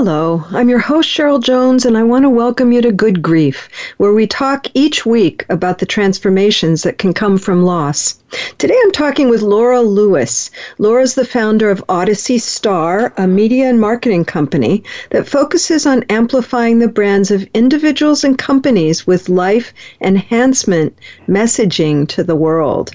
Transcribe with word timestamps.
Hello, 0.00 0.44
I'm 0.50 0.68
your 0.68 0.78
host, 0.78 1.08
Cheryl 1.08 1.42
Jones, 1.42 1.84
and 1.84 1.98
I 1.98 2.04
want 2.04 2.22
to 2.22 2.30
welcome 2.30 2.70
you 2.70 2.80
to 2.82 2.92
Good 2.92 3.20
Grief, 3.20 3.68
where 3.96 4.12
we 4.12 4.28
talk 4.28 4.68
each 4.72 5.04
week 5.04 5.44
about 5.48 5.78
the 5.78 5.86
transformations 5.86 6.84
that 6.84 6.98
can 6.98 7.12
come 7.12 7.36
from 7.36 7.64
loss. 7.64 8.17
Today 8.58 8.76
I'm 8.84 8.92
talking 8.92 9.30
with 9.30 9.40
Laura 9.40 9.80
Lewis. 9.80 10.50
Laura's 10.76 11.14
the 11.14 11.24
founder 11.24 11.70
of 11.70 11.82
Odyssey 11.88 12.36
Star, 12.36 13.10
a 13.16 13.26
media 13.26 13.66
and 13.70 13.80
marketing 13.80 14.26
company 14.26 14.84
that 15.10 15.26
focuses 15.26 15.86
on 15.86 16.02
amplifying 16.10 16.78
the 16.78 16.88
brands 16.88 17.30
of 17.30 17.48
individuals 17.54 18.24
and 18.24 18.36
companies 18.36 19.06
with 19.06 19.30
life 19.30 19.72
enhancement 20.02 20.94
messaging 21.26 22.06
to 22.08 22.22
the 22.22 22.36
world. 22.36 22.90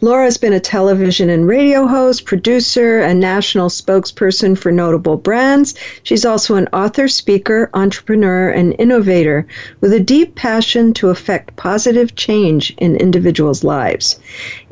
Laura's 0.00 0.36
been 0.36 0.52
a 0.52 0.58
television 0.58 1.30
and 1.30 1.46
radio 1.46 1.86
host, 1.86 2.24
producer, 2.24 2.98
and 2.98 3.20
national 3.20 3.68
spokesperson 3.68 4.58
for 4.58 4.72
notable 4.72 5.16
brands. 5.16 5.76
She's 6.02 6.24
also 6.24 6.56
an 6.56 6.66
author, 6.72 7.06
speaker, 7.06 7.70
entrepreneur, 7.74 8.48
and 8.48 8.74
innovator 8.80 9.46
with 9.80 9.92
a 9.92 10.00
deep 10.00 10.34
passion 10.34 10.92
to 10.94 11.10
affect 11.10 11.54
positive 11.54 12.16
change 12.16 12.74
in 12.78 12.96
individuals' 12.96 13.62
lives. 13.62 14.18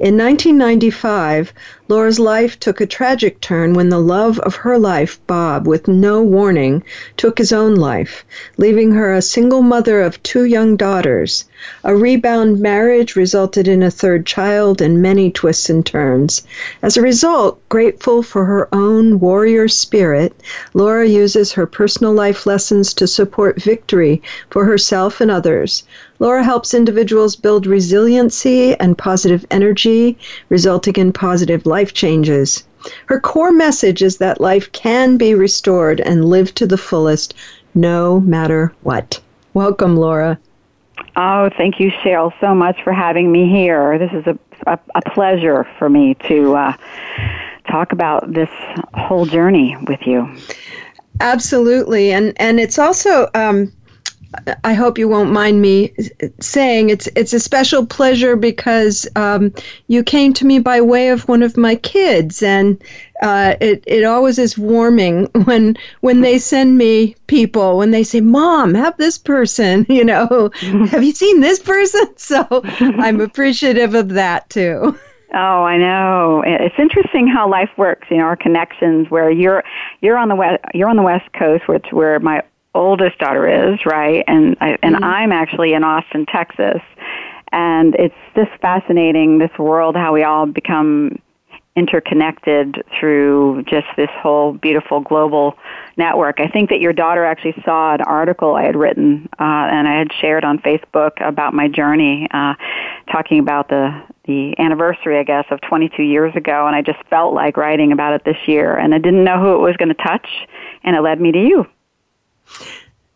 In 0.01 0.17
1995, 0.17 1.53
Laura's 1.91 2.21
life 2.21 2.57
took 2.61 2.81
a 2.81 2.87
tragic 2.87 3.41
turn 3.41 3.75
when 3.75 3.89
the 3.89 3.99
love 3.99 4.39
of 4.39 4.55
her 4.55 4.79
life, 4.79 5.19
Bob, 5.27 5.67
with 5.67 5.89
no 5.89 6.23
warning, 6.23 6.85
took 7.17 7.37
his 7.37 7.53
own 7.53 7.75
life, 7.75 8.25
leaving 8.57 8.93
her 8.93 9.13
a 9.13 9.21
single 9.21 9.61
mother 9.61 10.01
of 10.01 10.23
two 10.23 10.45
young 10.45 10.77
daughters. 10.77 11.47
A 11.83 11.97
rebound 11.97 12.61
marriage 12.61 13.17
resulted 13.17 13.67
in 13.67 13.83
a 13.83 13.91
third 13.91 14.25
child 14.25 14.81
and 14.81 15.03
many 15.03 15.33
twists 15.33 15.69
and 15.69 15.85
turns. 15.85 16.43
As 16.81 16.97
a 16.97 17.03
result, 17.03 17.61
grateful 17.69 18.23
for 18.23 18.45
her 18.45 18.69
own 18.73 19.19
warrior 19.19 19.67
spirit, 19.67 20.33
Laura 20.75 21.09
uses 21.09 21.51
her 21.51 21.67
personal 21.67 22.13
life 22.13 22.47
lessons 22.47 22.95
to 22.95 23.09
support 23.09 23.61
victory 23.61 24.23
for 24.49 24.65
herself 24.65 25.21
and 25.21 25.31
others. 25.31 25.83
Laura 26.21 26.45
helps 26.45 26.75
individuals 26.75 27.35
build 27.35 27.67
resiliency 27.67 28.75
and 28.79 28.99
positive 28.99 29.47
energy, 29.51 30.19
resulting 30.51 30.95
in 30.97 31.13
positive 31.13 31.65
life 31.65 31.80
changes. 31.93 32.65
Her 33.07 33.21
core 33.21 33.53
message 33.53 34.03
is 34.03 34.19
that 34.19 34.41
life 34.41 34.71
can 34.73 35.17
be 35.17 35.35
restored 35.35 36.01
and 36.01 36.25
lived 36.25 36.57
to 36.57 36.67
the 36.67 36.79
fullest, 36.79 37.35
no 37.75 38.21
matter 38.21 38.73
what. 38.83 39.21
Welcome, 39.53 39.97
Laura. 39.97 40.39
Oh, 41.17 41.51
thank 41.57 41.81
you, 41.81 41.91
Cheryl, 41.91 42.33
so 42.41 42.55
much 42.55 42.83
for 42.83 42.93
having 42.93 43.33
me 43.33 43.49
here. 43.49 43.99
This 43.99 44.13
is 44.13 44.27
a, 44.27 44.39
a, 44.67 44.79
a 44.95 45.11
pleasure 45.11 45.67
for 45.79 45.89
me 45.89 46.15
to 46.29 46.57
uh, 46.57 46.73
talk 47.71 47.93
about 47.93 48.33
this 48.33 48.51
whole 48.95 49.27
journey 49.27 49.77
with 49.87 50.01
you. 50.07 50.29
Absolutely, 51.21 52.13
and 52.13 52.33
and 52.37 52.59
it's 52.59 52.79
also 52.79 53.29
um, 53.35 53.71
I 54.63 54.75
hope 54.75 54.97
you 54.97 55.09
won't 55.09 55.33
mind 55.33 55.61
me 55.61 55.93
saying 56.41 56.91
it's 56.91 57.09
it's 57.17 57.33
a 57.33 57.41
special 57.41 57.85
pleasure 57.85 58.37
because 58.37 59.09
um, 59.17 59.53
you 59.89 60.05
came 60.05 60.33
to 60.35 60.47
me 60.47 60.61
by 60.61 60.81
way 60.81 61.09
of 61.09 61.29
one 61.29 61.43
of 61.43 61.57
my 61.57 61.75
kids, 61.75 62.43
and 62.43 62.83
uh, 63.23 63.57
it 63.61 63.83
it 63.87 64.05
always 64.05 64.39
is 64.39 64.57
warming 64.57 65.27
when 65.45 65.77
when 66.01 66.21
they 66.21 66.39
send 66.39 66.79
me 66.79 67.17
people 67.27 67.79
when 67.79 67.91
they 67.91 68.05
say, 68.05 68.21
"Mom, 68.21 68.75
have 68.75 68.97
this 68.99 69.19
person," 69.19 69.85
you 69.89 70.05
know, 70.05 70.51
have 70.91 71.03
you 71.03 71.13
seen 71.13 71.41
this 71.41 71.59
person? 71.59 72.17
So 72.17 72.47
I'm 72.81 73.21
appreciative 73.21 73.95
of 73.95 74.11
that 74.11 74.49
too. 74.49 74.97
Oh, 75.33 75.63
I 75.63 75.77
know. 75.77 76.43
It's 76.45 76.75
interesting 76.77 77.29
how 77.29 77.49
life 77.49 77.71
works. 77.77 78.09
You 78.11 78.19
know, 78.19 78.25
our 78.25 78.37
connections. 78.37 79.11
Where 79.11 79.31
you're 79.31 79.65
you're 80.01 80.19
on 80.19 80.29
the 80.29 80.37
west 80.37 80.63
you're 80.75 80.89
on 80.89 80.97
the 80.97 81.03
west 81.03 81.33
coast, 81.37 81.67
which 81.69 81.87
where 81.91 82.19
my 82.21 82.43
oldest 82.75 83.19
daughter 83.19 83.73
is, 83.73 83.85
right? 83.85 84.25
And 84.27 84.57
I, 84.61 84.79
and 84.83 84.95
mm-hmm. 84.97 85.05
I'm 85.05 85.33
actually 85.33 85.73
in 85.73 85.85
Austin, 85.85 86.27
Texas. 86.27 86.81
And 87.53 87.95
it's 87.97 88.15
just 88.35 88.51
fascinating 88.61 89.39
this 89.39 89.51
world 89.59 89.97
how 89.97 90.13
we 90.13 90.23
all 90.23 90.47
become 90.47 91.19
interconnected 91.77 92.85
through 92.99 93.63
just 93.63 93.87
this 93.97 94.11
whole 94.21 94.53
beautiful 94.53 95.01
global 95.01 95.57
network. 95.97 96.41
I 96.41 96.49
think 96.49 96.69
that 96.71 96.81
your 96.81 96.93
daughter 96.93 97.25
actually 97.25 97.55
saw 97.65 97.95
an 97.95 98.03
article 98.03 98.55
I 98.57 98.65
had 98.65 98.77
written 98.77 99.29
uh, 99.39 99.45
and 99.71 99.87
I 99.87 99.97
had 99.99 100.13
shared 100.21 100.45
on 100.45 100.59
Facebook 100.59 101.27
about 101.27 101.55
my 101.55 101.69
journey, 101.69 102.29
uh, 102.33 102.55
talking 103.11 103.39
about 103.39 103.69
the 103.69 104.03
the 104.27 104.55
anniversary, 104.61 105.19
I 105.19 105.25
guess, 105.25 105.47
of 105.51 105.61
22 105.63 106.03
years 106.05 106.37
ago, 106.37 106.67
and 106.67 106.77
I 106.77 106.83
just 106.83 106.99
felt 107.09 107.35
like 107.35 107.57
writing 107.57 107.91
about 107.91 108.13
it 108.13 108.25
this 108.25 108.37
year, 108.47 108.77
and 108.77 108.95
I 108.95 108.99
didn't 108.99 109.25
know 109.25 109.41
who 109.41 109.55
it 109.55 109.59
was 109.59 109.77
going 109.77 109.89
to 109.89 109.95
touch, 109.95 110.29
and 110.85 110.95
it 110.95 111.01
led 111.01 111.21
me 111.21 111.33
to 111.33 111.39
you. 111.39 111.67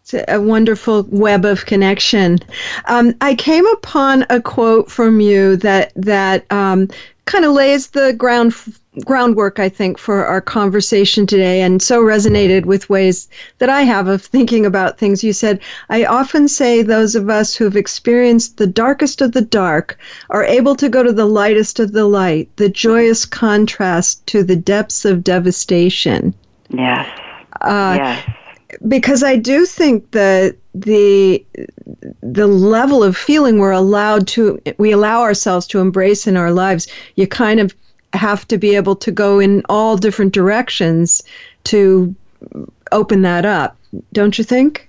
It's 0.04 0.14
a 0.28 0.38
wonderful 0.38 1.06
web 1.08 1.46
of 1.46 1.64
connection. 1.64 2.38
Um, 2.86 3.14
I 3.22 3.34
came 3.34 3.66
upon 3.68 4.26
a 4.28 4.38
quote 4.38 4.90
from 4.90 5.18
you 5.18 5.56
that 5.56 5.92
that 5.96 6.44
um, 6.52 6.88
kind 7.24 7.46
of 7.46 7.52
lays 7.52 7.88
the 7.88 8.12
ground 8.12 8.54
groundwork, 9.06 9.58
I 9.58 9.70
think, 9.70 9.96
for 9.96 10.26
our 10.26 10.42
conversation 10.42 11.26
today, 11.26 11.62
and 11.62 11.80
so 11.80 12.02
resonated 12.02 12.66
with 12.66 12.90
ways 12.90 13.28
that 13.58 13.70
I 13.70 13.80
have 13.82 14.06
of 14.06 14.22
thinking 14.22 14.66
about 14.66 14.98
things. 14.98 15.24
You 15.24 15.32
said, 15.32 15.60
I 15.88 16.04
often 16.04 16.48
say 16.48 16.82
those 16.82 17.16
of 17.16 17.30
us 17.30 17.54
who've 17.54 17.76
experienced 17.76 18.58
the 18.58 18.66
darkest 18.66 19.22
of 19.22 19.32
the 19.32 19.40
dark 19.40 19.98
are 20.28 20.44
able 20.44 20.76
to 20.76 20.90
go 20.90 21.02
to 21.02 21.12
the 21.12 21.24
lightest 21.26 21.80
of 21.80 21.92
the 21.92 22.04
light, 22.04 22.54
the 22.56 22.68
joyous 22.68 23.24
contrast 23.24 24.26
to 24.26 24.44
the 24.44 24.56
depths 24.56 25.06
of 25.06 25.24
devastation. 25.24 26.34
Yes. 26.68 27.08
Uh, 27.62 27.94
yes 27.96 28.36
because 28.86 29.22
I 29.22 29.36
do 29.36 29.66
think 29.66 30.10
that 30.12 30.56
the 30.74 31.44
the 32.22 32.46
level 32.46 33.02
of 33.02 33.16
feeling 33.16 33.58
we're 33.58 33.70
allowed 33.70 34.26
to 34.28 34.60
we 34.78 34.92
allow 34.92 35.22
ourselves 35.22 35.66
to 35.68 35.80
embrace 35.80 36.26
in 36.26 36.36
our 36.36 36.50
lives, 36.50 36.88
you 37.16 37.26
kind 37.26 37.60
of 37.60 37.74
have 38.12 38.46
to 38.48 38.58
be 38.58 38.76
able 38.76 38.96
to 38.96 39.10
go 39.10 39.38
in 39.38 39.62
all 39.68 39.96
different 39.96 40.32
directions 40.32 41.22
to 41.64 42.14
open 42.92 43.22
that 43.22 43.44
up, 43.44 43.76
don't 44.12 44.38
you 44.38 44.44
think? 44.44 44.88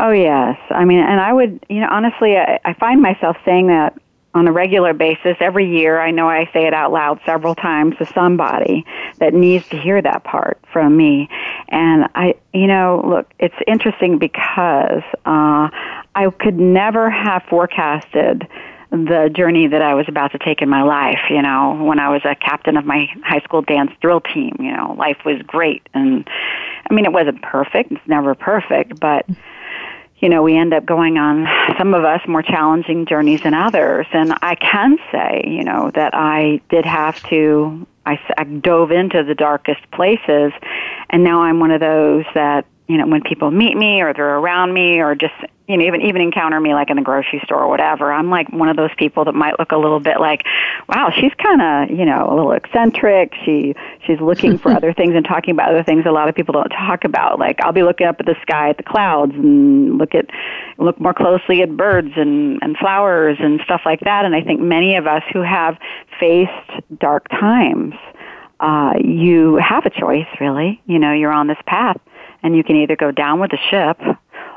Oh 0.00 0.10
yes, 0.10 0.56
I 0.70 0.84
mean, 0.84 1.00
and 1.00 1.20
I 1.20 1.32
would, 1.32 1.64
you 1.68 1.80
know, 1.80 1.88
honestly, 1.90 2.36
I, 2.36 2.58
I 2.64 2.74
find 2.74 3.02
myself 3.02 3.36
saying 3.44 3.66
that 3.68 3.94
on 4.34 4.46
a 4.46 4.52
regular 4.52 4.94
basis 4.94 5.36
every 5.40 5.68
year. 5.68 6.00
I 6.00 6.10
know 6.10 6.28
I 6.28 6.48
say 6.52 6.66
it 6.66 6.74
out 6.74 6.92
loud 6.92 7.20
several 7.26 7.54
times 7.54 7.96
to 7.98 8.06
somebody 8.06 8.84
that 9.18 9.34
needs 9.34 9.68
to 9.70 9.76
hear 9.76 10.00
that 10.00 10.24
part 10.24 10.58
from 10.72 10.96
me. 10.96 11.28
And 11.68 12.08
I, 12.14 12.34
you 12.54 12.66
know, 12.66 13.02
look, 13.04 13.30
it's 13.38 13.54
interesting 13.66 14.18
because 14.18 15.02
uh, 15.26 15.68
I 16.14 16.32
could 16.38 16.58
never 16.58 17.10
have 17.10 17.42
forecasted 17.50 18.46
the 18.90 19.30
journey 19.34 19.68
that 19.68 19.82
I 19.82 19.94
was 19.94 20.06
about 20.08 20.32
to 20.32 20.38
take 20.38 20.62
in 20.62 20.68
my 20.68 20.82
life. 20.82 21.20
You 21.28 21.42
know, 21.42 21.82
when 21.82 21.98
I 21.98 22.08
was 22.08 22.22
a 22.24 22.34
captain 22.34 22.76
of 22.76 22.84
my 22.84 23.08
high 23.24 23.40
school 23.40 23.62
dance 23.62 23.92
drill 24.00 24.20
team, 24.20 24.56
you 24.58 24.72
know, 24.76 24.94
life 24.98 25.18
was 25.24 25.40
great. 25.42 25.88
And 25.94 26.28
I 26.88 26.94
mean, 26.94 27.04
it 27.04 27.12
wasn't 27.12 27.42
perfect. 27.42 27.92
It's 27.92 28.08
never 28.08 28.34
perfect, 28.34 28.98
but 28.98 29.26
you 30.20 30.28
know, 30.28 30.42
we 30.42 30.56
end 30.56 30.74
up 30.74 30.84
going 30.84 31.16
on 31.16 31.46
some 31.78 31.94
of 31.94 32.04
us 32.04 32.20
more 32.28 32.42
challenging 32.42 33.06
journeys 33.06 33.42
than 33.42 33.54
others. 33.54 34.06
And 34.12 34.34
I 34.42 34.54
can 34.54 34.98
say, 35.10 35.44
you 35.46 35.64
know, 35.64 35.90
that 35.94 36.14
I 36.14 36.60
did 36.68 36.84
have 36.84 37.22
to, 37.30 37.86
I, 38.04 38.20
I 38.36 38.44
dove 38.44 38.92
into 38.92 39.24
the 39.24 39.34
darkest 39.34 39.90
places. 39.90 40.52
And 41.08 41.24
now 41.24 41.42
I'm 41.42 41.58
one 41.58 41.70
of 41.70 41.80
those 41.80 42.24
that, 42.34 42.66
you 42.90 42.98
know, 42.98 43.06
when 43.06 43.22
people 43.22 43.52
meet 43.52 43.76
me 43.76 44.02
or 44.02 44.12
they're 44.12 44.36
around 44.36 44.74
me 44.74 44.98
or 44.98 45.14
just 45.14 45.34
you 45.68 45.76
know, 45.76 45.84
even 45.84 46.02
even 46.02 46.20
encounter 46.20 46.58
me 46.58 46.74
like 46.74 46.90
in 46.90 46.96
the 46.96 47.02
grocery 47.02 47.40
store 47.44 47.62
or 47.62 47.68
whatever, 47.68 48.12
I'm 48.12 48.28
like 48.28 48.52
one 48.52 48.68
of 48.68 48.76
those 48.76 48.90
people 48.98 49.24
that 49.26 49.34
might 49.36 49.56
look 49.60 49.70
a 49.70 49.76
little 49.76 50.00
bit 50.00 50.18
like, 50.18 50.42
wow, 50.88 51.12
she's 51.14 51.30
kind 51.40 51.62
of 51.62 51.96
you 51.96 52.04
know 52.04 52.28
a 52.28 52.34
little 52.34 52.50
eccentric. 52.50 53.32
She 53.44 53.76
she's 54.04 54.20
looking 54.20 54.58
for 54.58 54.72
other 54.76 54.92
things 54.92 55.14
and 55.14 55.24
talking 55.24 55.52
about 55.52 55.70
other 55.70 55.84
things 55.84 56.04
a 56.04 56.10
lot 56.10 56.28
of 56.28 56.34
people 56.34 56.54
don't 56.54 56.70
talk 56.70 57.04
about. 57.04 57.38
Like 57.38 57.60
I'll 57.62 57.72
be 57.72 57.84
looking 57.84 58.08
up 58.08 58.16
at 58.18 58.26
the 58.26 58.34
sky 58.42 58.70
at 58.70 58.78
the 58.78 58.82
clouds 58.82 59.34
and 59.36 59.96
look 59.96 60.16
at 60.16 60.26
look 60.78 60.98
more 61.00 61.14
closely 61.14 61.62
at 61.62 61.76
birds 61.76 62.10
and 62.16 62.58
and 62.60 62.76
flowers 62.76 63.36
and 63.38 63.60
stuff 63.64 63.82
like 63.86 64.00
that. 64.00 64.24
And 64.24 64.34
I 64.34 64.42
think 64.42 64.60
many 64.60 64.96
of 64.96 65.06
us 65.06 65.22
who 65.32 65.42
have 65.42 65.78
faced 66.18 66.50
dark 66.98 67.28
times, 67.28 67.94
uh, 68.58 68.94
you 69.00 69.60
have 69.62 69.86
a 69.86 69.90
choice 69.90 70.26
really. 70.40 70.82
You 70.86 70.98
know, 70.98 71.12
you're 71.12 71.32
on 71.32 71.46
this 71.46 71.62
path, 71.64 72.00
and 72.42 72.56
you 72.56 72.64
can 72.64 72.76
either 72.76 72.96
go 72.96 73.10
down 73.10 73.40
with 73.40 73.50
the 73.50 73.58
ship 73.70 73.98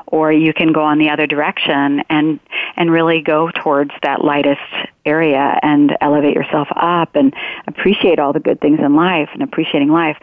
or 0.06 0.32
you 0.32 0.52
can 0.52 0.72
go 0.72 0.82
on 0.82 0.98
the 0.98 1.10
other 1.10 1.26
direction 1.26 2.02
and 2.08 2.38
and 2.76 2.90
really 2.90 3.20
go 3.20 3.50
towards 3.50 3.90
that 4.02 4.24
lightest 4.24 4.60
area 5.06 5.58
and 5.62 5.96
elevate 6.00 6.34
yourself 6.34 6.68
up 6.76 7.14
and 7.14 7.34
appreciate 7.66 8.18
all 8.18 8.32
the 8.32 8.40
good 8.40 8.60
things 8.60 8.80
in 8.80 8.94
life 8.94 9.28
and 9.32 9.42
appreciating 9.42 9.88
life. 9.88 10.16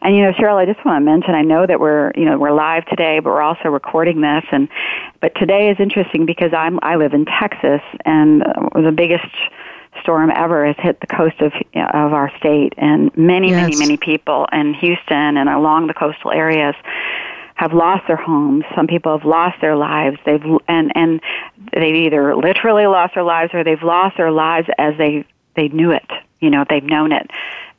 And 0.00 0.16
you 0.16 0.22
know, 0.22 0.32
Cheryl, 0.32 0.56
I 0.56 0.66
just 0.66 0.84
want 0.84 1.00
to 1.00 1.04
mention 1.04 1.34
I 1.34 1.42
know 1.42 1.66
that 1.66 1.80
we're 1.80 2.12
you 2.14 2.24
know 2.24 2.38
we're 2.38 2.52
live 2.52 2.84
today, 2.86 3.20
but 3.20 3.30
we're 3.30 3.42
also 3.42 3.68
recording 3.68 4.20
this. 4.20 4.44
And 4.52 4.68
but 5.20 5.34
today 5.36 5.70
is 5.70 5.76
interesting 5.80 6.26
because 6.26 6.52
I'm 6.52 6.78
I 6.82 6.96
live 6.96 7.14
in 7.14 7.24
Texas, 7.24 7.80
and 8.04 8.42
the 8.74 8.92
biggest 8.94 9.26
storm 10.02 10.30
ever 10.34 10.66
has 10.66 10.76
hit 10.78 11.00
the 11.00 11.06
coast 11.06 11.40
of 11.40 11.52
of 11.74 12.12
our 12.12 12.30
state, 12.38 12.74
and 12.76 13.16
many 13.16 13.50
yes. 13.50 13.62
many 13.62 13.76
many 13.76 13.96
people 13.96 14.46
in 14.52 14.74
Houston 14.74 15.36
and 15.36 15.48
along 15.48 15.86
the 15.86 15.94
coastal 15.94 16.32
areas 16.32 16.74
have 17.58 17.72
lost 17.72 18.06
their 18.06 18.16
homes. 18.16 18.64
Some 18.76 18.86
people 18.86 19.16
have 19.16 19.26
lost 19.26 19.60
their 19.60 19.76
lives. 19.76 20.16
They've 20.24 20.44
and 20.68 20.92
and 20.94 21.20
they've 21.72 21.94
either 21.94 22.36
literally 22.36 22.86
lost 22.86 23.14
their 23.14 23.24
lives 23.24 23.52
or 23.52 23.64
they've 23.64 23.82
lost 23.82 24.16
their 24.16 24.30
lives 24.30 24.68
as 24.78 24.96
they 24.96 25.24
they 25.56 25.68
knew 25.68 25.90
it. 25.90 26.06
You 26.40 26.50
know, 26.50 26.64
they've 26.68 26.84
known 26.84 27.12
it 27.12 27.30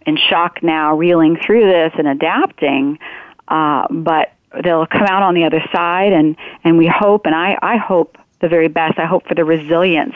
in 0.06 0.18
shock 0.18 0.62
now, 0.62 0.95
reeling 0.95 1.38
through 1.38 1.66
this 1.66 1.94
and 1.98 2.07
adapting. 2.07 3.00
Uh, 3.48 3.88
but 3.89 4.33
they'll 4.63 4.86
come 4.86 5.04
out 5.04 5.24
on 5.24 5.33
the 5.33 5.45
other 5.45 5.63
side, 5.71 6.12
and 6.12 6.36
and 6.63 6.77
we 6.77 6.88
hope, 6.88 7.25
and 7.25 7.33
I 7.33 7.57
I 7.62 7.77
hope 7.77 8.18
the 8.42 8.50
very 8.50 8.68
best. 8.68 9.00
I 9.00 9.06
hope 9.06 9.27
for 9.27 9.36
the 9.36 9.45
resilience 9.45 10.16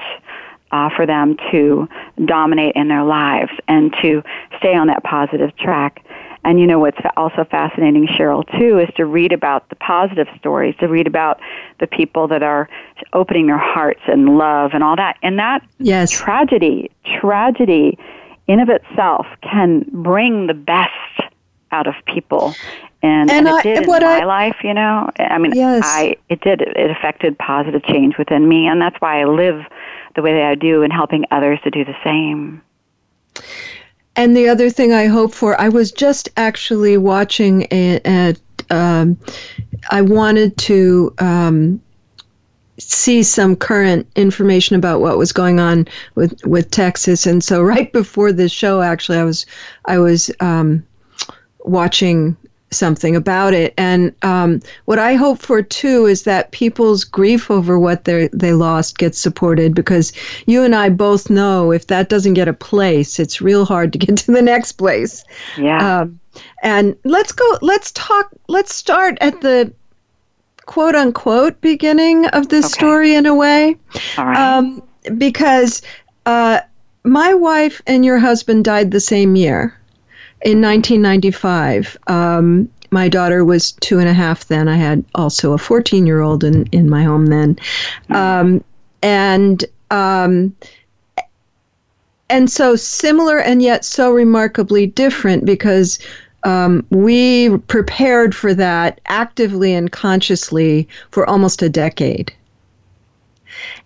uh, 0.73 0.89
for 0.89 1.05
them 1.05 1.37
to 1.51 1.87
dominate 2.25 2.75
in 2.75 2.87
their 2.87 3.03
lives 3.03 3.51
and 3.67 3.93
to 4.01 4.23
stay 4.57 4.75
on 4.75 4.87
that 4.87 5.03
positive 5.03 5.55
track. 5.55 6.03
And 6.43 6.59
you 6.59 6.67
know 6.67 6.79
what's 6.79 6.97
also 7.15 7.45
fascinating, 7.45 8.07
Cheryl, 8.07 8.43
too, 8.59 8.79
is 8.79 8.89
to 8.95 9.05
read 9.05 9.31
about 9.31 9.69
the 9.69 9.75
positive 9.75 10.27
stories, 10.37 10.75
to 10.79 10.87
read 10.87 11.07
about 11.07 11.39
the 11.79 11.87
people 11.87 12.27
that 12.27 12.43
are 12.43 12.67
opening 13.13 13.47
their 13.47 13.57
hearts 13.57 14.01
and 14.07 14.37
love 14.37 14.71
and 14.73 14.83
all 14.83 14.97
that. 14.97 15.15
And 15.21 15.39
that 15.39 15.65
yes. 15.77 16.11
tragedy, 16.11 16.91
tragedy 17.05 17.97
in 18.47 18.59
of 18.59 18.67
itself 18.67 19.25
can 19.41 19.85
bring 19.91 20.47
the 20.47 20.53
best 20.53 20.91
out 21.71 21.87
of 21.87 21.93
people. 22.05 22.53
And, 23.01 23.29
and, 23.29 23.47
and 23.47 23.47
it 23.47 23.53
I, 23.53 23.61
did 23.61 23.83
in 23.83 23.89
my 23.89 24.21
I, 24.21 24.25
life, 24.25 24.57
you 24.63 24.73
know. 24.73 25.09
I 25.19 25.37
mean, 25.37 25.53
yes. 25.53 25.83
I 25.85 26.17
it 26.29 26.41
did. 26.41 26.61
It 26.61 26.89
affected 26.89 27.37
positive 27.37 27.83
change 27.83 28.17
within 28.17 28.47
me, 28.47 28.67
and 28.67 28.81
that's 28.81 28.99
why 28.99 29.21
I 29.21 29.25
live 29.25 29.63
the 30.15 30.21
way 30.21 30.33
that 30.33 30.43
I 30.43 30.55
do, 30.55 30.83
and 30.83 30.91
helping 30.91 31.25
others 31.31 31.59
to 31.63 31.71
do 31.71 31.83
the 31.85 31.95
same. 32.03 32.61
And 34.15 34.37
the 34.37 34.49
other 34.49 34.69
thing 34.69 34.93
I 34.93 35.07
hope 35.07 35.33
for, 35.33 35.59
I 35.59 35.69
was 35.69 35.91
just 35.91 36.29
actually 36.37 36.97
watching 36.97 37.67
a, 37.71 37.99
a 38.05 38.35
um, 38.69 39.17
I 39.89 40.01
wanted 40.01 40.57
to 40.57 41.13
um, 41.19 41.81
see 42.77 43.23
some 43.23 43.55
current 43.55 44.07
information 44.15 44.75
about 44.75 45.01
what 45.01 45.17
was 45.17 45.31
going 45.31 45.59
on 45.59 45.87
with 46.15 46.45
with 46.45 46.69
Texas, 46.71 47.25
and 47.25 47.43
so 47.43 47.61
right 47.73 47.91
before 47.91 48.31
this 48.31 48.51
show, 48.51 48.81
actually, 48.81 49.17
I 49.17 49.23
was 49.23 49.45
I 49.85 49.97
was 49.97 50.31
um, 50.39 50.85
watching 51.65 52.37
something 52.73 53.15
about 53.15 53.53
it, 53.53 53.73
and 53.77 54.13
um, 54.23 54.61
what 54.85 54.99
I 54.99 55.15
hope 55.15 55.39
for 55.39 55.61
too 55.61 56.05
is 56.05 56.23
that 56.23 56.51
people's 56.51 57.03
grief 57.03 57.49
over 57.49 57.79
what 57.79 58.05
they 58.05 58.29
they 58.33 58.53
lost 58.53 58.97
gets 58.97 59.17
supported 59.19 59.75
because 59.75 60.11
you 60.45 60.63
and 60.63 60.75
I 60.75 60.89
both 60.89 61.29
know 61.29 61.71
if 61.71 61.87
that 61.87 62.09
doesn't 62.09 62.33
get 62.33 62.47
a 62.47 62.53
place, 62.53 63.19
it's 63.19 63.41
real 63.41 63.65
hard 63.65 63.93
to 63.93 63.99
get 63.99 64.17
to 64.17 64.31
the 64.31 64.41
next 64.41 64.73
place. 64.73 65.23
Yeah. 65.57 66.01
Um, 66.01 66.19
and 66.61 66.95
let's 67.03 67.31
go. 67.31 67.57
Let's 67.61 67.91
talk. 67.91 68.29
Let's 68.47 68.73
start 68.73 69.17
at 69.21 69.41
the 69.41 69.73
quote 70.65 70.95
unquote 70.95 71.59
beginning 71.61 72.25
of 72.27 72.49
this 72.49 72.65
okay. 72.65 72.73
story 72.73 73.15
in 73.15 73.25
a 73.25 73.35
way. 73.35 73.77
All 74.17 74.25
right. 74.25 74.37
Um, 74.37 74.83
because 75.17 75.81
uh, 76.25 76.61
my 77.03 77.33
wife 77.33 77.81
and 77.85 78.05
your 78.05 78.17
husband 78.17 78.65
died 78.65 78.91
the 78.91 78.99
same 78.99 79.35
year 79.35 79.77
in 80.43 80.61
1995. 80.61 81.97
Um, 82.07 82.69
my 82.91 83.09
daughter 83.09 83.43
was 83.43 83.71
two 83.71 83.99
and 83.99 84.07
a 84.07 84.13
half 84.13 84.45
then. 84.45 84.67
I 84.67 84.75
had 84.75 85.03
also 85.15 85.53
a 85.53 85.57
14 85.57 86.05
year 86.05 86.21
old 86.21 86.43
in, 86.43 86.67
in 86.67 86.89
my 86.89 87.03
home 87.03 87.25
then. 87.25 87.57
Um, 88.09 88.63
and 89.01 89.65
um, 89.89 90.55
and 92.29 92.49
so 92.49 92.75
similar 92.75 93.39
and 93.39 93.61
yet 93.61 93.85
so 93.85 94.11
remarkably 94.11 94.87
different 94.87 95.45
because 95.45 95.99
um, 96.43 96.85
we 96.89 97.57
prepared 97.67 98.35
for 98.35 98.53
that 98.53 98.99
actively 99.07 99.73
and 99.73 99.91
consciously 99.91 100.87
for 101.11 101.29
almost 101.29 101.61
a 101.61 101.69
decade. 101.69 102.33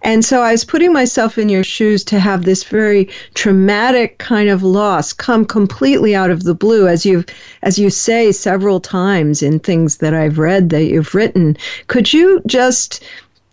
And 0.01 0.23
so 0.23 0.41
I 0.41 0.51
was 0.51 0.63
putting 0.63 0.93
myself 0.93 1.37
in 1.37 1.49
your 1.49 1.63
shoes 1.63 2.03
to 2.05 2.19
have 2.19 2.43
this 2.43 2.63
very 2.63 3.09
traumatic 3.33 4.17
kind 4.17 4.49
of 4.49 4.63
loss 4.63 5.13
come 5.13 5.45
completely 5.45 6.15
out 6.15 6.31
of 6.31 6.43
the 6.43 6.55
blue, 6.55 6.87
as 6.87 7.05
you 7.05 7.23
as 7.63 7.79
you 7.79 7.89
say 7.89 8.31
several 8.31 8.79
times 8.79 9.41
in 9.41 9.59
things 9.59 9.97
that 9.97 10.13
I've 10.13 10.39
read 10.39 10.69
that 10.69 10.85
you've 10.85 11.15
written. 11.15 11.57
Could 11.87 12.13
you 12.13 12.41
just 12.45 13.03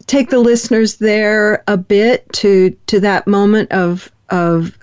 take 0.07 0.31
the 0.31 0.39
listeners 0.39 0.97
there 0.97 1.63
a 1.67 1.77
bit 1.77 2.31
to 2.35 2.71
to 2.87 3.01
that 3.01 3.27
moment 3.27 3.73
of 3.73 4.11
of 4.31 4.77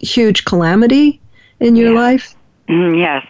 huge 0.00 0.44
calamity 0.44 1.20
in 1.60 1.76
your 1.76 1.92
yeah. 1.92 2.00
life? 2.00 2.34
Mm, 2.68 2.98
yes. 2.98 3.26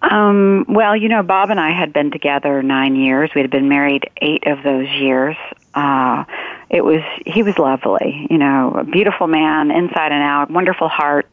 Um, 0.00 0.64
well, 0.68 0.96
you 0.96 1.08
know, 1.08 1.22
Bob 1.22 1.50
and 1.50 1.58
I 1.58 1.70
had 1.70 1.92
been 1.92 2.10
together 2.10 2.62
nine 2.62 2.94
years. 2.94 3.30
We 3.34 3.40
had 3.40 3.50
been 3.50 3.68
married 3.68 4.08
eight 4.20 4.46
of 4.46 4.62
those 4.62 4.88
years. 4.90 5.36
Uh, 5.74 6.24
it 6.70 6.84
was 6.84 7.02
he 7.26 7.42
was 7.42 7.58
lovely, 7.58 8.26
you 8.30 8.38
know, 8.38 8.74
a 8.78 8.84
beautiful 8.84 9.26
man 9.26 9.70
inside 9.70 10.12
and 10.12 10.22
out, 10.22 10.50
wonderful 10.50 10.88
heart. 10.88 11.28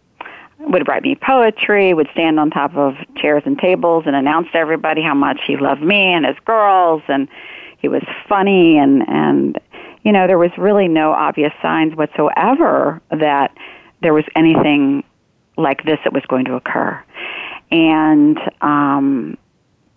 Would 0.60 0.88
write 0.88 1.04
me 1.04 1.16
poetry. 1.16 1.94
Would 1.94 2.08
stand 2.14 2.40
on 2.40 2.50
top 2.50 2.76
of 2.76 2.96
chairs 3.18 3.44
and 3.46 3.60
tables 3.60 4.06
and 4.08 4.16
announce 4.16 4.50
to 4.54 4.58
everybody 4.58 5.02
how 5.02 5.14
much 5.14 5.42
he 5.46 5.58
loved 5.58 5.82
me 5.82 6.14
and 6.14 6.26
his 6.26 6.38
girls. 6.46 7.04
And 7.08 7.28
he 7.78 7.88
was 7.88 8.04
funny 8.28 8.78
and 8.78 9.08
and 9.08 9.60
you 10.04 10.12
know 10.12 10.28
there 10.28 10.38
was 10.38 10.52
really 10.58 10.88
no 10.88 11.12
obvious 11.12 11.52
signs 11.62 11.96
whatsoever 11.96 13.02
that 13.12 13.56
there 14.02 14.14
was 14.14 14.24
anything 14.36 15.04
like 15.58 15.84
this 15.84 16.00
that 16.04 16.14
was 16.14 16.24
going 16.28 16.46
to 16.46 16.54
occur. 16.54 17.02
And 17.72 18.40
um, 18.62 19.38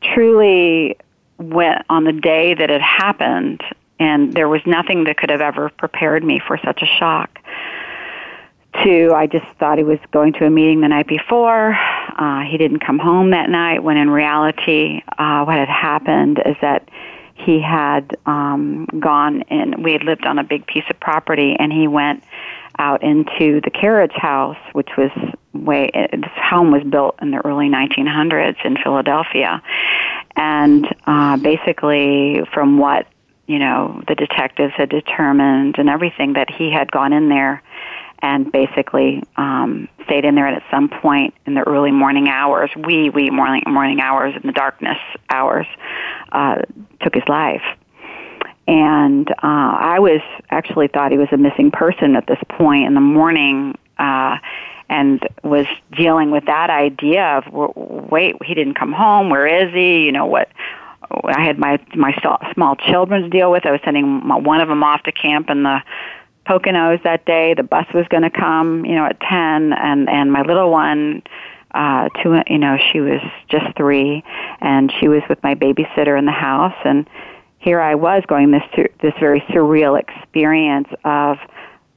truly, 0.03 0.97
went 1.39 1.85
on 1.89 2.05
the 2.05 2.13
day 2.13 2.55
that 2.55 2.71
it 2.71 2.83
happened, 2.83 3.63
and 3.99 4.33
there 4.33 4.49
was 4.49 4.61
nothing 4.67 5.05
that 5.05 5.17
could 5.17 5.31
have 5.31 5.41
ever 5.41 5.71
prepared 5.71 6.25
me 6.25 6.41
for 6.47 6.59
such 6.65 6.83
a 6.83 6.87
shock. 6.87 7.39
To, 8.85 9.13
I 9.13 9.27
just 9.27 9.47
thought 9.59 9.79
he 9.79 9.85
was 9.85 9.99
going 10.13 10.35
to 10.35 10.45
a 10.45 10.51
meeting 10.51 10.83
the 10.83 10.89
night 10.89 11.09
before. 11.09 11.77
Uh, 12.17 12.43
he 12.43 12.59
didn't 12.59 12.81
come 12.81 12.99
home 12.99 13.31
that 13.31 13.51
night. 13.51 13.83
When 13.83 13.97
in 13.97 14.11
reality, 14.11 15.03
uh, 15.17 15.45
what 15.45 15.57
had 15.57 15.69
happened 15.69 16.41
is 16.45 16.55
that 16.61 16.89
he 17.35 17.61
had 17.61 18.17
um, 18.27 18.87
gone 19.01 19.43
and 19.49 19.83
we 19.83 19.93
had 19.93 20.05
lived 20.05 20.27
on 20.27 20.39
a 20.39 20.45
big 20.45 20.67
piece 20.67 20.85
of 20.91 21.01
property, 21.01 21.57
and 21.59 21.73
he 21.73 21.89
went 21.89 22.23
out 22.79 23.03
into 23.03 23.61
the 23.63 23.71
carriage 23.71 24.13
house, 24.15 24.59
which 24.73 24.91
was 24.97 25.11
way 25.55 25.91
this 26.13 26.31
home 26.37 26.71
was 26.71 26.83
built 26.85 27.17
in 27.21 27.31
the 27.31 27.39
early 27.45 27.69
1900s 27.69 28.65
in 28.65 28.77
Philadelphia, 28.77 29.63
and 30.37 30.87
uh, 31.07 31.37
basically 31.39 32.43
from 32.53 32.79
what 32.79 33.07
you 33.49 33.59
know 33.59 34.01
the 34.07 34.15
detectives 34.15 34.73
had 34.77 34.89
determined 34.89 35.77
and 35.79 35.89
everything 35.89 36.35
that 36.35 36.49
he 36.49 36.71
had 36.71 36.93
gone 36.93 37.13
in 37.13 37.29
there 37.29 37.61
and 38.21 38.51
basically 38.51 39.23
um, 39.37 39.89
stayed 40.05 40.25
in 40.25 40.37
there 40.37 40.47
and 40.47 40.57
at 40.57 40.65
some 40.71 40.89
point 40.89 41.35
in 41.47 41.55
the 41.55 41.63
early 41.69 41.93
morning 41.93 42.29
hours, 42.29 42.71
wee 42.77 43.11
wee 43.11 43.31
morning 43.31 43.63
morning 43.67 44.01
hours 44.01 44.35
in 44.37 44.47
the 44.47 44.53
darkness 44.53 44.99
hours, 45.31 45.67
uh, 46.31 46.63
took 47.01 47.15
his 47.15 47.27
life 47.29 47.63
and 48.69 49.31
uh, 49.31 49.35
I 49.43 49.99
was 49.99 50.21
actually 50.51 50.89
thought 50.89 51.11
he 51.11 51.17
was 51.17 51.29
a 51.33 51.39
missing 51.39 51.71
person 51.71 52.15
at 52.15 52.27
this 52.27 52.39
point 52.51 52.85
in 52.85 52.93
the 52.93 53.01
morning, 53.01 53.77
uh, 53.99 54.37
and 54.91 55.27
was 55.43 55.67
dealing 55.97 56.31
with 56.31 56.45
that 56.47 56.69
idea 56.69 57.39
of 57.39 57.45
wait, 58.11 58.37
he 58.45 58.55
didn't 58.55 58.75
come 58.75 58.93
home. 58.93 59.31
Where 59.31 59.47
is 59.47 59.73
he? 59.73 60.05
You 60.05 60.13
know 60.13 60.27
what? 60.27 60.49
I 61.11 61.41
had 61.43 61.59
my 61.59 61.79
my 61.95 62.15
small 62.55 62.77
children 62.77 63.23
to 63.23 63.29
deal 63.29 63.51
with. 63.51 63.67
I 63.67 63.71
was 63.71 63.81
sending 63.85 64.27
my, 64.27 64.37
one 64.37 64.61
of 64.61 64.69
them 64.69 64.83
off 64.83 65.03
to 65.05 65.13
camp 65.13 65.51
in 65.51 65.63
the 65.63 65.81
Poconos 66.47 67.03
that 67.03 67.25
day. 67.25 67.55
The 67.55 67.63
bus 67.63 67.87
was 67.95 68.07
going 68.09 68.23
to 68.23 68.31
come, 68.31 68.85
you 68.85 68.95
know, 68.95 69.07
at 69.07 69.21
ten, 69.21 69.73
and 69.73 70.09
and 70.09 70.33
my 70.33 70.43
little 70.43 70.71
one 70.71 71.23
uh 71.75 72.09
two 72.23 72.41
you 72.47 72.59
know 72.59 72.79
she 72.93 73.01
was 73.01 73.21
just 73.49 73.77
three 73.77 74.25
and 74.61 74.91
she 74.99 75.07
was 75.07 75.23
with 75.29 75.43
my 75.43 75.55
babysitter 75.55 76.19
in 76.19 76.25
the 76.25 76.33
house 76.33 76.75
and 76.85 77.07
here 77.59 77.81
I 77.81 77.95
was 77.95 78.23
going 78.27 78.51
this 78.53 78.63
this 79.03 79.13
very 79.21 79.41
surreal 79.51 80.01
experience 80.01 80.89
of 81.05 81.37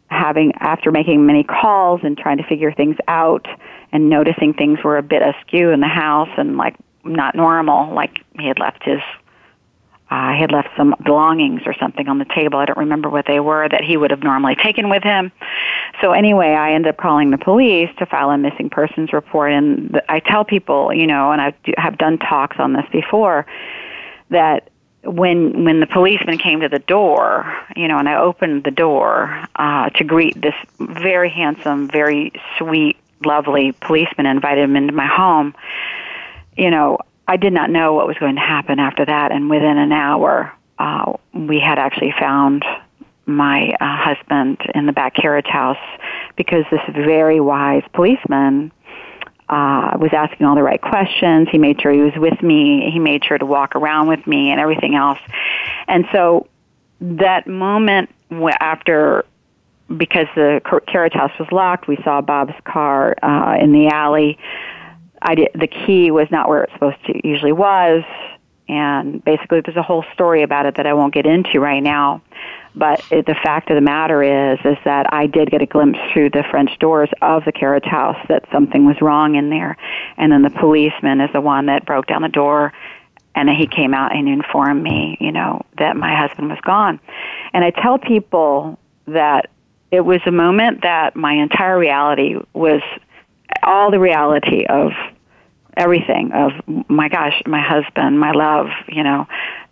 having 0.08 0.52
after 0.60 0.92
making 0.92 1.26
many 1.26 1.44
calls 1.44 2.02
and 2.04 2.18
trying 2.18 2.38
to 2.38 2.44
figure 2.44 2.74
things 2.74 2.98
out 3.08 3.48
and 3.94 4.10
noticing 4.10 4.54
things 4.54 4.80
were 4.84 4.98
a 4.98 5.04
bit 5.04 5.22
askew 5.22 5.70
in 5.70 5.80
the 5.80 5.88
house 5.88 6.30
and 6.38 6.58
like 6.58 6.76
not 7.04 7.36
normal 7.36 7.94
like 7.94 8.24
he 8.40 8.48
had 8.48 8.60
left 8.60 8.84
his 8.84 9.02
uh, 10.12 10.34
he 10.34 10.42
had 10.42 10.52
left 10.52 10.68
some 10.76 10.94
belongings 11.06 11.62
or 11.66 11.74
something 11.74 12.10
on 12.10 12.20
the 12.20 12.26
table. 12.26 12.60
I 12.60 12.66
don't 12.66 12.78
remember 12.78 13.10
what 13.10 13.26
they 13.28 13.40
were 13.40 13.70
that 13.70 13.82
he 13.82 13.96
would 13.96 14.12
have 14.12 14.24
normally 14.24 14.56
taken 14.56 14.90
with 14.90 15.04
him. 15.04 15.32
So 16.02 16.12
anyway, 16.12 16.50
I 16.50 16.74
ended 16.74 16.90
up 16.90 16.98
calling 16.98 17.32
the 17.32 17.38
police 17.38 17.90
to 17.98 18.06
file 18.06 18.30
a 18.30 18.38
missing 18.38 18.70
persons 18.70 19.14
report. 19.14 19.54
And 19.54 20.02
I 20.10 20.20
tell 20.20 20.44
people, 20.44 20.94
you 20.94 21.08
know, 21.08 21.32
and 21.32 21.42
I 21.42 21.54
have 21.78 21.98
done 21.98 22.18
talks 22.18 22.58
on 22.60 22.74
this 22.74 22.86
before, 22.92 23.46
that 24.32 24.70
when 25.04 25.64
when 25.64 25.80
the 25.80 25.88
policeman 25.88 26.38
came 26.38 26.60
to 26.60 26.70
the 26.70 26.80
door, 26.80 27.58
you 27.78 27.88
know, 27.88 27.98
and 27.98 28.10
I 28.10 28.16
opened 28.16 28.66
the 28.66 28.72
door 28.72 29.46
uh, 29.56 29.90
to 29.92 30.04
greet 30.04 30.40
this 30.42 30.56
very 30.80 31.30
handsome, 31.30 31.88
very 31.88 32.34
sweet, 32.58 32.98
lovely 33.24 33.72
policeman, 33.80 34.26
invited 34.26 34.66
him 34.66 34.76
into 34.76 34.94
my 34.94 35.08
home. 35.08 35.56
You 36.56 36.70
know, 36.70 37.00
I 37.28 37.38
did 37.38 37.54
not 37.54 37.70
know 37.70 37.94
what 37.94 38.08
was 38.08 38.18
going 38.18 38.36
to 38.36 38.42
happen 38.42 38.80
after 38.80 39.06
that, 39.06 39.32
and 39.32 39.50
within 39.50 39.78
an 39.78 39.92
hour, 39.92 40.54
uh, 40.80 41.14
we 41.34 41.60
had 41.60 41.80
actually 41.80 42.14
found 42.20 42.66
my 43.26 43.70
uh, 43.80 43.98
husband 43.98 44.58
in 44.74 44.86
the 44.86 44.92
back 44.92 45.16
carriage 45.16 45.48
house 45.48 45.78
because 46.36 46.66
this 46.72 46.82
very 46.94 47.40
wise 47.40 47.84
policeman 47.94 48.72
uh, 49.50 49.98
was 50.00 50.12
asking 50.14 50.46
all 50.46 50.56
the 50.56 50.64
right 50.64 50.82
questions. 50.82 51.48
He 51.52 51.58
made 51.58 51.82
sure 51.82 51.92
he 51.92 52.00
was 52.00 52.16
with 52.16 52.42
me. 52.42 52.90
He 52.92 53.00
made 53.00 53.24
sure 53.24 53.38
to 53.38 53.46
walk 53.46 53.76
around 53.76 54.08
with 54.08 54.26
me 54.26 54.50
and 54.50 54.60
everything 54.60 54.96
else. 54.96 55.20
And 55.88 56.06
so 56.12 56.48
that 57.02 57.48
moment 57.48 58.10
after, 58.60 59.26
because 59.96 60.28
the 60.36 60.62
carriage 60.88 61.14
house 61.14 61.38
was 61.38 61.52
locked, 61.52 61.88
we 61.88 61.98
saw 62.04 62.22
Bob's 62.22 62.54
car 62.64 63.16
uh, 63.22 63.58
in 63.60 63.74
the 63.74 63.88
alley. 63.88 64.38
I 65.22 65.36
did, 65.36 65.50
the 65.54 65.68
key 65.68 66.12
was 66.12 66.28
not 66.32 66.50
where 66.50 66.64
it 66.64 66.72
supposed 66.74 67.04
to 67.06 67.28
usually 67.28 67.52
was, 67.52 68.04
and 68.68 69.24
basically 69.24 69.62
there's 69.62 69.78
a 69.78 69.84
whole 69.84 70.06
story 70.14 70.44
about 70.44 70.66
it 70.66 70.76
that 70.76 70.88
I 70.88 70.94
won't 70.94 71.14
get 71.14 71.26
into 71.26 71.60
right 71.60 71.84
now. 71.84 72.22
But 72.74 73.06
it, 73.12 73.26
the 73.26 73.36
fact 73.36 73.70
of 73.70 73.76
the 73.76 73.82
matter 73.82 74.24
is, 74.24 74.58
is 74.64 74.78
that 74.86 75.14
I 75.14 75.28
did 75.28 75.52
get 75.52 75.62
a 75.62 75.66
glimpse 75.66 76.00
through 76.14 76.30
the 76.30 76.44
French 76.50 76.80
doors 76.80 77.10
of 77.22 77.44
the 77.44 77.52
carriage 77.52 77.86
house 77.86 78.18
that 78.30 78.46
something 78.52 78.86
was 78.86 79.02
wrong 79.02 79.36
in 79.36 79.50
there, 79.50 79.78
and 80.18 80.32
then 80.32 80.42
the 80.42 80.50
policeman 80.50 81.20
is 81.20 81.30
the 81.34 81.42
one 81.42 81.66
that 81.66 81.86
broke 81.86 82.08
down 82.08 82.22
the 82.22 82.30
door, 82.30 82.72
and 83.36 83.50
he 83.50 83.68
came 83.68 83.94
out 83.94 84.16
and 84.16 84.28
informed 84.28 84.84
me, 84.84 85.18
you 85.20 85.32
know, 85.32 85.66
that 85.78 85.98
my 85.98 86.16
husband 86.16 86.50
was 86.50 86.60
gone. 86.62 87.00
And 87.54 87.64
I 87.64 87.72
tell 87.72 87.98
people 87.98 88.80
that 89.08 89.50
it 89.92 90.02
was 90.02 90.22
a 90.26 90.32
moment 90.32 90.84
that 90.84 91.16
my 91.16 91.34
entire 91.34 91.78
reality 91.78 92.38
was 92.54 92.82
all 93.64 93.92
the 93.92 94.00
reality 94.00 94.66
of 94.66 94.92
everything 95.78 96.32
of 96.34 96.52
my 96.90 97.08
gosh, 97.08 97.42
my 97.46 97.62
husband, 97.62 98.20
my 98.20 98.32
love, 98.32 98.68
you 98.88 99.04
know, 99.04 99.28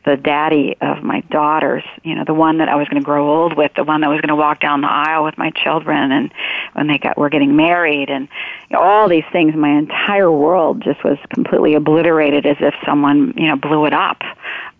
the 0.06 0.16
daddy 0.16 0.78
of 0.80 1.04
my 1.04 1.20
daughters, 1.30 1.84
you 2.04 2.16
know, 2.16 2.24
the 2.24 2.34
one 2.34 2.60
that 2.60 2.70
I 2.70 2.76
was 2.76 2.88
going 2.88 3.02
to 3.02 3.06
grow 3.06 3.30
old 3.30 3.58
with, 3.58 3.74
the 3.76 3.84
one 3.84 4.02
that 4.02 4.10
was 4.10 4.22
going 4.22 4.30
to 4.30 4.36
walk 4.36 4.62
down 4.62 4.82
the 4.82 4.88
aisle 4.88 5.26
with 5.26 5.38
my 5.38 5.52
children 5.52 6.12
and 6.12 6.32
when 6.74 6.88
they 6.88 6.98
got 6.98 7.18
were 7.18 7.30
getting 7.30 7.56
married 7.56 8.10
and 8.10 8.30
you 8.70 8.78
know, 8.78 8.82
all 8.82 9.10
these 9.10 9.26
things 9.32 9.56
my 9.56 9.78
entire 9.78 10.32
world 10.32 10.82
just 10.82 11.04
was 11.04 11.18
completely 11.34 11.76
obliterated 11.76 12.46
as 12.46 12.58
if 12.62 12.74
someone, 12.86 13.34
you 13.36 13.48
know, 13.48 13.58
blew 13.58 13.86
it 13.86 13.94
up 13.94 14.22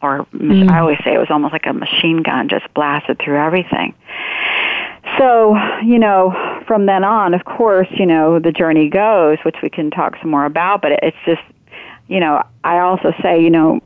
or 0.02 0.26
mm. 0.34 0.70
I 0.70 0.80
always 0.80 0.98
say 1.04 1.14
it 1.14 1.20
was 1.20 1.30
almost 1.30 1.52
like 1.52 1.66
a 1.66 1.74
machine 1.74 2.24
gun 2.24 2.48
just 2.48 2.74
blasted 2.74 3.20
through 3.20 3.38
everything. 3.38 3.94
So, 5.18 5.58
you 5.84 6.00
know, 6.00 6.32
from 6.70 6.86
then 6.86 7.04
on, 7.04 7.34
of 7.34 7.46
course, 7.46 7.88
you 7.98 8.06
know, 8.06 8.38
the 8.38 8.52
journey 8.52 8.90
goes, 8.90 9.40
which 9.44 9.56
we 9.64 9.72
can 9.72 9.90
talk 9.90 10.16
some 10.22 10.30
more 10.30 10.46
about, 10.46 10.84
but 10.84 10.92
it's 11.02 11.18
just, 11.26 11.42
you 12.08 12.20
know, 12.20 12.44
I 12.64 12.78
also 12.78 13.12
say, 13.24 13.42
you 13.42 13.50
know, 13.50 13.82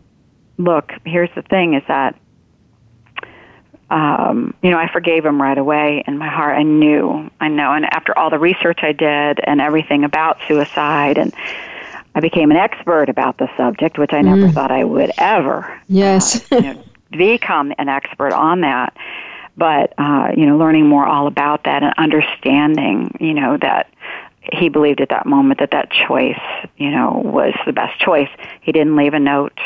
look, 0.57 0.91
here's 1.05 1.29
the 1.33 1.43
thing 1.43 1.75
is 1.75 1.83
that, 1.87 2.19
um, 3.89 4.53
you 4.61 4.69
know, 4.69 4.77
I 4.77 4.91
forgave 4.91 5.25
him 5.25 5.41
right 5.41 5.57
away 5.57 6.03
in 6.05 6.17
my 6.17 6.27
heart. 6.27 6.57
I 6.57 6.63
knew, 6.63 7.31
I 7.39 7.47
know. 7.47 7.71
And 7.71 7.85
after 7.85 8.17
all 8.19 8.29
the 8.29 8.37
research 8.37 8.79
I 8.81 8.91
did 8.91 9.39
and 9.41 9.61
everything 9.61 10.03
about 10.03 10.39
suicide 10.45 11.17
and, 11.17 11.33
I 12.15 12.19
became 12.19 12.51
an 12.51 12.57
expert 12.57 13.09
about 13.09 13.39
the 13.39 13.49
subject, 13.57 13.97
which 13.97 14.13
I 14.13 14.21
never 14.21 14.47
mm. 14.47 14.53
thought 14.53 14.71
I 14.71 14.83
would 14.83 15.11
ever. 15.17 15.81
Yes. 15.87 16.45
Uh, 16.51 16.57
you 16.57 16.61
know, 16.61 16.83
become 17.11 17.73
an 17.79 17.89
expert 17.89 18.33
on 18.33 18.61
that 18.61 18.95
but 19.57 19.93
uh, 19.97 20.29
you 20.35 20.45
know, 20.45 20.57
learning 20.57 20.87
more 20.87 21.05
all 21.05 21.27
about 21.27 21.63
that 21.65 21.83
and 21.83 21.93
understanding, 21.97 23.15
you 23.19 23.33
know, 23.33 23.57
that 23.61 23.89
he 24.51 24.69
believed 24.69 25.01
at 25.01 25.09
that 25.09 25.25
moment 25.25 25.59
that 25.59 25.71
that 25.71 25.89
choice, 25.89 26.39
you 26.77 26.91
know, 26.91 27.21
was 27.23 27.53
the 27.65 27.73
best 27.73 27.99
choice. 27.99 28.29
He 28.61 28.71
didn't 28.71 28.95
leave 28.95 29.13
a 29.13 29.19
note. 29.19 29.57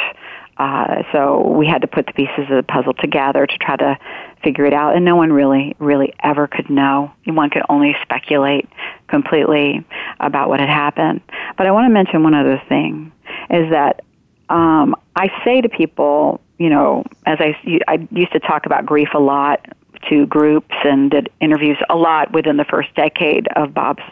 Uh, 0.58 1.04
so 1.12 1.48
we 1.52 1.68
had 1.68 1.82
to 1.82 1.88
put 1.88 2.08
the 2.08 2.14
pieces 2.14 2.46
of 2.50 2.58
the 2.58 2.64
puzzle 2.64 2.94
together 2.94 3.46
to 3.46 3.58
try 3.60 3.76
to 3.76 3.98
figure 4.44 4.66
it 4.66 4.74
out, 4.74 4.96
and 4.96 5.06
no 5.06 5.16
one 5.16 5.32
really, 5.32 5.76
really 5.78 6.14
ever 6.24 6.48
could 6.48 6.70
know. 6.70 7.12
One 7.26 7.50
could 7.52 7.64
only 7.70 7.96
speculate 8.02 8.68
completely 9.08 9.86
about 10.20 10.50
what 10.50 10.60
had 10.60 10.70
happened. 10.70 11.22
But 11.58 11.68
I 11.68 11.72
want 11.72 11.86
to 11.86 11.94
mention 11.94 12.24
one 12.24 12.34
other 12.34 12.62
thing: 12.68 13.12
is 13.52 13.70
that 13.70 14.04
um, 14.50 14.96
I 15.16 15.30
say 15.44 15.62
to 15.62 15.70
people, 15.70 16.42
you 16.58 16.70
know, 16.70 17.04
as 17.26 17.40
I, 17.40 17.56
I 17.88 18.08
used 18.12 18.32
to 18.34 18.40
talk 18.40 18.66
about 18.66 18.86
grief 18.86 19.10
a 19.14 19.20
lot 19.20 19.66
to 20.10 20.26
groups 20.28 20.76
and 20.84 21.12
did 21.12 21.30
interviews 21.40 21.78
a 21.90 21.96
lot 21.96 22.32
within 22.32 22.58
the 22.58 22.66
first 22.66 22.94
decade 22.96 23.48
of 23.56 23.74
Bob's 23.74 24.04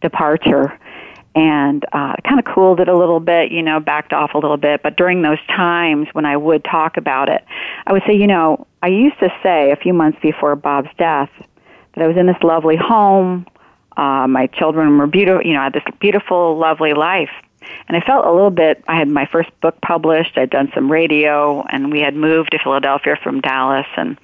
departure 0.00 0.78
and 1.34 1.84
uh, 1.92 2.14
kind 2.24 2.38
of 2.38 2.44
cooled 2.44 2.80
it 2.80 2.88
a 2.88 2.96
little 2.96 3.20
bit, 3.20 3.52
you 3.52 3.62
know, 3.62 3.78
backed 3.78 4.12
off 4.12 4.34
a 4.34 4.38
little 4.38 4.56
bit. 4.56 4.82
But 4.82 4.96
during 4.96 5.22
those 5.22 5.38
times 5.46 6.08
when 6.12 6.24
I 6.24 6.36
would 6.36 6.64
talk 6.64 6.96
about 6.96 7.28
it, 7.28 7.44
I 7.86 7.92
would 7.92 8.02
say, 8.06 8.14
you 8.14 8.26
know, 8.26 8.66
I 8.82 8.88
used 8.88 9.18
to 9.20 9.32
say 9.42 9.70
a 9.70 9.76
few 9.76 9.92
months 9.92 10.18
before 10.20 10.56
Bob's 10.56 10.90
death 10.98 11.30
that 11.94 12.04
I 12.04 12.08
was 12.08 12.16
in 12.16 12.26
this 12.26 12.42
lovely 12.42 12.76
home. 12.76 13.46
Uh, 13.96 14.26
my 14.26 14.46
children 14.48 14.98
were 14.98 15.06
beautiful, 15.06 15.44
you 15.44 15.52
know, 15.52 15.60
I 15.60 15.64
had 15.64 15.72
this 15.74 15.82
beautiful, 16.00 16.56
lovely 16.56 16.94
life. 16.94 17.30
And 17.88 17.96
I 17.96 18.00
felt 18.00 18.26
a 18.26 18.32
little 18.32 18.50
bit, 18.50 18.82
I 18.86 18.96
had 18.96 19.08
my 19.08 19.26
first 19.26 19.48
book 19.60 19.80
published, 19.80 20.36
I'd 20.36 20.50
done 20.50 20.70
some 20.74 20.90
radio, 20.90 21.62
and 21.70 21.90
we 21.90 22.00
had 22.00 22.14
moved 22.14 22.52
to 22.52 22.58
Philadelphia 22.58 23.16
from 23.22 23.40
Dallas, 23.40 23.86
and 23.96 24.18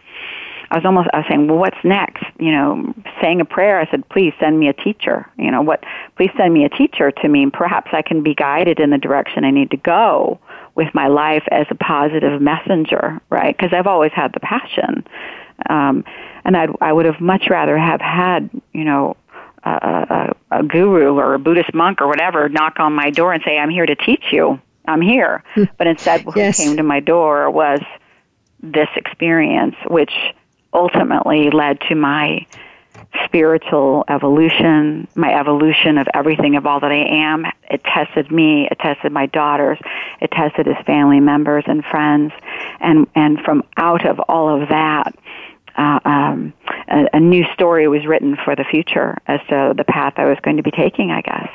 I 0.70 0.76
was 0.78 0.84
almost 0.84 1.08
I 1.12 1.18
was 1.18 1.26
saying, 1.28 1.46
well, 1.46 1.58
what's 1.58 1.84
next? 1.84 2.24
You 2.38 2.50
know, 2.50 2.94
saying 3.20 3.40
a 3.40 3.44
prayer. 3.44 3.78
I 3.78 3.88
said, 3.90 4.08
please 4.08 4.32
send 4.40 4.58
me 4.58 4.68
a 4.68 4.72
teacher. 4.72 5.30
You 5.38 5.50
know, 5.50 5.62
what? 5.62 5.84
Please 6.16 6.30
send 6.36 6.52
me 6.52 6.64
a 6.64 6.68
teacher 6.68 7.10
to 7.10 7.28
me. 7.28 7.48
Perhaps 7.50 7.90
I 7.92 8.02
can 8.02 8.22
be 8.22 8.34
guided 8.34 8.80
in 8.80 8.90
the 8.90 8.98
direction 8.98 9.44
I 9.44 9.50
need 9.50 9.70
to 9.70 9.76
go 9.76 10.40
with 10.74 10.88
my 10.92 11.06
life 11.06 11.44
as 11.50 11.66
a 11.70 11.74
positive 11.74 12.40
messenger, 12.40 13.20
right? 13.30 13.56
Because 13.56 13.72
I've 13.72 13.86
always 13.86 14.12
had 14.12 14.32
the 14.32 14.40
passion, 14.40 15.06
um, 15.70 16.04
and 16.44 16.56
I'd, 16.56 16.70
I 16.80 16.92
would 16.92 17.06
have 17.06 17.20
much 17.20 17.48
rather 17.48 17.78
have 17.78 18.00
had 18.00 18.50
you 18.72 18.84
know 18.84 19.16
a, 19.64 20.35
a, 20.50 20.59
a 20.59 20.62
guru 20.62 21.18
or 21.18 21.35
a 21.35 21.38
Buddhist 21.38 21.75
monk 21.75 22.00
or 22.00 22.06
whatever 22.06 22.49
knock 22.49 22.78
on 22.78 22.92
my 22.92 23.11
door 23.11 23.33
and 23.33 23.42
say, 23.44 23.59
I'm 23.59 23.71
here 23.71 23.87
to 23.87 23.97
teach 23.97 24.25
you. 24.33 24.61
I'm 24.87 25.00
here. 25.00 25.42
Hmm. 25.54 25.64
but 25.78 25.87
instead, 25.87 26.25
what 26.26 26.37
yes. 26.37 26.59
came 26.59 26.76
to 26.76 26.83
my 26.83 27.00
door 27.00 27.50
was 27.50 27.80
this 28.62 28.88
experience, 28.97 29.76
which 29.88 30.12
ultimately 30.73 31.50
led 31.50 31.80
to 31.88 31.94
my 31.94 32.47
spiritual 33.25 34.04
evolution, 34.09 35.06
my 35.14 35.33
evolution 35.33 35.99
of 35.99 36.06
everything 36.14 36.56
of 36.56 36.66
all 36.66 36.80
that 36.80 36.90
I 36.90 37.06
am. 37.06 37.47
It 37.71 37.83
tested 37.85 38.30
me, 38.30 38.68
it 38.71 38.78
tested 38.78 39.12
my 39.12 39.26
daughters, 39.26 39.78
it 40.21 40.30
tested 40.30 40.66
his 40.66 40.76
family 40.85 41.21
members 41.21 41.64
and 41.66 41.85
friends, 41.85 42.33
and 42.80 43.06
and 43.14 43.40
from 43.40 43.62
out 43.76 44.06
of 44.06 44.18
all 44.21 44.62
of 44.62 44.68
that, 44.68 45.14
uh, 45.76 46.00
um, 46.04 46.52
a, 46.88 47.08
a 47.14 47.20
new 47.20 47.44
story 47.54 47.88
was 47.88 48.06
written 48.06 48.36
for 48.44 48.54
the 48.56 48.64
future 48.64 49.16
as 49.26 49.40
to 49.48 49.74
the 49.76 49.84
path 49.84 50.14
I 50.16 50.26
was 50.26 50.38
going 50.42 50.56
to 50.56 50.62
be 50.62 50.70
taking. 50.70 51.10
I 51.10 51.20
guess. 51.20 51.50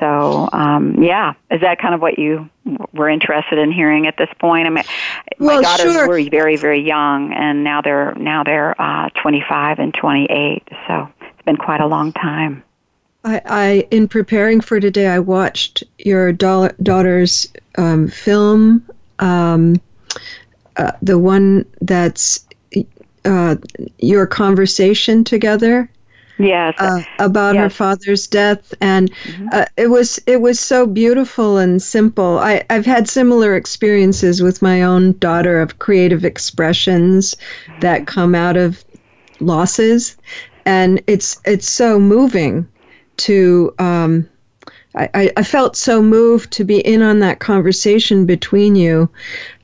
So, 0.00 0.48
um, 0.52 1.02
yeah, 1.02 1.34
is 1.50 1.60
that 1.60 1.80
kind 1.80 1.94
of 1.94 2.00
what 2.00 2.18
you 2.18 2.48
were 2.92 3.08
interested 3.08 3.58
in 3.58 3.72
hearing 3.72 4.06
at 4.06 4.16
this 4.16 4.28
point? 4.38 4.66
I 4.66 4.70
mean, 4.70 4.84
well, 5.38 5.56
my 5.56 5.62
daughters 5.62 5.92
sure. 5.92 6.08
were 6.08 6.22
very, 6.30 6.56
very 6.56 6.80
young, 6.80 7.32
and 7.32 7.64
now 7.64 7.80
they're 7.80 8.14
now 8.14 8.44
they're 8.44 8.80
uh, 8.80 9.08
25 9.20 9.78
and 9.78 9.94
28. 9.94 10.68
So 10.86 11.08
it's 11.20 11.42
been 11.44 11.56
quite 11.56 11.80
a 11.80 11.86
long 11.86 12.12
time. 12.12 12.62
I, 13.24 13.42
I 13.44 13.88
in 13.90 14.08
preparing 14.08 14.60
for 14.60 14.78
today, 14.78 15.08
I 15.08 15.18
watched 15.18 15.82
your 15.98 16.32
da- 16.32 16.70
daughter's 16.82 17.52
um, 17.76 18.08
film, 18.08 18.86
um, 19.18 19.80
uh, 20.76 20.92
the 21.02 21.18
one 21.18 21.64
that's 21.80 22.46
uh, 23.28 23.56
your 23.98 24.26
conversation 24.26 25.22
together 25.22 25.88
Yes. 26.38 26.76
Uh, 26.78 27.02
about 27.18 27.56
yes. 27.56 27.62
her 27.64 27.70
father's 27.70 28.26
death, 28.28 28.72
and 28.80 29.12
mm-hmm. 29.12 29.48
uh, 29.50 29.64
it 29.76 29.88
was 29.88 30.20
it 30.26 30.40
was 30.40 30.60
so 30.60 30.86
beautiful 30.86 31.58
and 31.58 31.82
simple. 31.82 32.38
I 32.38 32.64
I've 32.70 32.86
had 32.86 33.08
similar 33.08 33.56
experiences 33.56 34.40
with 34.40 34.62
my 34.62 34.82
own 34.82 35.18
daughter 35.18 35.60
of 35.60 35.80
creative 35.80 36.24
expressions 36.24 37.34
mm-hmm. 37.34 37.80
that 37.80 38.06
come 38.06 38.36
out 38.36 38.56
of 38.56 38.84
losses, 39.40 40.16
and 40.64 41.02
it's 41.08 41.40
it's 41.44 41.68
so 41.68 41.98
moving 41.98 42.68
to. 43.18 43.74
Um, 43.78 44.28
I, 44.94 45.30
I 45.36 45.42
felt 45.44 45.76
so 45.76 46.02
moved 46.02 46.50
to 46.52 46.64
be 46.64 46.80
in 46.80 47.02
on 47.02 47.20
that 47.20 47.38
conversation 47.38 48.26
between 48.26 48.74
you. 48.74 49.08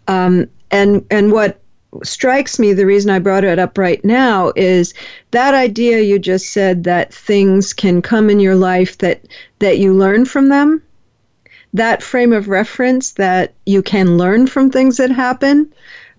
Um, 0.07 0.49
and 0.71 1.05
and 1.11 1.33
what 1.33 1.61
strikes 2.03 2.59
me 2.59 2.73
the 2.73 2.87
reason 2.87 3.11
I 3.11 3.19
brought 3.19 3.45
it 3.45 3.59
up 3.59 3.79
right 3.79 4.05
now 4.05 4.53
is 4.57 4.95
that 5.31 5.55
idea 5.55 6.01
you 6.01 6.19
just 6.19 6.51
said 6.51 6.85
that 6.85 7.13
things 7.13 7.73
can 7.73 8.03
come 8.03 8.31
in 8.31 8.41
your 8.41 8.57
life 8.57 8.99
that 8.99 9.23
that 9.61 9.79
you 9.79 9.95
learn 9.95 10.25
from 10.25 10.49
them 10.49 10.83
that 11.75 12.03
frame 12.03 12.33
of 12.33 12.49
reference 12.49 13.13
that 13.13 13.53
you 13.67 13.83
can 13.83 14.17
learn 14.17 14.47
from 14.47 14.71
things 14.71 14.97
that 14.97 15.11
happen 15.11 15.73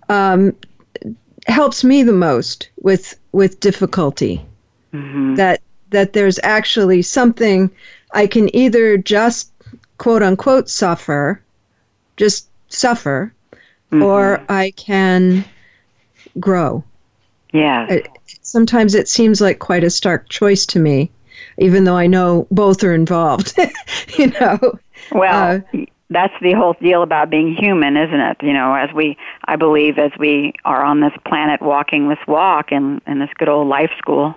um, 0.10 0.56
helps 1.48 1.84
me 1.84 2.04
the 2.04 2.12
most 2.12 2.70
with 2.82 3.18
with 3.32 3.60
difficulty 3.60 4.46
mm-hmm. 4.94 5.36
that 5.36 5.62
that 5.90 6.14
there's 6.14 6.40
actually 6.44 7.02
something 7.02 7.72
I 8.12 8.28
can 8.28 8.54
either 8.56 8.98
just 8.98 9.52
quote 9.98 10.24
unquote 10.24 10.70
suffer 10.70 11.42
just 12.18 12.50
suffer 12.68 13.34
mm-hmm. 13.92 14.04
or 14.04 14.44
I 14.50 14.72
can 14.72 15.46
grow. 16.40 16.84
Yeah. 17.54 17.88
It, 17.90 18.10
sometimes 18.42 18.96
it 18.96 19.08
seems 19.08 19.42
like 19.42 19.60
quite 19.60 19.84
a 19.84 19.90
stark 19.90 20.30
choice 20.30 20.66
to 20.68 20.80
me, 20.80 21.12
even 21.58 21.84
though 21.86 21.98
I 21.98 22.08
know 22.08 22.48
both 22.52 22.84
are 22.84 22.94
involved. 22.94 23.58
you 24.18 24.28
know. 24.40 24.60
Well, 25.12 25.64
uh, 25.74 25.86
that's 26.10 26.34
the 26.42 26.54
whole 26.54 26.74
deal 26.74 27.02
about 27.02 27.30
being 27.30 27.56
human, 27.56 27.98
isn't 27.98 28.20
it? 28.20 28.38
You 28.42 28.54
know, 28.54 28.74
as 28.74 28.94
we, 28.94 29.18
I 29.46 29.56
believe, 29.56 29.98
as 29.98 30.12
we 30.20 30.54
are 30.64 30.84
on 30.84 31.00
this 31.00 31.14
planet 31.26 31.62
walking 31.62 32.10
this 32.10 32.20
walk 32.28 32.72
in, 32.72 33.02
in 33.08 33.20
this 33.20 33.30
good 33.38 33.50
old 33.50 33.68
life 33.68 33.92
school, 33.98 34.36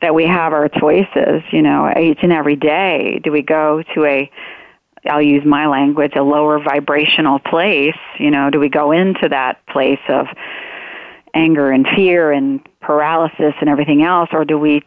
that 0.00 0.14
we 0.14 0.24
have 0.24 0.52
our 0.52 0.68
choices, 0.68 1.42
you 1.50 1.62
know, 1.62 1.92
each 1.98 2.18
and 2.22 2.32
every 2.32 2.56
day. 2.56 3.20
Do 3.22 3.30
we 3.32 3.42
go 3.42 3.82
to 3.94 4.04
a 4.04 4.30
I'll 5.04 5.22
use 5.22 5.44
my 5.44 5.66
language, 5.66 6.12
a 6.14 6.22
lower 6.22 6.60
vibrational 6.60 7.40
place, 7.40 7.98
you 8.20 8.30
know, 8.30 8.50
do 8.50 8.60
we 8.60 8.68
go 8.68 8.92
into 8.92 9.28
that 9.28 9.64
place 9.66 9.98
of 10.08 10.28
anger 11.34 11.70
and 11.70 11.86
fear 11.94 12.30
and 12.30 12.60
paralysis 12.80 13.54
and 13.60 13.68
everything 13.68 14.02
else 14.02 14.28
or 14.32 14.44
do 14.44 14.58
we 14.58 14.82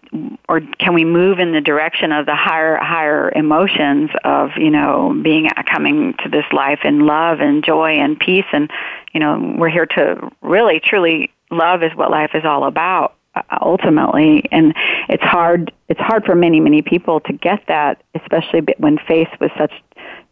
or 0.47 0.61
can 0.79 0.93
we 0.93 1.05
move 1.05 1.39
in 1.39 1.53
the 1.53 1.61
direction 1.61 2.11
of 2.11 2.25
the 2.25 2.35
higher 2.35 2.77
higher 2.77 3.31
emotions 3.35 4.11
of 4.23 4.51
you 4.57 4.69
know 4.69 5.19
being 5.23 5.49
coming 5.71 6.13
to 6.23 6.29
this 6.29 6.45
life 6.51 6.79
in 6.83 6.99
love 6.99 7.39
and 7.39 7.63
joy 7.63 7.91
and 7.91 8.19
peace? 8.19 8.45
And 8.51 8.69
you 9.13 9.19
know 9.19 9.55
we're 9.57 9.69
here 9.69 9.85
to 9.87 10.29
really 10.41 10.79
truly 10.79 11.31
love 11.51 11.83
is 11.83 11.91
what 11.95 12.11
life 12.11 12.31
is 12.33 12.43
all 12.45 12.65
about 12.65 13.15
uh, 13.35 13.41
ultimately. 13.61 14.43
And 14.51 14.73
it's 15.09 15.23
hard 15.23 15.71
it's 15.89 15.99
hard 15.99 16.25
for 16.25 16.35
many 16.35 16.59
many 16.59 16.81
people 16.81 17.21
to 17.21 17.33
get 17.33 17.63
that 17.67 18.03
especially 18.13 18.61
when 18.77 18.97
faced 19.07 19.39
with 19.39 19.51
such 19.57 19.73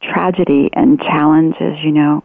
tragedy 0.01 0.69
and 0.73 0.99
challenges 0.99 1.77
you 1.81 1.91
know 1.91 2.23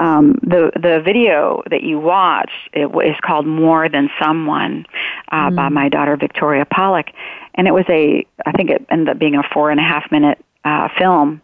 um, 0.00 0.32
the 0.42 0.72
the 0.74 1.02
video 1.04 1.62
that 1.70 1.82
you 1.82 2.00
watched 2.00 2.70
it 2.72 2.86
is 3.06 3.16
called 3.22 3.46
More 3.46 3.88
Than 3.88 4.08
Someone 4.20 4.86
uh, 5.30 5.50
mm. 5.50 5.56
by 5.56 5.68
my 5.68 5.88
daughter 5.90 6.16
Victoria 6.16 6.64
Pollock, 6.64 7.06
and 7.54 7.68
it 7.68 7.72
was 7.72 7.84
a 7.88 8.26
I 8.46 8.52
think 8.52 8.70
it 8.70 8.84
ended 8.90 9.10
up 9.10 9.18
being 9.18 9.36
a 9.36 9.42
four 9.52 9.70
and 9.70 9.78
a 9.78 9.82
half 9.82 10.10
minute 10.10 10.42
uh, 10.64 10.88
film. 10.98 11.42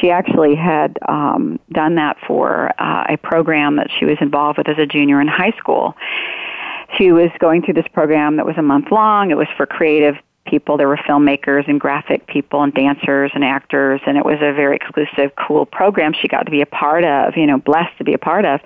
She 0.00 0.10
actually 0.10 0.54
had 0.54 0.98
um, 1.08 1.58
done 1.72 1.96
that 1.96 2.16
for 2.26 2.70
uh, 2.80 3.04
a 3.08 3.16
program 3.18 3.76
that 3.76 3.88
she 3.98 4.06
was 4.06 4.16
involved 4.20 4.56
with 4.56 4.68
as 4.68 4.78
a 4.78 4.86
junior 4.86 5.20
in 5.20 5.28
high 5.28 5.52
school. 5.58 5.94
She 6.96 7.12
was 7.12 7.30
going 7.38 7.62
through 7.62 7.74
this 7.74 7.88
program 7.92 8.36
that 8.36 8.46
was 8.46 8.56
a 8.56 8.62
month 8.62 8.90
long. 8.90 9.30
It 9.30 9.36
was 9.36 9.48
for 9.56 9.66
creative 9.66 10.14
people. 10.46 10.76
There 10.76 10.88
were 10.88 10.96
filmmakers 10.96 11.68
and 11.68 11.80
graphic 11.80 12.26
people 12.26 12.62
and 12.62 12.72
dancers 12.74 13.30
and 13.34 13.44
actors, 13.44 14.00
and 14.06 14.16
it 14.16 14.24
was 14.24 14.36
a 14.36 14.52
very 14.52 14.76
exclusive, 14.76 15.32
cool 15.36 15.66
program 15.66 16.12
she 16.12 16.28
got 16.28 16.44
to 16.44 16.50
be 16.50 16.60
a 16.60 16.66
part 16.66 17.04
of, 17.04 17.36
you 17.36 17.46
know, 17.46 17.58
blessed 17.58 17.96
to 17.98 18.04
be 18.04 18.14
a 18.14 18.18
part 18.18 18.44
of. 18.44 18.60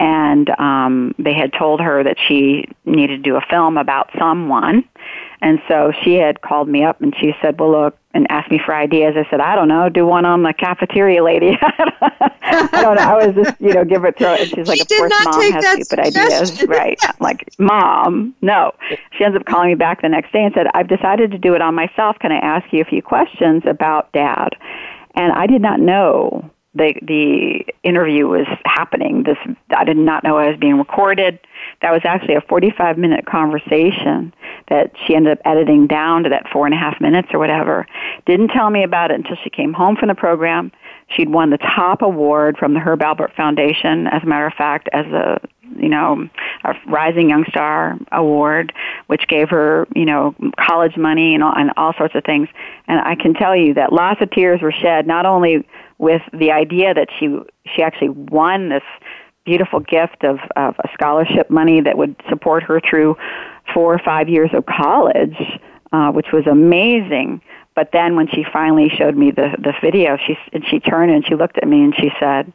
And 0.00 0.50
um, 0.58 1.14
they 1.18 1.34
had 1.34 1.52
told 1.52 1.80
her 1.80 2.02
that 2.02 2.16
she 2.18 2.66
needed 2.84 3.22
to 3.22 3.22
do 3.22 3.36
a 3.36 3.40
film 3.48 3.78
about 3.78 4.10
someone. 4.18 4.84
And 5.42 5.60
so 5.68 5.92
she 6.02 6.14
had 6.14 6.40
called 6.40 6.68
me 6.68 6.84
up 6.84 7.00
and 7.00 7.14
she 7.18 7.34
said, 7.42 7.58
Well, 7.58 7.70
look, 7.70 7.98
and 8.14 8.26
asked 8.30 8.50
me 8.50 8.60
for 8.64 8.74
ideas. 8.74 9.14
I 9.16 9.28
said, 9.28 9.40
I 9.40 9.56
don't 9.56 9.68
know, 9.68 9.88
do 9.88 10.06
one 10.06 10.24
on 10.24 10.44
the 10.44 10.54
cafeteria 10.54 11.22
lady. 11.22 11.58
I 11.62 12.68
don't 12.72 12.94
know. 12.94 13.02
I 13.02 13.26
was 13.26 13.34
just, 13.34 13.60
you 13.60 13.74
know, 13.74 13.84
give 13.84 14.04
it 14.04 14.18
her. 14.20 14.36
And 14.38 14.48
she's 14.48 14.68
like, 14.68 14.76
she 14.76 14.82
of 14.82 14.88
course, 14.88 15.12
mom 15.24 15.52
has 15.52 15.66
stupid 15.66 15.98
ideas. 15.98 16.62
right. 16.68 16.96
I'm 17.02 17.16
like, 17.18 17.52
mom, 17.58 18.34
no. 18.40 18.72
She 19.18 19.24
ends 19.24 19.36
up 19.36 19.44
calling 19.46 19.68
me 19.68 19.74
back 19.74 20.02
the 20.02 20.08
next 20.08 20.32
day 20.32 20.44
and 20.44 20.54
said, 20.54 20.68
I've 20.74 20.88
decided 20.88 21.32
to 21.32 21.38
do 21.38 21.54
it 21.54 21.60
on 21.60 21.74
myself. 21.74 22.16
Can 22.20 22.30
I 22.30 22.38
ask 22.38 22.72
you 22.72 22.80
a 22.80 22.84
few 22.84 23.02
questions 23.02 23.64
about 23.66 24.12
dad? 24.12 24.50
And 25.16 25.32
I 25.32 25.46
did 25.46 25.60
not 25.60 25.80
know 25.80 26.48
the 26.74 26.94
the 27.02 27.66
interview 27.82 28.26
was 28.26 28.46
happening. 28.64 29.22
This 29.22 29.38
I 29.70 29.84
did 29.84 29.96
not 29.96 30.24
know 30.24 30.38
I 30.38 30.48
was 30.48 30.58
being 30.58 30.78
recorded. 30.78 31.38
That 31.82 31.92
was 31.92 32.02
actually 32.04 32.34
a 32.34 32.40
45 32.42 32.98
minute 32.98 33.26
conversation 33.26 34.34
that 34.68 34.92
she 35.06 35.14
ended 35.14 35.38
up 35.38 35.38
editing 35.44 35.86
down 35.86 36.24
to 36.24 36.28
that 36.30 36.48
four 36.52 36.66
and 36.66 36.74
a 36.74 36.78
half 36.78 37.00
minutes 37.00 37.28
or 37.32 37.38
whatever. 37.38 37.86
Didn't 38.26 38.48
tell 38.48 38.70
me 38.70 38.82
about 38.82 39.10
it 39.10 39.14
until 39.14 39.36
she 39.42 39.50
came 39.50 39.72
home 39.72 39.96
from 39.96 40.08
the 40.08 40.14
program. 40.14 40.72
She'd 41.08 41.28
won 41.28 41.50
the 41.50 41.58
top 41.58 42.02
award 42.02 42.56
from 42.58 42.74
the 42.74 42.80
Herb 42.80 43.00
Alpert 43.00 43.34
Foundation, 43.34 44.06
as 44.06 44.22
a 44.22 44.26
matter 44.26 44.46
of 44.46 44.54
fact, 44.54 44.88
as 44.92 45.06
a 45.06 45.40
you 45.76 45.88
know 45.88 46.28
a 46.64 46.74
Rising 46.86 47.28
Young 47.28 47.44
Star 47.44 47.98
Award, 48.10 48.72
which 49.06 49.28
gave 49.28 49.48
her 49.50 49.86
you 49.94 50.06
know 50.06 50.34
college 50.58 50.96
money 50.96 51.34
and 51.34 51.44
all, 51.44 51.54
and 51.54 51.72
all 51.76 51.92
sorts 51.94 52.14
of 52.14 52.24
things. 52.24 52.48
And 52.88 53.00
I 53.00 53.14
can 53.14 53.34
tell 53.34 53.54
you 53.54 53.74
that 53.74 53.92
lots 53.92 54.20
of 54.20 54.30
tears 54.30 54.60
were 54.60 54.72
shed, 54.72 55.06
not 55.06 55.26
only 55.26 55.66
with 55.98 56.22
the 56.32 56.50
idea 56.52 56.94
that 56.94 57.08
she 57.18 57.38
she 57.74 57.82
actually 57.82 58.10
won 58.10 58.68
this 58.68 58.82
beautiful 59.44 59.80
gift 59.80 60.24
of, 60.24 60.38
of 60.56 60.74
a 60.82 60.88
scholarship 60.94 61.50
money 61.50 61.80
that 61.80 61.98
would 61.98 62.16
support 62.28 62.62
her 62.62 62.80
through 62.80 63.16
four 63.72 63.94
or 63.94 63.98
five 63.98 64.28
years 64.28 64.50
of 64.54 64.64
college, 64.66 65.36
uh, 65.92 66.10
which 66.10 66.28
was 66.32 66.46
amazing. 66.46 67.40
But 67.74 67.90
then 67.92 68.16
when 68.16 68.28
she 68.28 68.44
finally 68.52 68.88
showed 68.88 69.16
me 69.16 69.30
the 69.30 69.54
the 69.58 69.74
video, 69.82 70.16
she 70.16 70.36
and 70.52 70.64
she 70.66 70.80
turned 70.80 71.10
and 71.10 71.26
she 71.26 71.34
looked 71.34 71.58
at 71.58 71.68
me 71.68 71.82
and 71.82 71.94
she 71.94 72.10
said, 72.20 72.52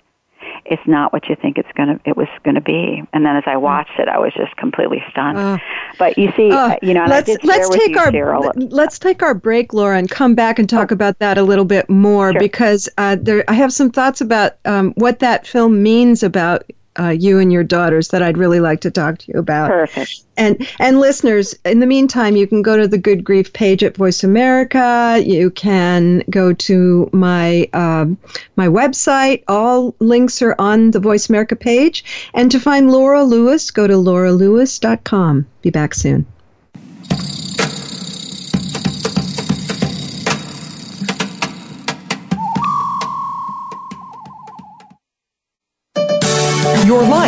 "It's 0.65 0.82
not 0.86 1.13
what 1.13 1.30
you 1.30 1.36
think 1.36 1.58
it's 1.58 1.69
gonna 1.76 2.00
it 2.06 2.17
was 2.17 2.28
gonna 2.43 2.62
be." 2.62 3.04
And 3.13 3.26
then 3.26 3.36
as 3.36 3.43
I 3.45 3.58
watched 3.58 4.00
it, 4.00 4.08
I 4.08 4.17
was 4.17 4.34
just 4.34 4.56
completely 4.58 5.04
stunned. 5.12 5.38
Uh, 5.38 5.58
but 5.98 6.17
you 6.17 6.32
see, 6.36 6.52
uh, 6.52 6.76
you 6.82 6.93
know, 6.93 7.06
let's 7.08 7.30
let's 7.43 7.69
take 7.69 7.91
you, 7.91 8.00
our 8.00 8.12
Cheryl, 8.12 8.52
let's 8.72 9.00
take 9.00 9.22
our 9.22 9.34
break, 9.34 9.74
Laura, 9.74 9.98
and 9.98 10.10
come 10.10 10.36
back 10.36 10.60
and 10.60 10.69
talk 10.69 10.91
oh. 10.91 10.95
about 10.95 11.19
that 11.19 11.38
a 11.38 11.43
little 11.43 11.65
bit 11.65 11.89
more 11.89 12.32
sure. 12.32 12.39
because 12.39 12.89
uh, 12.98 13.17
there 13.19 13.43
I 13.48 13.54
have 13.54 13.74
some 13.74 13.91
thoughts 13.91 14.22
about 14.22 14.54
um, 14.65 14.93
what 14.95 15.19
that 15.19 15.48
film 15.48 15.84
means 15.84 16.24
about 16.24 16.63
uh, 16.97 17.10
you 17.10 17.39
and 17.39 17.52
your 17.52 17.63
daughters 17.63 18.10
that 18.10 18.21
I'd 18.21 18.38
really 18.38 18.60
like 18.60 18.82
to 18.82 18.91
talk 18.91 19.19
to 19.19 19.32
you 19.32 19.39
about. 19.39 19.69
Perfect. 19.69 20.23
And 20.38 20.67
and 20.80 20.99
listeners, 20.99 21.54
in 21.65 21.80
the 21.80 21.86
meantime, 21.86 22.36
you 22.36 22.47
can 22.47 22.62
go 22.62 22.78
to 22.78 22.88
the 22.88 22.97
Good 22.97 23.23
Grief 23.23 23.52
page 23.54 23.84
at 23.84 23.97
Voice 23.97 24.23
America. 24.23 25.21
You 25.23 25.49
can 25.52 26.23
go 26.30 26.54
to 26.54 27.10
my 27.12 27.69
um, 27.73 28.17
my 28.56 28.67
website. 28.67 29.43
All 29.47 29.95
links 29.99 30.41
are 30.41 30.56
on 30.58 30.91
the 30.91 30.99
Voice 30.99 31.30
America 31.30 31.56
page. 31.56 32.04
And 32.34 32.49
to 32.52 32.60
find 32.60 32.91
Laura 32.91 33.23
Lewis, 33.23 33.69
go 33.71 33.86
to 33.86 33.93
lauralewis.com. 33.93 35.45
Be 35.62 35.69
back 35.69 35.93
soon. 35.93 36.25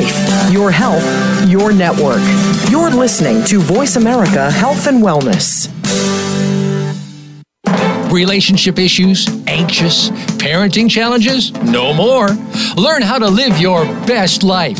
Life, 0.02 0.52
your 0.52 0.72
health, 0.72 1.50
your 1.50 1.72
network. 1.72 2.22
You're 2.70 2.90
listening 2.90 3.44
to 3.46 3.60
Voice 3.60 3.96
America 3.96 4.50
Health 4.52 4.88
and 4.88 5.04
Wellness. 5.04 5.70
Relationship 8.12 8.78
issues, 8.78 9.28
anxious, 9.48 10.10
parenting 10.38 10.90
challenges? 10.90 11.52
No 11.54 11.94
more. 11.94 12.30
Learn 12.76 13.02
how 13.02 13.20
to 13.20 13.28
live 13.28 13.58
your 13.60 13.86
best 14.06 14.44
life. 14.44 14.80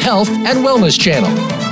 Health 0.00 0.28
and 0.30 0.64
Wellness 0.64 0.98
Channel. 0.98 1.71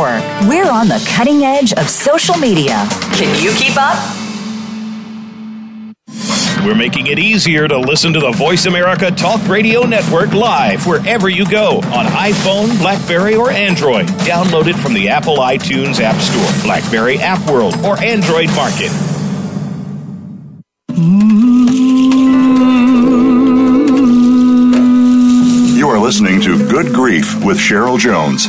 We're 0.00 0.70
on 0.70 0.88
the 0.88 1.04
cutting 1.14 1.44
edge 1.44 1.74
of 1.74 1.88
social 1.88 2.36
media. 2.36 2.86
Can 3.12 3.42
you 3.42 3.52
keep 3.52 3.76
up? 3.76 3.98
We're 6.64 6.74
making 6.74 7.08
it 7.08 7.18
easier 7.18 7.68
to 7.68 7.78
listen 7.78 8.14
to 8.14 8.20
the 8.20 8.30
Voice 8.32 8.64
America 8.64 9.10
Talk 9.10 9.46
Radio 9.46 9.82
Network 9.82 10.32
live 10.32 10.86
wherever 10.86 11.28
you 11.28 11.48
go 11.50 11.78
on 11.78 12.06
iPhone, 12.06 12.78
Blackberry, 12.80 13.34
or 13.34 13.50
Android. 13.50 14.06
Download 14.24 14.68
it 14.68 14.76
from 14.76 14.94
the 14.94 15.08
Apple 15.10 15.36
iTunes 15.36 16.00
App 16.00 16.16
Store, 16.20 16.62
Blackberry 16.64 17.18
App 17.18 17.46
World, 17.50 17.74
or 17.84 17.98
Android 18.02 18.48
Market. 18.56 18.90
You 25.76 25.88
are 25.88 25.98
listening 25.98 26.40
to 26.40 26.58
Good 26.68 26.94
Grief 26.94 27.44
with 27.44 27.58
Cheryl 27.58 27.98
Jones. 27.98 28.48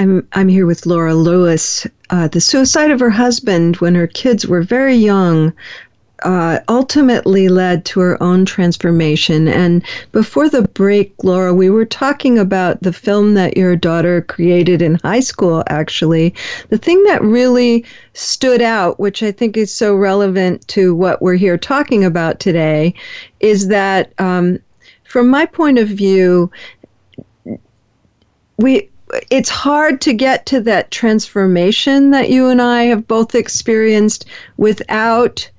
I'm 0.00 0.26
I'm 0.32 0.48
here 0.48 0.64
with 0.64 0.86
Laura 0.86 1.14
Lewis. 1.14 1.86
Uh, 2.08 2.26
the 2.26 2.40
suicide 2.40 2.90
of 2.90 3.00
her 3.00 3.10
husband 3.10 3.76
when 3.76 3.94
her 3.94 4.06
kids 4.06 4.46
were 4.46 4.62
very 4.62 4.94
young 4.94 5.52
uh, 6.22 6.58
ultimately 6.68 7.50
led 7.50 7.84
to 7.84 8.00
her 8.00 8.22
own 8.22 8.46
transformation. 8.46 9.46
And 9.46 9.84
before 10.10 10.48
the 10.48 10.62
break, 10.62 11.12
Laura, 11.22 11.52
we 11.52 11.68
were 11.68 11.84
talking 11.84 12.38
about 12.38 12.82
the 12.82 12.94
film 12.94 13.34
that 13.34 13.58
your 13.58 13.76
daughter 13.76 14.22
created 14.22 14.80
in 14.80 14.94
high 14.96 15.20
school, 15.20 15.62
actually. 15.68 16.34
The 16.70 16.78
thing 16.78 17.04
that 17.04 17.22
really 17.22 17.84
stood 18.14 18.62
out, 18.62 18.98
which 18.98 19.22
I 19.22 19.32
think 19.32 19.58
is 19.58 19.74
so 19.74 19.94
relevant 19.94 20.66
to 20.68 20.94
what 20.94 21.20
we're 21.20 21.36
here 21.36 21.58
talking 21.58 22.06
about 22.06 22.40
today, 22.40 22.94
is 23.40 23.68
that 23.68 24.14
um, 24.18 24.60
from 25.04 25.28
my 25.28 25.44
point 25.44 25.78
of 25.78 25.88
view, 25.88 26.50
we 28.56 28.90
it's 29.30 29.48
hard 29.48 30.00
to 30.02 30.12
get 30.12 30.46
to 30.46 30.60
that 30.60 30.90
transformation 30.90 32.10
that 32.10 32.30
you 32.30 32.48
and 32.48 32.60
I 32.60 32.84
have 32.84 33.06
both 33.06 33.34
experienced 33.34 34.26
without 34.56 35.50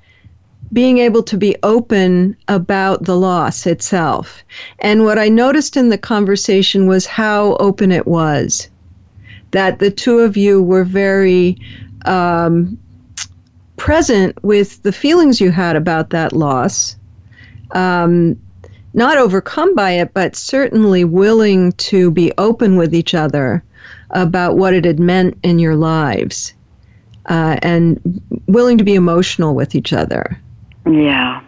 being 0.73 0.99
able 0.99 1.23
to 1.23 1.37
be 1.37 1.55
open 1.63 2.37
about 2.47 3.03
the 3.03 3.17
loss 3.17 3.65
itself. 3.67 4.43
And 4.79 5.03
what 5.03 5.19
I 5.19 5.27
noticed 5.27 5.75
in 5.75 5.89
the 5.89 5.97
conversation 5.97 6.87
was 6.87 7.05
how 7.05 7.55
open 7.55 7.91
it 7.91 8.07
was. 8.07 8.69
That 9.51 9.79
the 9.79 9.91
two 9.91 10.19
of 10.19 10.37
you 10.37 10.63
were 10.63 10.85
very 10.85 11.57
um, 12.05 12.77
present 13.75 14.41
with 14.43 14.81
the 14.83 14.93
feelings 14.93 15.41
you 15.41 15.51
had 15.51 15.75
about 15.75 16.11
that 16.11 16.31
loss. 16.31 16.95
Um, 17.71 18.39
not 18.93 19.17
overcome 19.17 19.75
by 19.75 19.91
it, 19.91 20.13
but 20.13 20.35
certainly 20.35 21.03
willing 21.03 21.71
to 21.73 22.11
be 22.11 22.31
open 22.37 22.75
with 22.75 22.93
each 22.93 23.13
other 23.13 23.63
about 24.11 24.57
what 24.57 24.73
it 24.73 24.85
had 24.85 24.99
meant 24.99 25.37
in 25.43 25.59
your 25.59 25.75
lives 25.75 26.53
uh, 27.27 27.57
and 27.61 28.21
willing 28.47 28.77
to 28.77 28.83
be 28.83 28.95
emotional 28.95 29.55
with 29.55 29.75
each 29.75 29.93
other. 29.93 30.39
Yeah. 30.85 31.41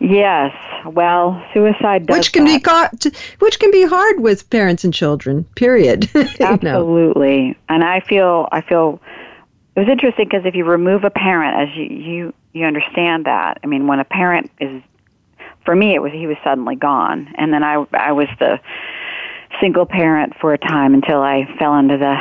Yes. 0.00 0.54
Well, 0.84 1.44
suicide 1.52 2.06
does 2.06 2.16
which 2.16 2.32
can 2.32 2.44
that. 2.44 3.00
be 3.02 3.10
which 3.40 3.58
can 3.58 3.70
be 3.70 3.84
hard 3.84 4.20
with 4.20 4.48
parents 4.48 4.84
and 4.84 4.94
children. 4.94 5.44
Period. 5.56 6.08
Absolutely. 6.40 7.36
you 7.42 7.48
know. 7.48 7.54
And 7.68 7.84
I 7.84 8.00
feel 8.00 8.48
I 8.52 8.60
feel 8.60 9.00
it 9.74 9.80
was 9.80 9.88
interesting 9.88 10.26
because 10.28 10.46
if 10.46 10.54
you 10.54 10.64
remove 10.64 11.04
a 11.04 11.10
parent, 11.10 11.68
as 11.68 11.76
you, 11.76 11.84
you 11.84 12.34
you 12.52 12.64
understand 12.64 13.26
that. 13.26 13.58
I 13.62 13.66
mean, 13.66 13.86
when 13.86 13.98
a 13.98 14.04
parent 14.04 14.50
is 14.60 14.82
for 15.68 15.76
me 15.76 15.94
it 15.94 16.00
was 16.00 16.12
he 16.12 16.26
was 16.26 16.38
suddenly 16.42 16.76
gone. 16.76 17.30
And 17.36 17.52
then 17.52 17.62
i 17.62 17.84
i 17.92 18.10
was 18.10 18.28
the 18.38 18.58
single 19.60 19.84
parent 19.84 20.32
for 20.40 20.54
a 20.54 20.58
time 20.58 20.94
until 20.94 21.20
i 21.20 21.44
fell 21.58 21.76
into 21.76 21.98
the 21.98 22.16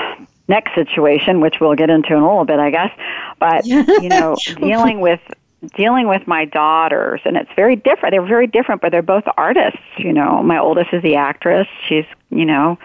next 0.49 0.75
situation 0.75 1.39
which 1.39 1.61
we'll 1.61 1.75
get 1.75 1.89
into 1.89 2.13
in 2.13 2.19
a 2.19 2.27
little 2.27 2.43
bit 2.43 2.59
i 2.59 2.69
guess. 2.69 2.91
But 3.39 3.65
you 3.65 4.09
know 4.09 4.35
dealing 4.57 4.99
with 4.99 5.21
dealing 5.75 6.09
with 6.09 6.27
my 6.27 6.43
daughters 6.43 7.21
and 7.23 7.37
it's 7.37 7.49
very 7.55 7.77
different. 7.77 8.11
They're 8.11 8.21
very 8.37 8.47
different 8.47 8.81
but 8.81 8.91
they're 8.91 9.01
both 9.01 9.23
artists 9.37 9.79
you 9.97 10.11
know. 10.11 10.43
My 10.43 10.59
oldest 10.59 10.91
is 10.91 11.01
the 11.01 11.15
actress. 11.15 11.69
She's 11.87 12.05
you 12.29 12.43
know 12.43 12.77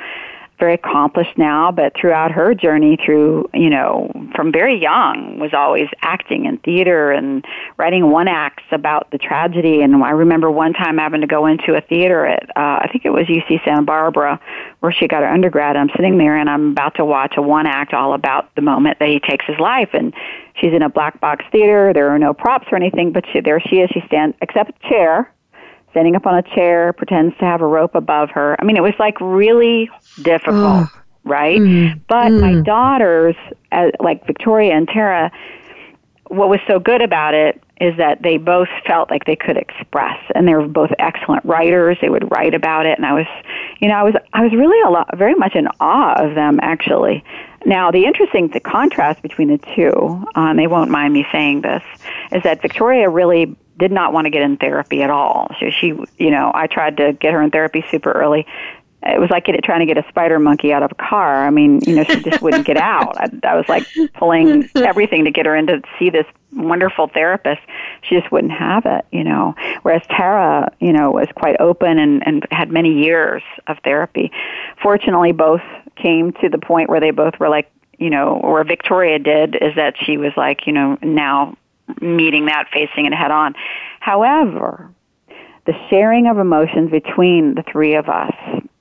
very 0.62 0.74
accomplished 0.74 1.36
now, 1.36 1.72
but 1.72 1.92
throughout 2.00 2.30
her 2.30 2.54
journey 2.54 2.96
through, 3.04 3.50
you 3.52 3.68
know, 3.68 4.08
from 4.32 4.52
very 4.52 4.80
young 4.80 5.40
was 5.40 5.52
always 5.52 5.88
acting 6.02 6.44
in 6.44 6.56
theater 6.58 7.10
and 7.10 7.44
writing 7.78 8.12
one 8.12 8.28
acts 8.28 8.62
about 8.70 9.10
the 9.10 9.18
tragedy. 9.18 9.82
And 9.82 10.04
I 10.04 10.10
remember 10.10 10.52
one 10.52 10.72
time 10.72 10.98
having 10.98 11.20
to 11.20 11.26
go 11.26 11.46
into 11.46 11.74
a 11.74 11.80
theater 11.80 12.26
at, 12.26 12.44
uh, 12.50 12.78
I 12.80 12.88
think 12.92 13.04
it 13.04 13.10
was 13.10 13.26
UC 13.26 13.64
Santa 13.64 13.82
Barbara, 13.82 14.38
where 14.78 14.92
she 14.92 15.08
got 15.08 15.24
her 15.24 15.28
undergrad. 15.28 15.74
I'm 15.74 15.90
sitting 15.96 16.16
there 16.16 16.36
and 16.36 16.48
I'm 16.48 16.70
about 16.70 16.94
to 16.94 17.04
watch 17.04 17.34
a 17.36 17.42
one 17.42 17.66
act 17.66 17.92
all 17.92 18.14
about 18.14 18.54
the 18.54 18.62
moment 18.62 19.00
that 19.00 19.08
he 19.08 19.18
takes 19.18 19.44
his 19.46 19.58
life. 19.58 19.90
And 19.92 20.14
she's 20.54 20.72
in 20.72 20.82
a 20.82 20.88
black 20.88 21.20
box 21.20 21.44
theater. 21.50 21.92
There 21.92 22.08
are 22.10 22.20
no 22.20 22.34
props 22.34 22.68
or 22.70 22.76
anything, 22.76 23.10
but 23.10 23.24
she, 23.32 23.40
there 23.40 23.58
she 23.58 23.80
is. 23.80 23.90
She 23.92 24.04
stands, 24.06 24.36
except 24.40 24.70
a 24.70 24.88
chair 24.88 25.32
standing 25.92 26.16
up 26.16 26.26
on 26.26 26.34
a 26.34 26.42
chair, 26.42 26.92
pretends 26.92 27.36
to 27.38 27.44
have 27.44 27.60
a 27.60 27.66
rope 27.66 27.94
above 27.94 28.30
her. 28.30 28.56
I 28.60 28.64
mean, 28.64 28.76
it 28.76 28.82
was 28.82 28.94
like 28.98 29.20
really 29.20 29.88
difficult, 30.22 30.88
oh. 30.88 31.02
right? 31.24 31.60
Mm. 31.60 32.00
But 32.08 32.32
mm. 32.32 32.40
my 32.40 32.62
daughters, 32.62 33.36
uh, 33.70 33.90
like 34.00 34.26
Victoria 34.26 34.74
and 34.74 34.88
Tara, 34.88 35.30
what 36.32 36.48
was 36.48 36.60
so 36.66 36.80
good 36.80 37.02
about 37.02 37.34
it 37.34 37.62
is 37.82 37.96
that 37.98 38.22
they 38.22 38.38
both 38.38 38.68
felt 38.86 39.10
like 39.10 39.24
they 39.24 39.36
could 39.36 39.56
express 39.56 40.18
and 40.34 40.46
they 40.46 40.54
were 40.54 40.66
both 40.66 40.90
excellent 40.98 41.44
writers 41.44 41.98
they 42.00 42.08
would 42.08 42.30
write 42.30 42.54
about 42.54 42.86
it 42.86 42.96
and 42.96 43.04
i 43.04 43.12
was 43.12 43.26
you 43.80 43.88
know 43.88 43.94
i 43.94 44.02
was 44.02 44.14
i 44.32 44.42
was 44.42 44.52
really 44.52 44.80
a 44.86 44.90
lot 44.90 45.06
very 45.18 45.34
much 45.34 45.54
in 45.54 45.66
awe 45.80 46.14
of 46.14 46.34
them 46.34 46.58
actually 46.62 47.24
now 47.66 47.90
the 47.90 48.04
interesting 48.04 48.48
the 48.48 48.60
contrast 48.60 49.20
between 49.20 49.48
the 49.48 49.58
two 49.74 50.24
um, 50.36 50.56
they 50.56 50.66
won't 50.66 50.90
mind 50.90 51.12
me 51.12 51.26
saying 51.32 51.60
this 51.60 51.82
is 52.32 52.42
that 52.44 52.62
victoria 52.62 53.10
really 53.10 53.56
did 53.78 53.92
not 53.92 54.12
want 54.12 54.26
to 54.26 54.30
get 54.30 54.42
in 54.42 54.56
therapy 54.56 55.02
at 55.02 55.10
all. 55.10 55.48
So 55.58 55.70
she, 55.70 55.88
you 56.18 56.30
know, 56.30 56.52
I 56.54 56.66
tried 56.66 56.96
to 56.98 57.12
get 57.12 57.32
her 57.32 57.42
in 57.42 57.50
therapy 57.50 57.84
super 57.90 58.12
early. 58.12 58.46
It 59.04 59.20
was 59.20 59.30
like 59.30 59.46
trying 59.64 59.80
to 59.80 59.86
get 59.86 59.98
a 59.98 60.08
spider 60.08 60.38
monkey 60.38 60.72
out 60.72 60.84
of 60.84 60.92
a 60.92 60.94
car. 60.94 61.44
I 61.44 61.50
mean, 61.50 61.80
you 61.84 61.96
know, 61.96 62.04
she 62.04 62.22
just 62.22 62.40
wouldn't 62.40 62.64
get 62.64 62.76
out. 62.76 63.16
I, 63.18 63.30
I 63.42 63.56
was 63.56 63.68
like 63.68 63.84
pulling 64.14 64.68
everything 64.76 65.24
to 65.24 65.32
get 65.32 65.44
her 65.46 65.56
in 65.56 65.66
to 65.66 65.82
see 65.98 66.08
this 66.08 66.26
wonderful 66.52 67.08
therapist. 67.08 67.62
She 68.02 68.16
just 68.18 68.30
wouldn't 68.30 68.52
have 68.52 68.86
it, 68.86 69.04
you 69.10 69.24
know. 69.24 69.56
Whereas 69.82 70.02
Tara, 70.08 70.72
you 70.78 70.92
know, 70.92 71.10
was 71.10 71.26
quite 71.34 71.60
open 71.60 71.98
and, 71.98 72.24
and 72.26 72.46
had 72.52 72.70
many 72.70 73.02
years 73.02 73.42
of 73.66 73.78
therapy. 73.82 74.30
Fortunately, 74.80 75.32
both 75.32 75.62
came 75.96 76.32
to 76.34 76.48
the 76.48 76.58
point 76.58 76.88
where 76.88 77.00
they 77.00 77.10
both 77.10 77.40
were 77.40 77.48
like, 77.48 77.70
you 77.98 78.10
know, 78.10 78.40
or 78.42 78.62
Victoria 78.64 79.18
did, 79.18 79.56
is 79.56 79.74
that 79.76 79.94
she 79.98 80.16
was 80.16 80.32
like, 80.36 80.66
you 80.66 80.72
know, 80.72 80.96
now 81.02 81.56
meeting 82.00 82.46
that, 82.46 82.68
facing 82.72 83.06
it 83.06 83.14
head 83.14 83.30
on. 83.30 83.54
However, 84.00 84.90
the 85.66 85.74
sharing 85.90 86.26
of 86.26 86.38
emotions 86.38 86.90
between 86.90 87.54
the 87.54 87.62
three 87.70 87.94
of 87.94 88.08
us, 88.08 88.34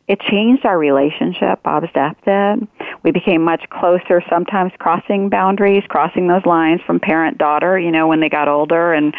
it 0.08 0.20
changed 0.20 0.66
our 0.66 0.78
relationship, 0.78 1.64
Bob's 1.64 1.88
death 1.94 2.18
did. 2.26 2.68
We 3.04 3.12
became 3.12 3.44
much 3.44 3.70
closer, 3.70 4.22
sometimes 4.30 4.74
crossing 4.78 5.30
boundaries, 5.30 5.84
crossing 5.88 6.28
those 6.28 6.46
lines 6.46 6.82
from 6.86 7.00
parent 7.00 7.38
daughter, 7.38 7.80
you 7.80 7.92
know, 7.92 8.08
when 8.08 8.20
they 8.20 8.30
got 8.30 8.48
older, 8.48 8.94
and 8.94 9.14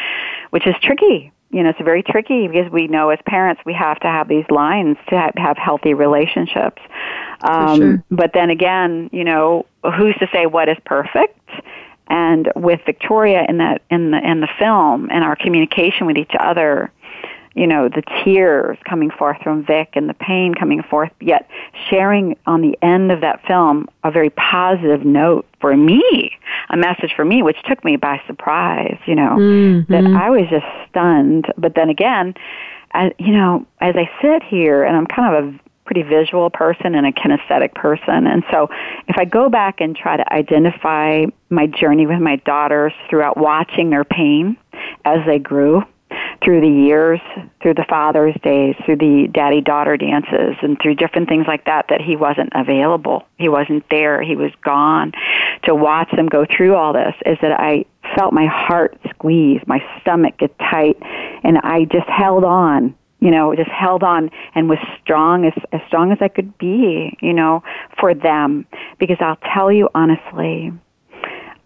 which 0.51 0.66
is 0.66 0.75
tricky. 0.83 1.33
You 1.51 1.62
know, 1.62 1.71
it's 1.71 1.81
very 1.81 2.03
tricky 2.03 2.49
because 2.49 2.71
we 2.73 2.88
know 2.88 3.11
as 3.11 3.18
parents 3.27 3.62
we 3.64 3.75
have 3.75 4.01
to 4.01 4.07
have 4.07 4.27
these 4.27 4.45
lines 4.51 4.97
to 5.09 5.18
have, 5.18 5.33
have 5.37 5.57
healthy 5.57 5.95
relationships. 5.95 6.81
Um, 7.42 7.79
sure. 7.79 8.05
But 8.11 8.33
then 8.35 8.51
again, 8.51 9.11
you 9.12 9.25
know, 9.25 9.66
who's 9.97 10.14
to 10.16 10.29
say 10.33 10.47
what 10.47 10.68
is 10.68 10.79
perfect? 10.85 11.38
And 12.08 12.50
with 12.56 12.80
Victoria 12.84 13.44
in 13.48 13.58
that 13.58 13.82
in 13.90 14.10
the 14.10 14.18
in 14.18 14.40
the 14.40 14.48
film 14.58 15.08
and 15.10 15.24
our 15.24 15.36
communication 15.36 16.06
with 16.06 16.16
each 16.16 16.32
other, 16.38 16.92
you 17.54 17.66
know, 17.66 17.88
the 17.88 18.02
tears 18.24 18.78
coming 18.88 19.10
forth 19.10 19.38
from 19.42 19.64
Vic 19.64 19.90
and 19.94 20.08
the 20.08 20.14
pain 20.14 20.54
coming 20.54 20.82
forth, 20.82 21.10
yet 21.20 21.48
sharing 21.88 22.36
on 22.46 22.62
the 22.62 22.76
end 22.82 23.12
of 23.12 23.20
that 23.20 23.44
film 23.46 23.88
a 24.04 24.10
very 24.10 24.30
positive 24.30 25.04
note 25.04 25.46
for 25.60 25.76
me, 25.76 26.32
a 26.70 26.76
message 26.76 27.12
for 27.14 27.24
me, 27.24 27.42
which 27.42 27.58
took 27.64 27.84
me 27.84 27.96
by 27.96 28.20
surprise, 28.26 28.98
you 29.06 29.14
know, 29.14 29.36
mm-hmm. 29.38 29.92
that 29.92 30.04
I 30.04 30.30
was 30.30 30.48
just 30.50 30.66
stunned. 30.88 31.46
But 31.58 31.74
then 31.74 31.90
again, 31.90 32.34
I, 32.94 33.12
you 33.18 33.32
know, 33.32 33.66
as 33.80 33.94
I 33.96 34.10
sit 34.20 34.42
here 34.42 34.82
and 34.84 34.96
I'm 34.96 35.06
kind 35.06 35.36
of 35.36 35.54
a 35.54 35.58
pretty 35.85 36.03
visual 36.03 36.49
person 36.51 36.95
and 36.95 37.07
a 37.07 37.12
kinesthetic 37.12 37.75
person. 37.75 38.27
And 38.27 38.45
so 38.51 38.68
if 39.09 39.16
I 39.18 39.25
go 39.25 39.49
back 39.49 39.81
and 39.81 39.97
try 39.97 40.16
to 40.16 40.33
identify 40.33 41.27
my 41.51 41.66
journey 41.66 42.07
with 42.07 42.21
my 42.21 42.37
daughters 42.37 42.92
throughout 43.11 43.37
watching 43.37 43.90
their 43.90 44.05
pain 44.05 44.57
as 45.05 45.18
they 45.27 45.38
grew, 45.38 45.83
through 46.42 46.61
the 46.61 46.68
years, 46.68 47.21
through 47.61 47.75
the 47.75 47.85
Father's 47.88 48.35
Days, 48.42 48.75
through 48.85 48.97
the 48.97 49.29
daddy 49.33 49.61
daughter 49.61 49.97
dances, 49.97 50.57
and 50.62 50.79
through 50.81 50.95
different 50.95 51.29
things 51.29 51.47
like 51.47 51.64
that, 51.66 51.87
that 51.88 52.01
he 52.01 52.16
wasn't 52.16 52.51
available. 52.55 53.27
He 53.38 53.49
wasn't 53.49 53.88
there. 53.90 54.23
He 54.23 54.37
was 54.37 54.51
gone. 54.64 55.12
To 55.64 55.75
watch 55.75 56.11
them 56.11 56.27
go 56.27 56.45
through 56.45 56.75
all 56.75 56.92
this 56.92 57.14
is 57.25 57.38
that 57.40 57.59
I 57.59 57.85
felt 58.16 58.33
my 58.33 58.47
heart 58.47 58.99
squeeze, 59.11 59.61
my 59.66 59.83
stomach 60.01 60.38
get 60.38 60.59
tight, 60.59 60.99
and 61.45 61.59
I 61.59 61.85
just 61.85 62.09
held 62.09 62.45
on. 62.45 62.95
You 63.22 63.30
know, 63.30 63.54
just 63.54 63.70
held 63.70 64.02
on 64.02 64.30
and 64.54 64.68
was 64.68 64.78
strong 65.00 65.46
as 65.46 65.54
as 65.72 65.80
strong 65.87 66.12
as 66.12 66.18
I 66.20 66.28
could 66.28 66.58
be. 66.58 67.16
You 67.20 67.32
know, 67.32 67.62
for 67.98 68.14
them, 68.14 68.66
because 68.98 69.18
I'll 69.20 69.38
tell 69.54 69.70
you 69.70 69.88
honestly, 69.94 70.72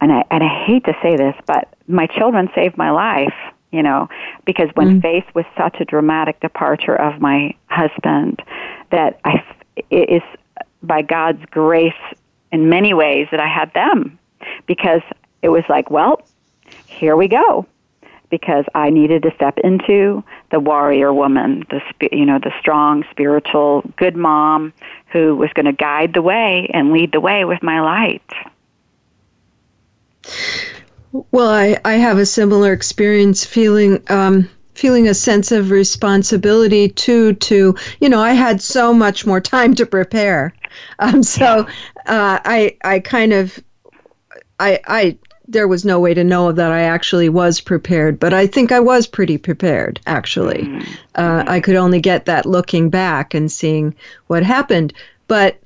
and 0.01 0.13
I 0.13 0.25
and 0.31 0.45
I 0.45 0.65
hate 0.67 0.85
to 0.85 0.95
say 1.03 1.17
this, 1.17 1.35
but 1.47 1.75
my 1.89 2.07
children 2.07 2.49
saved 2.55 2.77
my 2.77 2.91
life 2.91 3.35
you 3.73 3.83
know, 3.83 4.09
because 4.45 4.71
when 4.75 5.01
mm. 5.01 5.03
faced 5.03 5.35
with 5.35 5.45
such 5.57 5.81
a 5.81 5.85
dramatic 5.85 6.41
departure 6.41 6.95
of 6.97 7.21
my 7.21 7.55
husband, 7.67 8.41
that 8.91 9.21
I, 9.25 9.45
it 9.91 10.09
is 10.09 10.23
by 10.83 11.03
God's 11.03 11.45
grace 11.51 11.93
in 12.53 12.69
many 12.69 12.95
ways 12.95 13.29
that 13.31 13.41
I 13.41 13.49
had 13.49 13.73
them, 13.75 14.19
because 14.67 15.03
it 15.43 15.49
was 15.49 15.65
like, 15.69 15.91
well, 15.91 16.23
here 16.87 17.17
we 17.17 17.29
go, 17.29 17.67
because 18.31 18.65
I 18.75 18.91
needed 18.91 19.23
to 19.23 19.35
step 19.35 19.59
into 19.59 20.23
the 20.51 20.61
warrior 20.61 21.13
woman, 21.13 21.65
the 21.71 21.81
you 22.13 22.27
know, 22.27 22.39
the 22.39 22.53
strong, 22.61 23.05
spiritual, 23.11 23.83
good 23.97 24.17
mom 24.17 24.73
who 25.13 25.37
was 25.37 25.51
going 25.55 25.67
to 25.67 25.73
guide 25.73 26.15
the 26.15 26.23
way 26.23 26.71
and 26.73 26.93
lead 26.93 27.13
the 27.13 27.21
way 27.21 27.45
with 27.45 27.63
my 27.63 27.81
light. 27.81 28.23
Well, 31.31 31.49
I, 31.49 31.79
I 31.85 31.95
have 31.95 32.19
a 32.19 32.27
similar 32.27 32.73
experience 32.73 33.45
feeling 33.45 34.03
um, 34.11 34.49
feeling 34.75 35.09
a 35.09 35.15
sense 35.15 35.53
of 35.53 35.71
responsibility 35.71 36.89
too 36.89 37.33
to 37.35 37.75
you 38.01 38.09
know 38.09 38.21
I 38.21 38.33
had 38.33 38.61
so 38.61 38.93
much 38.93 39.27
more 39.27 39.41
time 39.41 39.75
to 39.75 39.87
prepare. 39.87 40.55
Um, 40.99 41.23
so 41.23 41.67
uh, 42.07 42.39
I 42.45 42.77
I 42.85 43.01
kind 43.01 43.33
of 43.33 43.59
I 44.59 44.81
I 44.87 45.19
there 45.49 45.69
was 45.69 45.85
no 45.85 46.01
way 46.01 46.15
to 46.15 46.25
know 46.25 46.53
that 46.53 46.73
I 46.73 46.83
actually 46.83 47.29
was 47.29 47.61
prepared, 47.61 48.19
but 48.19 48.35
I 48.35 48.47
think 48.47 48.73
I 48.73 48.81
was 48.81 49.07
pretty 49.07 49.39
prepared 49.39 50.01
actually. 50.07 50.63
Mm-hmm. 50.65 50.93
Uh, 51.15 51.45
I 51.47 51.61
could 51.61 51.77
only 51.77 52.01
get 52.01 52.25
that 52.27 52.47
looking 52.47 52.91
back 52.91 53.35
and 53.35 53.51
seeing 53.51 53.95
what 54.27 54.43
happened. 54.43 54.93
But 55.29 55.59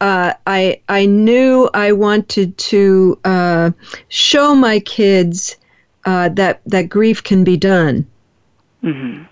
uh, 0.00 0.32
I 0.46 0.80
I 0.88 1.06
knew 1.06 1.68
I 1.74 1.92
wanted 1.92 2.56
to 2.58 3.18
uh, 3.24 3.70
show 4.08 4.54
my 4.54 4.80
kids 4.80 5.56
uh, 6.04 6.30
that 6.30 6.62
that 6.66 6.88
grief 6.88 7.22
can 7.22 7.44
be 7.44 7.56
done. 7.56 8.06
Mm-hmm. 8.82 9.24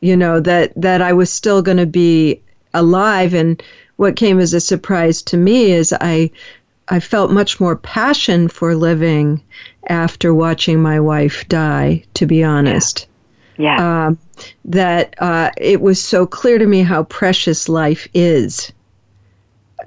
You 0.00 0.16
know 0.16 0.40
that 0.40 0.72
that 0.76 1.02
I 1.02 1.12
was 1.12 1.30
still 1.30 1.60
going 1.62 1.78
to 1.78 1.86
be 1.86 2.40
alive, 2.72 3.34
and 3.34 3.62
what 3.96 4.16
came 4.16 4.38
as 4.38 4.54
a 4.54 4.60
surprise 4.60 5.22
to 5.22 5.36
me 5.36 5.72
is 5.72 5.92
I 6.00 6.30
I 6.92 7.00
felt 7.00 7.30
much 7.30 7.58
more 7.58 7.76
passion 7.76 8.48
for 8.48 8.74
living 8.74 9.42
after 9.88 10.32
watching 10.32 10.80
my 10.80 11.00
wife 11.00 11.46
die. 11.48 12.04
To 12.14 12.26
be 12.26 12.44
honest. 12.44 13.08
Yeah. 13.58 13.76
yeah. 13.76 14.06
Um, 14.06 14.18
that 14.64 15.14
uh, 15.18 15.50
it 15.56 15.80
was 15.80 16.02
so 16.02 16.26
clear 16.26 16.58
to 16.58 16.66
me 16.66 16.82
how 16.82 17.04
precious 17.04 17.68
life 17.68 18.08
is 18.14 18.72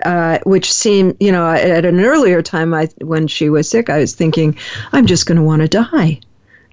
uh, 0.03 0.39
which 0.43 0.71
seemed, 0.71 1.15
you 1.19 1.31
know, 1.31 1.49
at 1.49 1.85
an 1.85 1.99
earlier 1.99 2.41
time, 2.41 2.73
I 2.73 2.89
when 3.01 3.27
she 3.27 3.49
was 3.49 3.69
sick, 3.69 3.89
I 3.89 3.99
was 3.99 4.13
thinking, 4.13 4.57
I'm 4.91 5.05
just 5.05 5.25
going 5.25 5.37
to 5.37 5.43
want 5.43 5.61
to 5.61 5.67
die, 5.67 6.19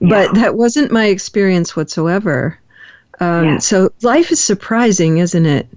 yeah. 0.01 0.09
but 0.09 0.35
that 0.35 0.57
wasn't 0.57 0.91
my 0.91 1.07
experience 1.07 1.77
whatsoever. 1.77 2.59
Um, 3.21 3.45
yeah. 3.45 3.59
So 3.59 3.93
life 4.03 4.33
is 4.33 4.43
surprising, 4.43 5.19
isn't 5.19 5.47
it? 5.47 5.69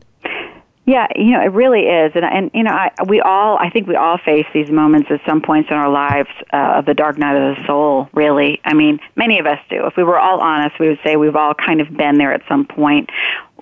Yeah, 0.87 1.07
you 1.15 1.31
know, 1.31 1.41
it 1.41 1.51
really 1.51 1.87
is, 1.87 2.11
and 2.13 2.23
and 2.23 2.51
you 2.53 2.61
know, 2.61 2.71
I, 2.71 2.91
we 3.07 3.19
all, 3.19 3.57
I 3.57 3.71
think 3.71 3.87
we 3.87 3.95
all 3.95 4.19
face 4.19 4.45
these 4.53 4.69
moments 4.69 5.09
at 5.09 5.19
some 5.27 5.41
points 5.41 5.71
in 5.71 5.77
our 5.77 5.89
lives 5.89 6.29
uh, 6.53 6.75
of 6.77 6.85
the 6.85 6.93
dark 6.93 7.17
night 7.17 7.35
of 7.35 7.55
the 7.55 7.65
soul. 7.65 8.07
Really, 8.13 8.61
I 8.65 8.75
mean, 8.75 8.99
many 9.15 9.39
of 9.39 9.47
us 9.47 9.57
do. 9.67 9.87
If 9.87 9.97
we 9.97 10.03
were 10.03 10.19
all 10.19 10.39
honest, 10.41 10.79
we 10.79 10.87
would 10.87 10.99
say 11.03 11.15
we've 11.15 11.35
all 11.35 11.55
kind 11.55 11.81
of 11.81 11.95
been 11.97 12.19
there 12.19 12.33
at 12.33 12.43
some 12.47 12.65
point 12.65 13.09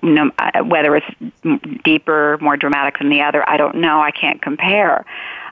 know, 0.04 0.30
uh, 0.38 0.62
whether 0.62 0.96
it's 0.96 1.06
deeper, 1.84 2.38
more 2.40 2.56
dramatic 2.56 2.98
than 2.98 3.08
the 3.08 3.22
other, 3.22 3.48
I 3.48 3.56
don't 3.56 3.76
know. 3.76 4.00
I 4.00 4.10
can't 4.10 4.40
compare. 4.42 5.04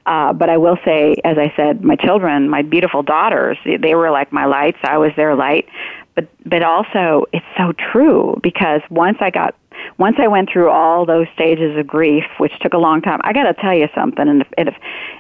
Uh, 0.05 0.33
but 0.33 0.51
I 0.51 0.57
will 0.57 0.79
say, 0.85 1.17
as 1.25 1.39
I 1.39 1.53
said, 1.57 1.85
my 1.85 1.97
children, 1.97 2.49
my 2.49 2.63
beautiful 2.63 3.03
daughters, 3.03 3.57
they 3.65 3.95
were 3.95 4.11
like 4.11 4.33
my 4.33 4.47
lights. 4.47 4.79
I 4.83 4.99
was 4.99 5.13
their 5.17 5.35
light. 5.35 5.69
But 6.15 6.29
but 6.45 6.63
also, 6.63 7.27
it's 7.33 7.47
so 7.57 7.73
true 7.73 8.39
because 8.43 8.83
once 8.91 9.19
I 9.21 9.31
got 9.31 9.55
once 9.99 10.17
I 10.19 10.29
went 10.29 10.51
through 10.51 10.71
all 10.71 11.07
those 11.07 11.27
stages 11.35 11.77
of 11.77 11.87
grief, 11.87 12.25
which 12.39 12.53
took 12.61 12.73
a 12.73 12.79
long 12.79 13.01
time, 13.03 13.21
I 13.23 13.33
got 13.33 13.45
to 13.45 13.55
tell 13.55 13.75
you 13.75 13.89
something, 13.95 14.29
and 14.29 14.43
if, 14.43 14.49
and 14.57 14.69
if 14.69 14.75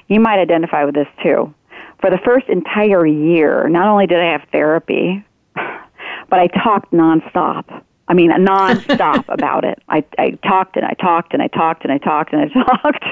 you 0.08 0.20
might 0.20 0.38
identify 0.38 0.84
with 0.84 0.94
this 0.94 1.08
too. 1.22 1.52
For 2.00 2.10
the 2.10 2.18
first 2.18 2.48
entire 2.48 3.06
year, 3.06 3.68
not 3.68 3.86
only 3.86 4.06
did 4.06 4.18
I 4.18 4.32
have 4.32 4.42
therapy, 4.50 5.24
but 5.54 6.38
I 6.38 6.48
talked 6.48 6.92
nonstop. 6.92 7.82
I 8.12 8.14
mean, 8.14 8.30
nonstop 8.30 9.24
about 9.28 9.64
it. 9.64 9.82
I, 9.88 10.04
I 10.18 10.32
talked 10.46 10.76
and 10.76 10.84
I 10.84 10.92
talked 11.00 11.32
and 11.32 11.40
I 11.40 11.48
talked 11.48 11.82
and 11.82 11.90
I 11.90 11.96
talked 11.96 12.34
and 12.34 12.42
I 12.42 12.48
talked. 12.82 13.04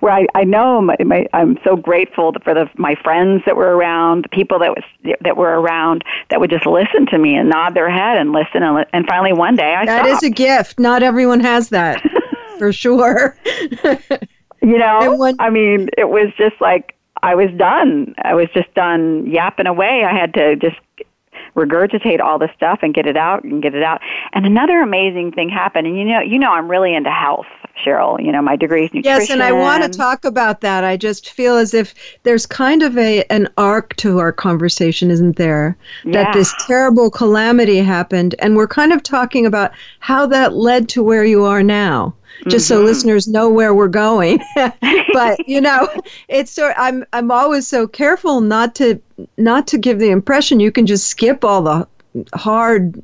Where 0.00 0.12
I, 0.12 0.26
I 0.34 0.42
know 0.42 0.80
my, 0.80 0.96
my, 1.04 1.28
I'm 1.32 1.60
so 1.62 1.76
grateful 1.76 2.34
for 2.42 2.54
the 2.54 2.68
my 2.76 2.96
friends 2.96 3.44
that 3.46 3.54
were 3.54 3.76
around, 3.76 4.24
the 4.24 4.28
people 4.30 4.58
that 4.58 4.70
was 4.70 4.82
that 5.20 5.36
were 5.36 5.60
around 5.60 6.02
that 6.30 6.40
would 6.40 6.50
just 6.50 6.66
listen 6.66 7.06
to 7.06 7.18
me 7.18 7.36
and 7.36 7.48
nod 7.48 7.74
their 7.74 7.88
head 7.88 8.18
and 8.18 8.32
listen. 8.32 8.64
And, 8.64 8.84
and 8.92 9.06
finally, 9.06 9.32
one 9.32 9.54
day, 9.54 9.76
I 9.76 9.86
that 9.86 10.06
stopped. 10.06 10.24
is 10.24 10.28
a 10.28 10.32
gift. 10.32 10.80
Not 10.80 11.04
everyone 11.04 11.38
has 11.38 11.68
that, 11.68 12.02
for 12.58 12.72
sure. 12.72 13.36
you 14.60 14.76
know, 14.76 15.34
I 15.38 15.50
mean, 15.50 15.88
it 15.96 16.08
was 16.08 16.32
just 16.36 16.60
like 16.60 16.96
I 17.22 17.36
was 17.36 17.50
done. 17.56 18.12
I 18.24 18.34
was 18.34 18.48
just 18.52 18.74
done 18.74 19.24
yapping 19.30 19.68
away. 19.68 20.04
I 20.04 20.18
had 20.18 20.34
to 20.34 20.56
just 20.56 20.76
regurgitate 21.58 22.20
all 22.20 22.38
the 22.38 22.48
stuff 22.56 22.80
and 22.82 22.94
get 22.94 23.06
it 23.06 23.16
out 23.16 23.44
and 23.44 23.62
get 23.62 23.74
it 23.74 23.82
out. 23.82 24.00
And 24.32 24.46
another 24.46 24.80
amazing 24.80 25.32
thing 25.32 25.48
happened. 25.48 25.86
And 25.86 25.98
you 25.98 26.04
know, 26.04 26.20
you 26.20 26.38
know, 26.38 26.52
I'm 26.52 26.70
really 26.70 26.94
into 26.94 27.10
health. 27.10 27.46
Cheryl, 27.84 28.20
you 28.20 28.32
know, 28.32 28.42
my 28.42 28.56
degree 28.56 28.86
is 28.86 28.92
nutrition. 28.92 29.20
Yes, 29.20 29.30
and 29.30 29.40
I 29.40 29.52
want 29.52 29.84
to 29.84 29.88
talk 29.96 30.24
about 30.24 30.62
that. 30.62 30.82
I 30.82 30.96
just 30.96 31.30
feel 31.30 31.56
as 31.56 31.74
if 31.74 31.94
there's 32.24 32.44
kind 32.44 32.82
of 32.82 32.98
a 32.98 33.22
an 33.30 33.48
arc 33.56 33.94
to 33.96 34.18
our 34.18 34.32
conversation, 34.32 35.12
isn't 35.12 35.36
there? 35.36 35.76
Yeah. 36.04 36.24
That 36.24 36.34
this 36.34 36.52
terrible 36.66 37.08
calamity 37.08 37.78
happened, 37.78 38.34
and 38.40 38.56
we're 38.56 38.66
kind 38.66 38.92
of 38.92 39.04
talking 39.04 39.46
about 39.46 39.70
how 40.00 40.26
that 40.26 40.54
led 40.54 40.88
to 40.90 41.04
where 41.04 41.24
you 41.24 41.44
are 41.44 41.62
now 41.62 42.14
just 42.48 42.66
mm-hmm. 42.66 42.80
so 42.80 42.82
listeners 42.82 43.28
know 43.28 43.50
where 43.50 43.74
we're 43.74 43.88
going. 43.88 44.40
but 45.12 45.38
you 45.48 45.60
know, 45.60 45.88
it's 46.28 46.50
so 46.50 46.72
I'm 46.76 47.04
I'm 47.12 47.30
always 47.30 47.66
so 47.66 47.86
careful 47.86 48.40
not 48.40 48.74
to 48.76 49.00
not 49.36 49.66
to 49.68 49.78
give 49.78 49.98
the 49.98 50.10
impression 50.10 50.60
you 50.60 50.72
can 50.72 50.86
just 50.86 51.08
skip 51.08 51.44
all 51.44 51.62
the 51.62 51.88
hard 52.34 53.02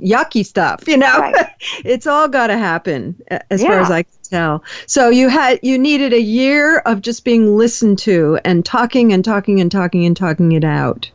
yucky 0.00 0.44
stuff 0.44 0.86
you 0.86 0.96
know 0.96 1.18
right. 1.18 1.46
it's 1.84 2.06
all 2.06 2.28
got 2.28 2.48
to 2.48 2.58
happen 2.58 3.16
as 3.50 3.62
yeah. 3.62 3.68
far 3.68 3.80
as 3.80 3.90
i 3.90 4.02
can 4.02 4.12
tell 4.22 4.62
so 4.86 5.08
you 5.08 5.28
had 5.28 5.58
you 5.62 5.78
needed 5.78 6.12
a 6.12 6.20
year 6.20 6.78
of 6.80 7.00
just 7.00 7.24
being 7.24 7.56
listened 7.56 7.98
to 7.98 8.38
and 8.44 8.64
talking 8.64 9.12
and 9.12 9.24
talking 9.24 9.58
and 9.58 9.72
talking 9.72 10.04
and 10.04 10.14
talking 10.14 10.52
it 10.52 10.64
out 10.64 11.10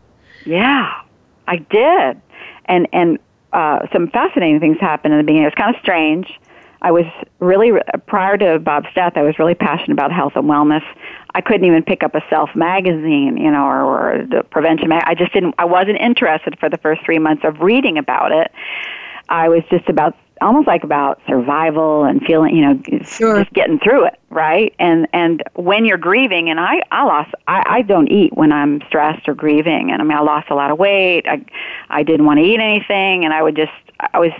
yeah 0.45 0.91
i 1.47 1.57
did 1.57 2.19
and 2.65 2.87
and 2.91 3.19
uh, 3.53 3.85
some 3.91 4.07
fascinating 4.09 4.61
things 4.61 4.77
happened 4.79 5.13
in 5.13 5.17
the 5.17 5.23
beginning 5.23 5.43
it 5.43 5.47
was 5.47 5.53
kind 5.55 5.75
of 5.75 5.81
strange 5.81 6.39
I 6.81 6.91
was 6.91 7.05
really 7.39 7.71
prior 8.07 8.37
to 8.37 8.59
Bob's 8.59 8.87
death. 8.95 9.13
I 9.15 9.21
was 9.21 9.37
really 9.37 9.53
passionate 9.53 9.91
about 9.91 10.11
health 10.11 10.33
and 10.35 10.45
wellness. 10.45 10.83
I 11.35 11.41
couldn't 11.41 11.65
even 11.65 11.83
pick 11.83 12.03
up 12.03 12.15
a 12.15 12.21
Self 12.29 12.55
magazine, 12.55 13.37
you 13.37 13.51
know, 13.51 13.65
or, 13.65 13.81
or 13.81 14.25
the 14.25 14.43
prevention. 14.43 14.89
Mag- 14.89 15.03
I 15.05 15.13
just 15.13 15.33
didn't. 15.33 15.55
I 15.57 15.65
wasn't 15.65 15.99
interested 15.99 16.57
for 16.59 16.69
the 16.69 16.77
first 16.77 17.03
three 17.05 17.19
months 17.19 17.43
of 17.45 17.59
reading 17.59 17.97
about 17.97 18.31
it. 18.31 18.51
I 19.29 19.47
was 19.47 19.63
just 19.69 19.87
about 19.89 20.15
almost 20.41 20.67
like 20.67 20.83
about 20.83 21.21
survival 21.27 22.03
and 22.03 22.21
feeling, 22.23 22.55
you 22.55 22.65
know, 22.65 22.81
sure. 23.03 23.43
just 23.43 23.53
getting 23.53 23.79
through 23.79 24.05
it, 24.05 24.19
right? 24.29 24.73
And 24.79 25.07
and 25.13 25.43
when 25.55 25.85
you're 25.85 25.97
grieving, 25.97 26.49
and 26.49 26.59
I 26.59 26.81
I 26.91 27.03
lost, 27.03 27.31
I 27.47 27.63
I 27.67 27.81
don't 27.83 28.07
eat 28.11 28.35
when 28.35 28.51
I'm 28.51 28.81
stressed 28.87 29.29
or 29.29 29.35
grieving, 29.35 29.91
and 29.91 30.01
I 30.01 30.05
mean 30.05 30.17
I 30.17 30.21
lost 30.21 30.49
a 30.49 30.55
lot 30.55 30.71
of 30.71 30.79
weight. 30.79 31.27
I 31.27 31.45
I 31.89 32.03
didn't 32.03 32.25
want 32.25 32.39
to 32.39 32.43
eat 32.43 32.59
anything, 32.59 33.23
and 33.23 33.33
I 33.33 33.43
would 33.43 33.55
just 33.55 33.71
I 34.13 34.19
was 34.19 34.31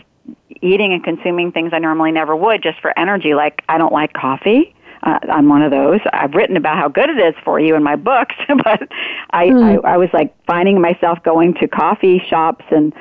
eating 0.62 0.94
and 0.94 1.04
consuming 1.04 1.52
things 1.52 1.72
I 1.74 1.80
normally 1.80 2.12
never 2.12 2.36
would 2.36 2.62
just 2.62 2.80
for 2.82 2.98
energy. 2.98 3.34
Like 3.34 3.64
I 3.70 3.78
don't 3.78 3.94
like 3.94 4.14
coffee. 4.14 4.76
Uh, 5.04 5.18
I'm 5.32 5.50
one 5.50 5.64
of 5.64 5.72
those. 5.72 6.00
I've 6.14 6.34
written 6.34 6.56
about 6.58 6.78
how 6.78 6.88
good 6.88 7.10
it 7.10 7.18
is 7.18 7.34
for 7.44 7.60
you 7.60 7.76
in 7.76 7.82
my 7.82 7.96
books, 7.96 8.36
but 8.48 8.88
I, 9.32 9.48
mm. 9.48 9.86
I 9.86 9.94
I 9.94 9.98
was 9.98 10.10
like 10.14 10.34
finding 10.46 10.80
myself 10.80 11.24
going 11.24 11.56
to 11.56 11.68
coffee 11.68 12.22
shops 12.30 12.66
and 12.70 12.94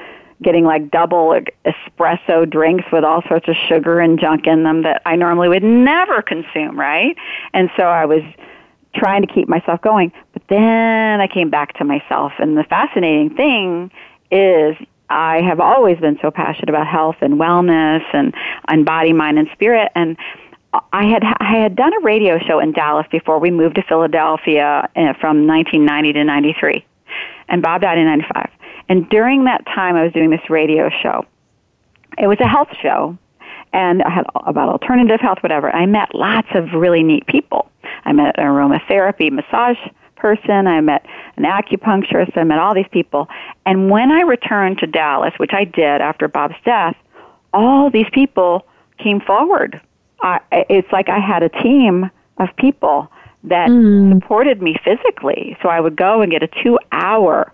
getting 0.42 0.64
like 0.64 0.90
double 0.90 1.38
espresso 1.66 2.48
drinks 2.48 2.84
with 2.90 3.04
all 3.04 3.22
sorts 3.28 3.46
of 3.48 3.54
sugar 3.68 4.00
and 4.00 4.18
junk 4.18 4.46
in 4.46 4.62
them 4.62 4.82
that 4.82 5.02
I 5.04 5.16
normally 5.16 5.48
would 5.48 5.62
never 5.62 6.22
consume, 6.22 6.78
right? 6.78 7.14
And 7.52 7.68
so 7.76 7.82
I 7.82 8.06
was 8.06 8.22
trying 8.94 9.22
to 9.22 9.32
keep 9.32 9.48
myself 9.48 9.80
going. 9.82 10.12
But 10.32 10.42
then 10.48 11.20
I 11.20 11.26
came 11.26 11.50
back 11.50 11.74
to 11.78 11.84
myself. 11.84 12.32
And 12.38 12.56
the 12.56 12.64
fascinating 12.64 13.36
thing 13.36 13.90
is 14.30 14.76
I 15.10 15.42
have 15.42 15.58
always 15.58 15.98
been 15.98 16.18
so 16.22 16.30
passionate 16.30 16.68
about 16.68 16.86
health 16.86 17.16
and 17.20 17.34
wellness 17.34 18.02
and, 18.12 18.32
and 18.68 18.86
body, 18.86 19.12
mind, 19.12 19.38
and 19.38 19.48
spirit. 19.52 19.90
And 19.94 20.16
I 20.92 21.04
had 21.04 21.24
I 21.24 21.60
had 21.60 21.74
done 21.74 21.92
a 21.92 22.00
radio 22.00 22.38
show 22.38 22.60
in 22.60 22.72
Dallas 22.72 23.06
before 23.10 23.40
we 23.40 23.50
moved 23.50 23.74
to 23.74 23.82
Philadelphia 23.82 24.88
uh, 24.94 25.14
from 25.20 25.46
1990 25.46 26.12
to 26.12 26.24
93, 26.24 26.86
and 27.48 27.60
Bob 27.60 27.82
died 27.82 27.98
in 27.98 28.04
95. 28.04 28.50
And 28.88 29.08
during 29.08 29.44
that 29.44 29.66
time, 29.66 29.96
I 29.96 30.04
was 30.04 30.12
doing 30.12 30.30
this 30.30 30.48
radio 30.48 30.88
show. 31.02 31.26
It 32.18 32.28
was 32.28 32.38
a 32.40 32.46
health 32.46 32.68
show, 32.80 33.18
and 33.72 34.02
I 34.02 34.10
had 34.10 34.26
about 34.46 34.68
alternative 34.68 35.20
health, 35.20 35.38
whatever. 35.42 35.74
I 35.74 35.86
met 35.86 36.14
lots 36.14 36.48
of 36.54 36.72
really 36.72 37.02
neat 37.02 37.26
people. 37.26 37.68
I 38.04 38.12
met 38.12 38.38
an 38.38 38.44
aromatherapy 38.44 39.32
massage 39.32 39.78
person. 40.20 40.66
I 40.66 40.80
met 40.80 41.04
an 41.36 41.44
acupuncturist. 41.44 42.36
I 42.36 42.44
met 42.44 42.58
all 42.58 42.74
these 42.74 42.88
people. 42.90 43.28
And 43.66 43.90
when 43.90 44.10
I 44.10 44.20
returned 44.20 44.78
to 44.78 44.86
Dallas, 44.86 45.34
which 45.38 45.52
I 45.52 45.64
did 45.64 46.00
after 46.00 46.28
Bob's 46.28 46.54
death, 46.64 46.96
all 47.52 47.90
these 47.90 48.08
people 48.12 48.66
came 48.98 49.20
forward. 49.20 49.80
I, 50.22 50.40
it's 50.52 50.90
like 50.92 51.08
I 51.08 51.18
had 51.18 51.42
a 51.42 51.48
team 51.48 52.10
of 52.38 52.48
people 52.56 53.10
that 53.44 53.70
mm. 53.70 54.12
supported 54.12 54.60
me 54.60 54.76
physically. 54.84 55.56
So 55.62 55.68
I 55.68 55.80
would 55.80 55.96
go 55.96 56.20
and 56.20 56.30
get 56.30 56.42
a 56.42 56.48
two 56.62 56.78
hour 56.92 57.52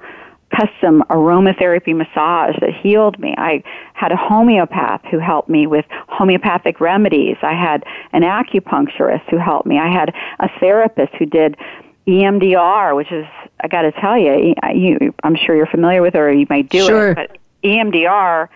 custom 0.55 1.03
aromatherapy 1.11 1.95
massage 1.95 2.57
that 2.61 2.71
healed 2.83 3.19
me. 3.19 3.35
I 3.37 3.63
had 3.95 4.13
a 4.13 4.17
homeopath 4.17 5.03
who 5.11 5.19
helped 5.19 5.49
me 5.49 5.67
with 5.67 5.85
homeopathic 6.09 6.81
remedies. 6.81 7.37
I 7.43 7.53
had 7.53 7.85
an 8.13 8.23
acupuncturist 8.23 9.29
who 9.29 9.39
helped 9.39 9.67
me. 9.67 9.79
I 9.79 9.93
had 9.93 10.15
a 10.39 10.49
therapist 10.61 11.15
who 11.15 11.27
did 11.27 11.57
EMDR, 12.07 12.95
which 12.95 13.11
is 13.11 13.27
I 13.61 13.69
got 13.69 13.83
to 13.83 13.93
tell 13.93 14.17
you, 14.17 14.55
you, 14.75 15.15
I'm 15.25 15.37
sure 15.37 15.57
you're 15.57 15.67
familiar 15.67 16.03
with 16.03 16.15
it 16.15 16.19
or 16.19 16.33
you 16.33 16.47
might 16.49 16.69
do 16.69 16.85
sure. 16.85 17.11
it, 17.11 17.17
but 17.17 17.39
EMDR 17.65 18.49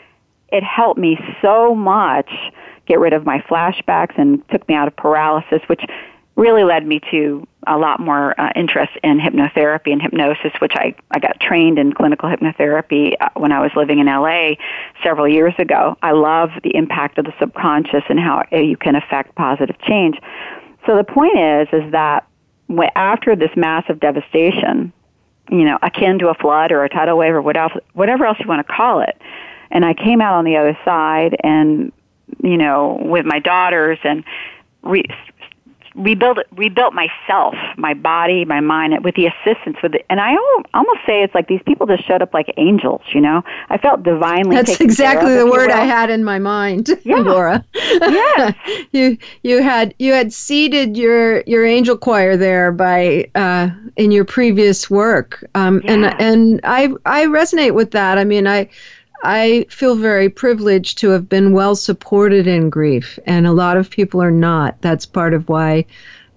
it 0.53 0.65
helped 0.65 0.99
me 0.99 1.19
so 1.41 1.75
much 1.75 2.31
get 2.87 2.99
rid 2.99 3.13
of 3.13 3.25
my 3.25 3.39
flashbacks 3.39 4.19
and 4.19 4.47
took 4.51 4.67
me 4.69 4.75
out 4.75 4.89
of 4.89 4.97
paralysis, 4.97 5.61
which 5.69 5.83
really 6.37 6.65
led 6.65 6.87
me 6.87 7.01
to 7.11 7.47
a 7.67 7.77
lot 7.77 8.01
more 8.01 8.39
uh, 8.41 8.51
interest 8.57 8.93
in 9.05 9.21
hypnotherapy 9.21 9.93
and 9.93 10.01
hypnosis, 10.01 10.53
which 10.61 10.73
I, 10.75 10.95
I 11.11 11.19
got 11.19 11.39
trained 11.39 11.79
in 11.79 11.93
clinical 11.93 12.29
hypnotherapy 12.29 13.15
uh, 13.21 13.29
when 13.37 13.53
I 13.53 13.61
was 13.61 13.71
living 13.77 13.99
in 13.99 14.07
LA 14.07 14.53
several 15.03 15.29
years 15.29 15.55
ago. 15.59 15.97
I 16.03 16.13
love 16.13 16.51
the 16.63 16.75
impact 16.75 17.19
of 17.19 17.27
the 17.27 17.35
subconscious 17.39 18.03
and 18.09 18.19
how 18.19 18.45
you 18.51 18.77
can 18.77 18.97
affect 18.97 19.35
positive 19.35 19.77
change. 19.87 20.19
So 20.87 20.97
the 20.97 21.05
point 21.05 21.39
is, 21.39 21.69
is 21.73 21.93
that 21.93 22.27
after 22.95 23.35
this 23.37 23.51
massive 23.57 24.01
devastation, 24.01 24.93
you 25.51 25.65
know, 25.65 25.79
akin 25.83 26.19
to 26.21 26.29
a 26.29 26.35
flood 26.35 26.73
or 26.73 26.85
a 26.85 26.89
tidal 26.89 27.19
wave 27.19 27.35
or 27.35 27.43
whatever, 27.43 28.25
else 28.25 28.39
you 28.39 28.47
want 28.47 28.67
to 28.67 28.73
call 28.73 29.01
it, 29.01 29.21
and 29.71 29.85
I 29.85 29.95
came 29.95 30.21
out 30.21 30.35
on 30.35 30.45
the 30.45 30.57
other 30.57 30.79
side 30.85 31.37
and, 31.43 31.93
you 32.43 32.57
know, 32.57 33.01
with 33.03 33.27
my 33.27 33.39
daughters 33.39 33.99
and 34.05 34.25
re- 34.83 35.05
rebuild 35.95 36.39
rebuilt 36.53 36.95
myself, 36.95 37.55
my 37.77 37.95
body, 37.95 38.45
my 38.45 38.61
mind, 38.61 39.05
with 39.05 39.15
the 39.15 39.27
assistance 39.27 39.77
with 39.83 39.95
it. 39.95 40.07
And 40.09 40.21
I 40.21 40.35
almost 40.75 41.01
say 41.07 41.23
it's 41.23 41.35
like 41.35 41.49
these 41.49 41.63
people 41.67 41.87
just 41.87 42.07
showed 42.07 42.23
up 42.23 42.33
like 42.35 42.53
angels. 42.57 43.03
You 43.13 43.21
know, 43.21 43.43
I 43.69 43.79
felt 43.79 44.03
divinely. 44.03 44.57
That's 44.57 44.81
exactly 44.81 45.35
the 45.37 45.47
word 45.47 45.71
I 45.71 45.85
had 45.85 46.11
in 46.11 46.25
my 46.25 46.39
mind, 46.39 46.91
yeah. 47.03 47.17
Laura. 47.17 47.65
Yeah, 47.75 48.53
you 48.93 49.19
you 49.43 49.63
had 49.63 49.95
you 49.99 50.13
had 50.13 50.33
seeded 50.33 50.97
your 50.97 51.41
your 51.43 51.65
angel 51.65 51.97
choir 51.97 52.37
there 52.37 52.73
by 52.73 53.29
uh, 53.35 53.71
in 53.97 54.11
your 54.11 54.25
previous 54.25 54.91
work, 54.91 55.45
um, 55.55 55.81
yeah. 55.85 55.93
and 55.93 56.21
and 56.21 56.61
I 56.65 56.89
I 57.07 57.27
resonate 57.27 57.75
with 57.75 57.91
that. 57.93 58.19
I 58.19 58.25
mean, 58.25 58.47
I. 58.47 58.69
I 59.23 59.67
feel 59.69 59.97
very 59.97 60.29
privileged 60.29 60.99
to 60.99 61.11
have 61.11 61.29
been 61.29 61.53
well 61.53 61.77
supported 61.77 62.47
in 62.47 62.71
grief, 62.71 63.19
and 63.27 63.47
a 63.47 63.53
lot 63.53 63.77
of 63.77 63.91
people 63.91 64.23
are 64.23 64.31
not. 64.31 64.81
That's 64.81 65.07
part 65.07 65.35
of 65.35 65.49
why 65.49 65.85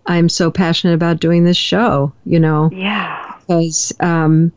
I'm 0.06 0.30
so 0.30 0.52
passionate 0.52 0.94
about 0.94 1.20
doing 1.20 1.44
this 1.44 1.58
show, 1.58 2.12
you 2.26 2.40
know? 2.40 2.70
Yeah. 2.74 3.36
Because 3.48 3.94
um, 4.00 4.52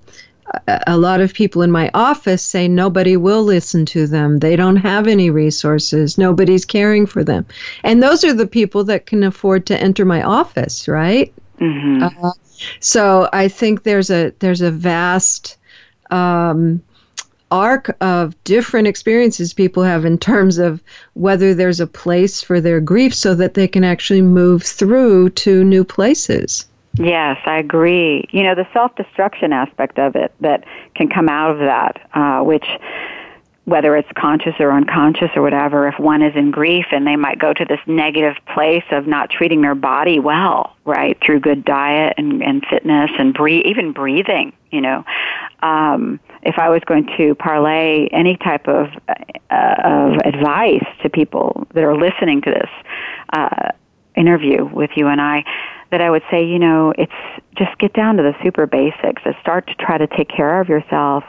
a, 0.67 0.83
a 0.89 0.97
lot 0.97 1.21
of 1.21 1.35
people 1.35 1.63
in 1.63 1.71
my 1.71 1.91
office 1.95 2.43
say 2.43 2.69
nobody 2.69 3.17
will 3.17 3.43
listen 3.43 3.87
to 3.87 4.07
them. 4.07 4.39
They 4.39 4.57
don't 4.57 4.77
have 4.77 5.07
any 5.07 5.31
resources. 5.31 6.19
Nobody's 6.19 6.65
caring 6.65 7.07
for 7.07 7.23
them. 7.23 7.47
And 7.85 8.03
those 8.03 8.25
are 8.25 8.33
the 8.33 8.47
people 8.47 8.85
that 8.85 9.07
can 9.07 9.23
afford 9.23 9.67
to 9.67 9.81
enter 9.81 10.05
my 10.05 10.23
office, 10.23 10.89
right? 10.89 11.33
Mm-hmm. 11.61 12.03
Uh, 12.03 12.33
so 12.81 13.29
I 13.33 13.49
think 13.49 13.83
there's 13.83 14.11
a 14.11 14.33
there's 14.39 14.63
a 14.63 14.71
vast 14.71 15.59
um, 16.11 16.83
arc 17.51 17.97
of 18.01 18.43
different 18.45 18.89
experiences 18.89 19.53
people 19.53 19.83
have 19.83 20.05
in 20.05 20.19
terms 20.19 20.59
of 20.59 20.83
whether 21.15 21.55
there's 21.55 21.81
a 21.81 21.87
place 21.87 22.43
for 22.43 22.61
their 22.61 22.81
grief 22.81 23.15
so 23.15 23.35
that 23.35 23.55
they 23.55 23.69
can 23.69 23.85
actually 23.85 24.23
move 24.23 24.63
through 24.63 25.31
to 25.31 25.65
new 25.65 25.85
places. 25.85 26.67
Yes, 26.99 27.39
I 27.45 27.59
agree. 27.59 28.27
You 28.31 28.43
know, 28.43 28.55
the 28.55 28.67
self 28.73 28.95
destruction 28.97 29.53
aspect 29.53 29.99
of 29.99 30.17
it 30.17 30.33
that 30.41 30.65
can 30.95 31.09
come 31.09 31.29
out 31.29 31.51
of 31.51 31.59
that, 31.59 32.01
uh, 32.15 32.43
which 32.43 32.67
whether 33.67 33.97
it's 33.97 34.09
conscious 34.17 34.55
or 34.61 34.73
unconscious 34.73 35.31
or 35.35 35.43
whatever, 35.43 35.89
if 35.89 35.99
one 35.99 36.23
is 36.23 36.35
in 36.37 36.53
grief 36.53 36.87
and 36.93 37.05
they 37.05 37.17
might 37.17 37.39
go 37.39 37.53
to 37.53 37.65
this 37.65 37.81
negative 37.87 38.37
place 38.55 38.85
of 38.93 39.09
not 39.09 39.29
treating 39.29 39.61
their 39.61 39.75
body 39.75 40.21
well, 40.21 40.77
right, 40.85 41.19
through 41.21 41.41
good 41.41 41.65
diet 41.65 42.15
and, 42.17 42.45
and 42.45 42.65
fitness 42.71 43.11
and 43.19 43.35
breathe, 43.35 43.67
even 43.67 43.93
breathing, 43.93 44.53
you 44.71 44.81
know. 44.81 45.05
Um, 45.63 46.21
if 46.47 46.59
I 46.59 46.69
was 46.69 46.81
going 46.87 47.09
to 47.17 47.35
parlay 47.35 48.07
any 48.13 48.37
type 48.37 48.69
of, 48.69 48.89
uh, 49.51 49.75
of 49.85 50.13
advice 50.25 50.87
to 51.03 51.11
people 51.11 51.67
that 51.75 51.83
are 51.83 51.97
listening 51.97 52.41
to 52.43 52.51
this 52.51 52.71
uh, 53.33 53.71
interview 54.15 54.65
with 54.65 54.91
you 54.95 55.09
and 55.09 55.21
I, 55.21 55.45
that 55.91 56.01
I 56.01 56.09
would 56.09 56.23
say, 56.31 56.45
you 56.45 56.59
know, 56.59 56.93
it's 56.97 57.13
just 57.57 57.77
get 57.79 57.93
down 57.93 58.17
to 58.17 58.23
the 58.23 58.35
super 58.43 58.67
basics 58.67 59.23
and 59.25 59.35
start 59.41 59.67
to 59.67 59.75
try 59.75 59.99
to 59.99 60.07
take 60.07 60.29
care 60.29 60.61
of 60.61 60.69
yourself 60.69 61.25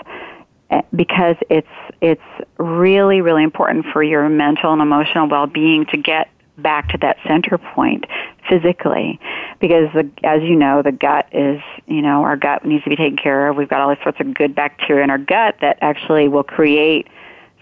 eh, 0.69 0.81
because 0.95 1.35
it's 1.49 1.67
it's 2.01 2.21
really 2.57 3.21
really 3.21 3.43
important 3.43 3.85
for 3.93 4.03
your 4.03 4.27
mental 4.29 4.73
and 4.73 4.81
emotional 4.81 5.27
well-being 5.27 5.85
to 5.87 5.97
get 5.97 6.29
back 6.57 6.89
to 6.89 6.97
that 6.99 7.17
center 7.27 7.57
point 7.57 8.05
physically. 8.49 9.19
Because 9.59 9.89
the, 9.93 10.09
as 10.23 10.41
you 10.43 10.55
know 10.55 10.81
the 10.81 10.91
gut 10.91 11.27
is 11.31 11.61
you 11.85 12.01
know 12.01 12.23
our 12.23 12.37
gut 12.37 12.65
needs 12.65 12.83
to 12.83 12.89
be 12.89 12.95
taken 12.95 13.17
care 13.17 13.47
of. 13.49 13.55
We've 13.55 13.69
got 13.69 13.81
all 13.81 13.89
these 13.89 14.03
sorts 14.03 14.19
of 14.19 14.33
good 14.33 14.55
bacteria 14.55 15.03
in 15.03 15.09
our 15.09 15.17
gut 15.17 15.57
that 15.61 15.77
actually 15.81 16.27
will 16.27 16.43
create 16.43 17.07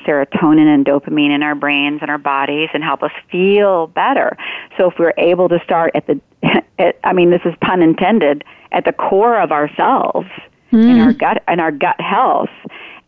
serotonin 0.05 0.67
and 0.67 0.86
dopamine 0.86 1.31
in 1.31 1.41
our 1.41 1.55
brains 1.55 1.99
and 2.01 2.12
our 2.12 2.17
bodies 2.17 2.69
and 2.73 2.84
help 2.84 3.01
us 3.01 3.12
feel 3.31 3.88
better. 3.88 4.38
So 4.77 4.91
if 4.91 4.99
we're 4.99 5.13
able 5.17 5.49
to 5.49 5.60
start 5.63 5.91
at 5.95 6.05
the 6.08 6.19
at, 6.79 6.99
i 7.03 7.13
mean 7.13 7.29
this 7.29 7.41
is 7.45 7.53
pun 7.62 7.81
intended 7.81 8.43
at 8.71 8.86
the 8.86 8.93
core 8.93 9.39
of 9.39 9.51
ourselves 9.51 10.27
mm. 10.71 10.89
in 10.89 10.99
our 10.99 11.13
gut 11.13 11.43
and 11.47 11.62
our 11.62 11.71
gut 11.71 11.99
health 11.99 12.49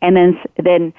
and 0.01 0.15
then 0.15 0.39
then 0.63 0.93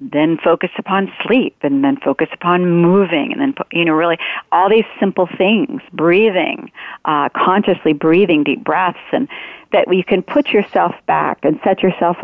then 0.00 0.38
focus 0.42 0.70
upon 0.78 1.12
sleep 1.26 1.56
and 1.62 1.84
then 1.84 1.96
focus 1.98 2.28
upon 2.32 2.66
moving 2.66 3.32
and 3.32 3.40
then 3.40 3.54
you 3.70 3.84
know 3.84 3.92
really 3.92 4.18
all 4.50 4.70
these 4.70 4.84
simple 4.98 5.28
things 5.36 5.82
breathing 5.92 6.70
uh, 7.04 7.28
consciously 7.36 7.92
breathing 7.92 8.42
deep 8.42 8.64
breaths 8.64 8.98
and 9.12 9.28
that 9.72 9.92
you 9.92 10.02
can 10.02 10.22
put 10.22 10.48
yourself 10.48 10.94
back 11.06 11.38
and 11.42 11.60
set 11.62 11.82
yourself 11.82 12.16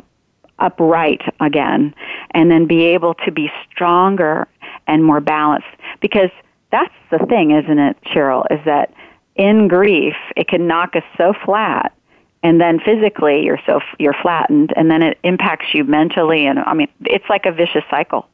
upright 0.59 1.20
again 1.40 1.94
and 2.32 2.51
then 2.51 2.66
be 2.66 2.84
able 2.84 3.14
to 3.14 3.30
be 3.30 3.51
stronger 3.70 4.48
and 4.86 5.05
more 5.05 5.20
balanced. 5.20 5.66
Because 6.01 6.30
that's 6.70 6.94
the 7.11 7.18
thing 7.26 7.53
isn't 7.53 7.78
it 7.78 7.96
cheryl 8.05 8.44
is 8.51 8.59
that 8.64 8.92
in 9.36 9.68
grief 9.68 10.14
it 10.36 10.48
can 10.48 10.66
knock 10.66 10.96
us 10.96 11.05
so 11.16 11.32
flat 11.44 11.92
and 12.47 12.61
then 12.61 12.78
physically 12.78 13.42
you're 13.44 13.59
so 13.66 13.80
you're 13.99 14.14
flattened 14.22 14.72
and 14.76 14.88
then 14.88 15.03
it 15.03 15.18
impacts 15.24 15.66
you 15.74 15.82
mentally 15.82 16.47
and 16.47 16.61
i 16.61 16.72
mean 16.72 16.88
it's 17.05 17.28
like 17.28 17.44
a 17.44 17.53
vicious 17.53 17.84
cycle. 17.90 18.28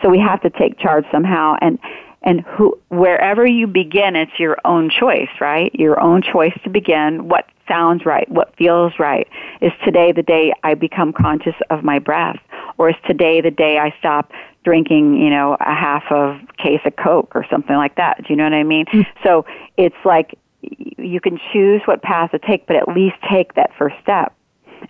So 0.00 0.08
we 0.08 0.18
have 0.20 0.40
to 0.42 0.50
take 0.50 0.78
charge 0.78 1.04
somehow 1.12 1.56
and 1.60 1.78
and 2.22 2.40
who 2.40 2.78
wherever 2.88 3.46
you 3.46 3.66
begin 3.66 4.16
it's 4.16 4.38
your 4.38 4.56
own 4.64 4.90
choice 4.90 5.28
right? 5.40 5.70
Your 5.74 6.00
own 6.00 6.22
choice 6.22 6.56
to 6.64 6.70
begin. 6.70 7.28
What 7.28 7.46
sounds 7.68 8.06
right 8.06 8.28
what 8.30 8.56
feels 8.56 8.94
right. 8.98 9.28
Is 9.60 9.72
today 9.84 10.12
the 10.12 10.22
day 10.22 10.52
i 10.62 10.72
become 10.74 11.12
conscious 11.12 11.56
of 11.68 11.84
my 11.84 11.98
breath? 11.98 12.40
Or 12.78 12.88
is 12.88 12.96
today 13.06 13.42
the 13.42 13.50
day 13.50 13.78
i 13.78 13.94
stop 13.98 14.32
drinking 14.64 15.20
you 15.20 15.28
know 15.28 15.58
a 15.60 15.74
half 15.74 16.04
of 16.10 16.40
case 16.56 16.80
of 16.86 16.96
coke 16.96 17.32
or 17.34 17.44
something 17.50 17.76
like 17.76 17.96
that? 17.96 18.16
Do 18.18 18.26
you 18.30 18.36
know 18.36 18.44
what 18.44 18.54
i 18.54 18.62
mean? 18.62 18.86
Mm-hmm. 18.86 19.24
so 19.24 19.44
it's 19.76 20.02
like 20.06 20.38
you 20.60 21.20
can 21.20 21.38
choose 21.52 21.80
what 21.84 22.02
path 22.02 22.30
to 22.30 22.38
take 22.38 22.66
but 22.66 22.76
at 22.76 22.88
least 22.88 23.16
take 23.30 23.54
that 23.54 23.70
first 23.78 23.96
step 24.02 24.34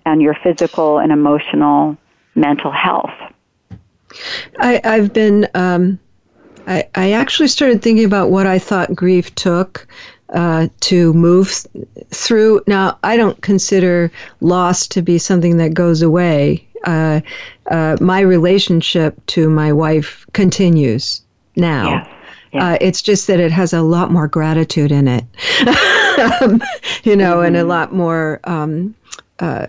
on 0.07 0.21
your 0.21 0.35
physical 0.43 0.99
and 0.99 1.13
emotional 1.13 1.97
mental 2.35 2.71
health 2.71 3.11
I, 4.59 4.81
i've 4.85 5.13
been 5.13 5.47
um 5.55 5.99
I, 6.69 6.85
I 6.95 7.13
actually 7.13 7.49
started 7.49 7.83
thinking 7.83 8.05
about 8.05 8.31
what 8.31 8.47
I 8.47 8.59
thought 8.59 8.95
grief 8.95 9.35
took 9.35 9.89
uh, 10.35 10.69
to 10.81 11.15
move 11.15 11.65
through. 12.11 12.63
Now, 12.67 12.99
I 13.03 13.17
don't 13.17 13.41
consider 13.41 14.13
loss 14.43 14.87
to 14.89 15.01
be 15.01 15.17
something 15.17 15.57
that 15.57 15.73
goes 15.73 16.03
away. 16.03 16.69
Uh, 16.85 17.23
uh, 17.71 17.97
my 18.01 18.21
relationship 18.21 19.19
to 19.29 19.49
my 19.49 19.73
wife 19.73 20.27
continues 20.35 21.23
now. 21.57 22.07
Yeah. 22.53 22.73
Uh, 22.73 22.79
it's 22.81 23.03
just 23.03 23.27
that 23.27 23.41
it 23.41 23.53
has 23.53 23.73
a 23.73 23.83
lot 23.83 24.11
more 24.11 24.29
gratitude 24.29 24.91
in 24.91 25.09
it, 25.09 25.25
um, 26.41 26.63
you 27.05 27.17
know, 27.17 27.37
mm-hmm. 27.37 27.47
and 27.47 27.57
a 27.57 27.61
mm-hmm. 27.61 27.69
lot 27.69 27.93
more 27.93 28.41
um, 28.45 28.95
uh, 29.41 29.67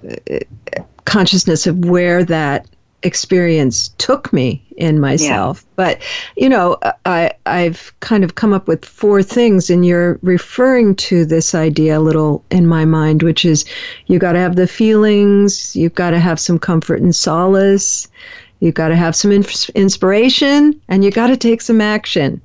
consciousness 1.06 1.68
of 1.68 1.86
where 1.86 2.24
that 2.24 2.68
experience 3.04 3.90
took 3.98 4.34
me 4.34 4.64
in 4.78 5.00
myself. 5.00 5.64
Yeah. 5.64 5.74
But, 5.76 6.02
you 6.36 6.50
know, 6.50 6.78
I, 7.06 7.32
I've 7.46 7.94
kind 8.00 8.24
of 8.24 8.36
come 8.36 8.54
up 8.54 8.68
with 8.68 8.84
four 8.84 9.24
things, 9.24 9.70
and 9.70 9.86
you're 9.86 10.20
referring 10.22 10.96
to 10.96 11.26
this 11.26 11.56
idea 11.56 11.98
a 11.98 12.02
little 12.02 12.44
in 12.50 12.68
my 12.68 12.86
mind, 12.86 13.24
which 13.24 13.46
is 13.46 13.66
you've 14.08 14.22
got 14.22 14.34
to 14.34 14.40
have 14.40 14.56
the 14.56 14.68
feelings, 14.68 15.76
you've 15.76 15.96
got 15.96 16.12
to 16.12 16.20
have 16.20 16.40
some 16.40 16.60
comfort 16.60 17.02
and 17.02 17.16
solace, 17.16 18.08
you've 18.60 18.76
got 18.76 18.90
to 18.90 18.96
have 18.96 19.16
some 19.16 19.32
inspiration, 19.32 20.80
and 20.88 21.04
you've 21.04 21.14
got 21.14 21.28
to 21.28 21.38
take 21.38 21.62
some 21.62 21.82
action. 21.82 22.42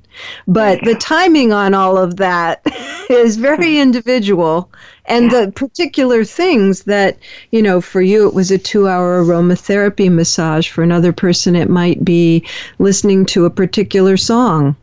But 0.47 0.83
the 0.83 0.95
timing 0.95 1.53
on 1.53 1.73
all 1.73 1.97
of 1.97 2.17
that 2.17 2.61
is 3.09 3.37
very 3.37 3.79
individual. 3.79 4.69
And 5.05 5.31
yeah. 5.31 5.45
the 5.45 5.51
particular 5.51 6.23
things 6.23 6.83
that, 6.83 7.17
you 7.51 7.61
know, 7.61 7.81
for 7.81 8.01
you 8.01 8.27
it 8.27 8.33
was 8.33 8.51
a 8.51 8.57
two 8.57 8.87
hour 8.87 9.23
aromatherapy 9.23 10.11
massage. 10.11 10.69
For 10.69 10.83
another 10.83 11.13
person, 11.13 11.55
it 11.55 11.69
might 11.69 12.03
be 12.03 12.45
listening 12.79 13.25
to 13.27 13.45
a 13.45 13.49
particular 13.49 14.17
song. 14.17 14.75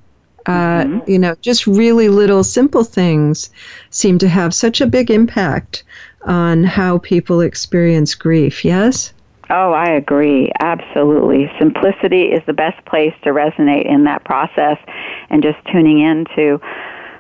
Uh, 0.47 0.85
mm-hmm. 0.85 1.11
You 1.11 1.19
know, 1.19 1.37
just 1.41 1.67
really 1.67 2.09
little 2.09 2.45
simple 2.45 2.85
things 2.85 3.51
seem 3.91 4.19
to 4.19 4.29
have 4.29 4.55
such 4.55 4.81
a 4.81 4.87
big 4.87 5.11
impact 5.11 5.85
on 6.25 6.65
how 6.65 6.99
people 6.99 7.41
experience 7.41 8.15
grief, 8.15 8.65
yes? 8.65 9.13
Oh, 9.51 9.73
I 9.73 9.91
agree. 9.91 10.51
Absolutely. 10.61 11.51
Simplicity 11.59 12.27
is 12.27 12.43
the 12.47 12.53
best 12.53 12.85
place 12.87 13.13
to 13.25 13.31
resonate 13.31 13.87
in 13.91 14.05
that 14.05 14.25
process 14.25 14.79
and 15.31 15.43
just 15.43 15.59
tuning 15.73 15.99
into 16.01 16.61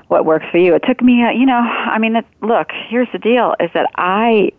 what 0.08 0.24
works 0.24 0.46
for 0.50 0.58
you. 0.58 0.74
It 0.74 0.82
took 0.86 1.00
me, 1.02 1.22
a, 1.24 1.32
you 1.32 1.46
know, 1.46 1.58
I 1.58 1.98
mean, 1.98 2.14
it, 2.16 2.24
look, 2.40 2.68
here's 2.88 3.08
the 3.12 3.18
deal 3.18 3.54
is 3.60 3.70
that 3.74 3.90
I, 3.96 4.50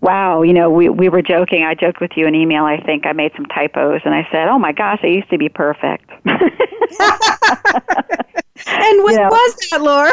wow, 0.00 0.42
you 0.42 0.52
know, 0.52 0.70
we, 0.70 0.88
we 0.88 1.08
were 1.08 1.22
joking. 1.22 1.62
I 1.64 1.74
joked 1.74 2.00
with 2.00 2.12
you 2.16 2.26
in 2.26 2.34
email. 2.34 2.64
I 2.64 2.80
think 2.82 3.06
I 3.06 3.12
made 3.12 3.32
some 3.36 3.46
typos 3.46 4.00
and 4.04 4.14
I 4.14 4.26
said, 4.32 4.48
oh 4.48 4.58
my 4.58 4.72
gosh, 4.72 5.00
I 5.02 5.06
used 5.08 5.30
to 5.30 5.38
be 5.38 5.48
perfect. 5.48 6.10
and 6.24 6.40
what 9.02 9.12
you 9.12 9.16
know, 9.16 9.28
was 9.30 9.56
that, 9.70 9.82
Laura? 9.82 10.12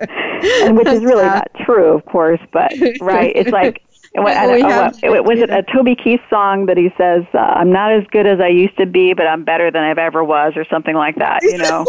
and 0.42 0.76
which 0.76 0.88
is 0.88 1.04
really 1.04 1.24
not 1.24 1.48
true, 1.64 1.94
of 1.94 2.04
course, 2.06 2.40
but 2.52 2.72
right, 3.00 3.32
it's 3.34 3.50
like 3.50 3.82
what, 4.14 4.36
I, 4.36 4.46
oh, 4.46 5.10
what, 5.10 5.24
was 5.24 5.38
it 5.40 5.50
a 5.50 5.62
Toby 5.62 5.94
Keith 5.94 6.20
song 6.30 6.66
that 6.66 6.76
he 6.76 6.90
says, 6.96 7.24
uh, 7.34 7.38
"I'm 7.38 7.72
not 7.72 7.92
as 7.92 8.04
good 8.10 8.26
as 8.26 8.40
I 8.40 8.48
used 8.48 8.76
to 8.78 8.86
be, 8.86 9.12
but 9.14 9.26
I'm 9.26 9.44
better 9.44 9.70
than 9.70 9.82
I've 9.82 9.98
ever 9.98 10.24
was," 10.24 10.54
or 10.56 10.64
something 10.64 10.94
like 10.94 11.16
that. 11.16 11.42
You 11.42 11.58
know. 11.58 11.86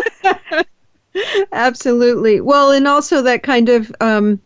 Absolutely. 1.51 2.41
Well, 2.41 2.71
and 2.71 2.87
also 2.87 3.21
that 3.21 3.43
kind 3.43 3.69
of. 3.69 3.91
Um, 4.01 4.39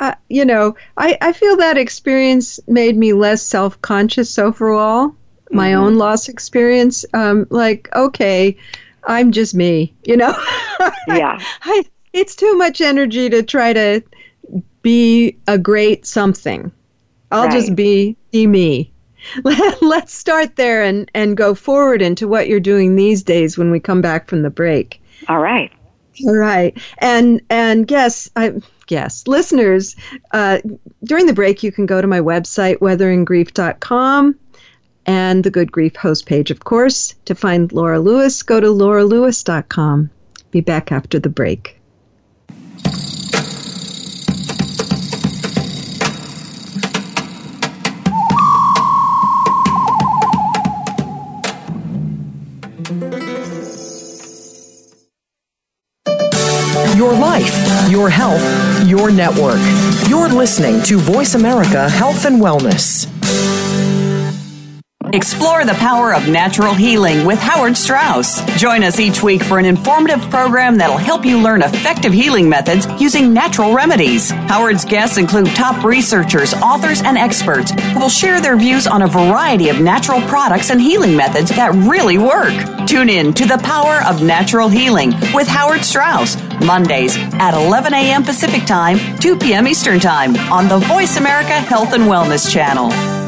uh, 0.00 0.14
you 0.28 0.44
know, 0.44 0.76
I, 0.96 1.18
I 1.20 1.32
feel 1.32 1.56
that 1.56 1.76
experience 1.76 2.60
made 2.68 2.96
me 2.96 3.12
less 3.14 3.42
self 3.42 3.80
conscious 3.82 4.38
overall. 4.38 5.12
My 5.50 5.70
mm-hmm. 5.70 5.80
own 5.80 5.98
loss 5.98 6.28
experience. 6.28 7.04
Um, 7.14 7.48
like, 7.50 7.88
okay, 7.96 8.56
I'm 9.04 9.32
just 9.32 9.54
me, 9.54 9.94
you 10.04 10.16
know? 10.16 10.34
yeah. 11.08 11.38
I, 11.62 11.84
it's 12.12 12.36
too 12.36 12.56
much 12.56 12.80
energy 12.80 13.28
to 13.30 13.42
try 13.42 13.72
to 13.72 14.02
be 14.82 15.36
a 15.46 15.58
great 15.58 16.06
something. 16.06 16.72
I'll 17.30 17.44
right. 17.44 17.52
just 17.52 17.74
be 17.74 18.16
be 18.30 18.46
me. 18.46 18.92
Let's 19.82 20.14
start 20.14 20.56
there 20.56 20.82
and 20.82 21.10
and 21.14 21.36
go 21.36 21.54
forward 21.54 22.02
into 22.02 22.28
what 22.28 22.48
you're 22.48 22.60
doing 22.60 22.96
these 22.96 23.22
days 23.22 23.58
when 23.58 23.70
we 23.70 23.80
come 23.80 24.00
back 24.00 24.28
from 24.28 24.42
the 24.42 24.50
break. 24.50 25.02
All 25.28 25.38
right. 25.38 25.72
All 26.24 26.36
right. 26.36 26.76
And 26.98 27.40
and 27.50 27.90
yes, 27.90 28.30
I 28.36 28.54
yes, 28.88 29.26
listeners, 29.26 29.96
uh, 30.32 30.58
during 31.04 31.26
the 31.26 31.34
break 31.34 31.62
you 31.62 31.72
can 31.72 31.86
go 31.86 32.00
to 32.00 32.06
my 32.06 32.20
website 32.20 32.78
weatheringgrief.com 32.78 34.38
and 35.06 35.44
the 35.44 35.50
Good 35.50 35.72
Grief 35.72 35.96
host 35.96 36.26
page, 36.26 36.50
of 36.50 36.60
course. 36.60 37.14
To 37.26 37.34
find 37.34 37.72
Laura 37.72 38.00
Lewis, 38.00 38.42
go 38.42 38.60
to 38.60 38.66
lauralewis.com. 38.66 40.10
Be 40.50 40.60
back 40.60 40.92
after 40.92 41.18
the 41.18 41.28
break. 41.28 41.77
Health, 58.18 58.88
your 58.88 59.12
network. 59.12 59.60
You're 60.08 60.28
listening 60.28 60.82
to 60.82 60.98
Voice 60.98 61.36
America 61.36 61.88
Health 61.88 62.24
and 62.24 62.42
Wellness. 62.42 63.06
Explore 65.14 65.64
the 65.64 65.74
power 65.74 66.12
of 66.12 66.28
natural 66.28 66.74
healing 66.74 67.24
with 67.24 67.38
Howard 67.38 67.76
Strauss. 67.76 68.44
Join 68.60 68.82
us 68.82 68.98
each 68.98 69.22
week 69.22 69.42
for 69.44 69.60
an 69.60 69.64
informative 69.64 70.20
program 70.30 70.76
that'll 70.76 70.98
help 70.98 71.24
you 71.24 71.38
learn 71.38 71.62
effective 71.62 72.12
healing 72.12 72.48
methods 72.48 72.88
using 73.00 73.32
natural 73.32 73.72
remedies. 73.72 74.30
Howard's 74.30 74.84
guests 74.84 75.16
include 75.16 75.46
top 75.54 75.84
researchers, 75.84 76.52
authors, 76.54 77.00
and 77.02 77.16
experts 77.16 77.70
who 77.70 78.00
will 78.00 78.08
share 78.08 78.40
their 78.40 78.56
views 78.56 78.88
on 78.88 79.02
a 79.02 79.06
variety 79.06 79.68
of 79.68 79.80
natural 79.80 80.20
products 80.22 80.70
and 80.70 80.80
healing 80.80 81.16
methods 81.16 81.50
that 81.50 81.72
really 81.88 82.18
work. 82.18 82.52
Tune 82.88 83.08
in 83.08 83.32
to 83.34 83.46
the 83.46 83.58
power 83.58 84.02
of 84.08 84.22
natural 84.22 84.68
healing 84.68 85.10
with 85.32 85.46
Howard 85.46 85.84
Strauss, 85.84 86.36
Mondays 86.64 87.16
at 87.34 87.54
11 87.54 87.94
a.m. 87.94 88.22
Pacific 88.22 88.64
Time, 88.64 88.98
2 89.18 89.36
p.m. 89.38 89.66
Eastern 89.68 90.00
Time 90.00 90.36
on 90.52 90.68
the 90.68 90.78
Voice 90.78 91.16
America 91.16 91.52
Health 91.52 91.92
and 91.92 92.04
Wellness 92.04 92.50
Channel. 92.50 93.27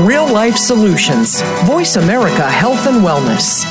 Real 0.00 0.26
life 0.32 0.56
solutions. 0.56 1.42
Voice 1.64 1.96
America 1.96 2.50
Health 2.50 2.86
and 2.86 3.04
Wellness. 3.04 3.62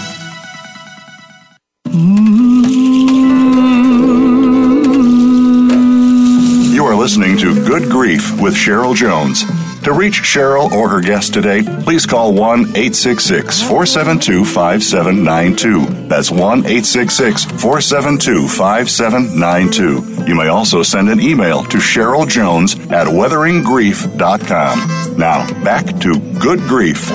You 6.73 6.85
are 6.85 6.95
listening 6.95 7.37
to 7.39 7.55
Good 7.65 7.89
Grief 7.89 8.39
with 8.39 8.53
Cheryl 8.53 8.95
Jones. 8.95 9.43
To 9.83 9.93
reach 9.93 10.21
Cheryl 10.21 10.71
or 10.71 10.89
her 10.89 11.01
guest 11.01 11.33
today, 11.33 11.63
please 11.63 12.05
call 12.05 12.35
1 12.35 12.59
866 12.77 13.63
472 13.63 14.45
5792. 14.45 16.07
That's 16.07 16.29
1 16.29 16.39
866 16.39 17.45
472 17.45 18.47
5792 18.47 20.25
You 20.27 20.35
may 20.35 20.49
also 20.49 20.83
send 20.83 21.09
an 21.09 21.19
email 21.19 21.63
to 21.63 21.77
Cheryl 21.77 22.27
Jones 22.27 22.75
at 22.91 23.07
weatheringgrief.com. 23.07 25.17
Now, 25.17 25.47
back 25.63 25.85
to 26.01 26.19
Good 26.39 26.59
Grief. 26.59 27.09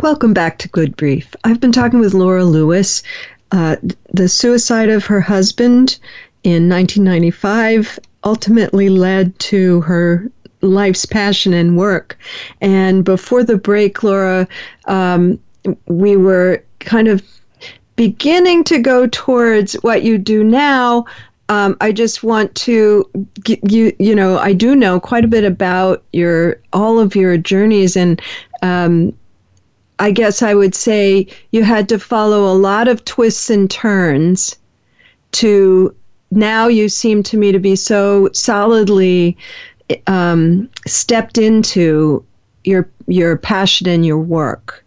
Welcome 0.00 0.32
back 0.32 0.58
to 0.58 0.68
Good 0.68 0.96
Grief. 0.96 1.34
I've 1.42 1.58
been 1.58 1.72
talking 1.72 1.98
with 1.98 2.14
Laura 2.14 2.44
Lewis. 2.44 3.02
Uh, 3.50 3.74
the 4.12 4.28
suicide 4.28 4.90
of 4.90 5.06
her 5.06 5.20
husband 5.20 5.98
in 6.44 6.68
1995 6.68 7.98
ultimately 8.24 8.88
led 8.88 9.38
to 9.38 9.80
her 9.82 10.30
life's 10.60 11.04
passion 11.04 11.52
and 11.52 11.76
work. 11.76 12.18
And 12.60 13.04
before 13.04 13.42
the 13.44 13.56
break, 13.56 14.02
Laura, 14.02 14.46
um, 14.86 15.38
we 15.86 16.16
were 16.16 16.62
kind 16.78 17.08
of 17.08 17.22
beginning 17.96 18.64
to 18.64 18.78
go 18.78 19.06
towards 19.06 19.74
what 19.74 20.02
you 20.02 20.18
do 20.18 20.42
now. 20.42 21.04
Um, 21.48 21.76
I 21.80 21.92
just 21.92 22.22
want 22.22 22.54
to 22.54 23.08
you 23.46 23.94
you 23.98 24.14
know 24.14 24.38
I 24.38 24.54
do 24.54 24.74
know 24.74 24.98
quite 24.98 25.24
a 25.24 25.28
bit 25.28 25.44
about 25.44 26.02
your 26.12 26.60
all 26.72 26.98
of 26.98 27.14
your 27.14 27.36
journeys 27.36 27.96
and 27.96 28.22
um, 28.62 29.12
I 29.98 30.12
guess 30.12 30.40
I 30.40 30.54
would 30.54 30.74
say 30.74 31.26
you 31.50 31.62
had 31.62 31.88
to 31.90 31.98
follow 31.98 32.50
a 32.50 32.56
lot 32.56 32.88
of 32.88 33.04
twists 33.04 33.50
and 33.50 33.70
turns 33.70 34.56
to 35.32 35.94
now 36.32 36.66
you 36.66 36.88
seem 36.88 37.22
to 37.24 37.36
me 37.36 37.52
to 37.52 37.58
be 37.58 37.76
so 37.76 38.30
solidly 38.32 39.36
um, 40.06 40.68
stepped 40.86 41.38
into 41.38 42.24
your 42.64 42.88
your 43.06 43.36
passion 43.36 43.88
and 43.88 44.06
your 44.06 44.18
work. 44.18 44.84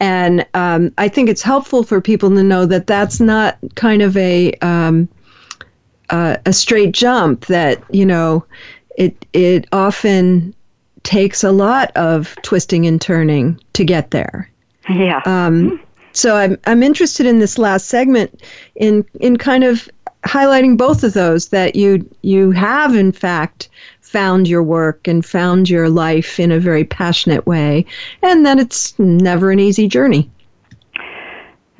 And 0.00 0.46
um, 0.54 0.92
I 0.96 1.08
think 1.08 1.28
it's 1.28 1.42
helpful 1.42 1.82
for 1.82 2.00
people 2.00 2.30
to 2.30 2.42
know 2.42 2.64
that 2.64 2.86
that's 2.86 3.20
not 3.20 3.58
kind 3.74 4.00
of 4.00 4.16
a 4.16 4.52
um, 4.62 5.08
uh, 6.08 6.38
a 6.46 6.52
straight 6.52 6.92
jump. 6.92 7.46
That 7.46 7.82
you 7.90 8.06
know, 8.06 8.44
it 8.96 9.26
it 9.34 9.66
often 9.72 10.54
takes 11.02 11.44
a 11.44 11.52
lot 11.52 11.90
of 11.96 12.34
twisting 12.42 12.86
and 12.86 13.00
turning 13.00 13.60
to 13.74 13.84
get 13.84 14.10
there. 14.10 14.50
Yeah. 14.88 15.20
Um, 15.26 15.80
so 16.12 16.36
I'm 16.36 16.58
I'm 16.66 16.82
interested 16.82 17.26
in 17.26 17.38
this 17.38 17.58
last 17.58 17.88
segment 17.88 18.42
in 18.74 19.04
in 19.20 19.36
kind 19.36 19.64
of 19.64 19.88
highlighting 20.24 20.76
both 20.76 21.04
of 21.04 21.14
those 21.14 21.48
that 21.48 21.76
you 21.76 22.08
you 22.22 22.50
have 22.50 22.94
in 22.94 23.12
fact 23.12 23.68
found 24.00 24.48
your 24.48 24.62
work 24.62 25.06
and 25.06 25.24
found 25.24 25.68
your 25.68 25.88
life 25.88 26.40
in 26.40 26.50
a 26.50 26.58
very 26.58 26.84
passionate 26.84 27.46
way, 27.46 27.84
and 28.22 28.44
that 28.44 28.58
it's 28.58 28.98
never 28.98 29.50
an 29.50 29.60
easy 29.60 29.86
journey. 29.86 30.30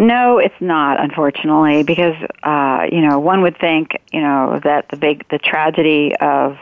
No, 0.00 0.38
it's 0.38 0.60
not, 0.60 1.00
unfortunately, 1.00 1.82
because 1.82 2.14
uh, 2.44 2.86
you 2.90 3.00
know 3.00 3.18
one 3.18 3.42
would 3.42 3.58
think 3.58 4.00
you 4.12 4.20
know 4.20 4.60
that 4.62 4.88
the 4.90 4.96
big 4.96 5.26
the 5.28 5.38
tragedy 5.38 6.14
of 6.20 6.56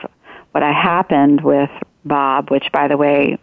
what 0.52 0.62
happened 0.62 1.42
with 1.42 1.70
Bob, 2.04 2.50
which 2.50 2.72
by 2.72 2.88
the 2.88 2.96
way, 2.96 3.38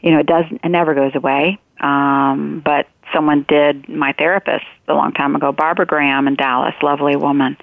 you 0.00 0.10
know 0.12 0.20
it 0.20 0.26
does 0.26 0.44
it 0.50 0.68
never 0.68 0.94
goes 0.94 1.14
away. 1.14 1.58
Um, 1.80 2.62
but 2.64 2.86
someone 3.12 3.44
did 3.48 3.88
my 3.88 4.12
therapist 4.12 4.64
a 4.88 4.94
long 4.94 5.12
time 5.12 5.34
ago, 5.36 5.52
Barbara 5.52 5.86
Graham 5.86 6.26
in 6.26 6.34
Dallas, 6.34 6.74
lovely 6.82 7.16
woman 7.16 7.56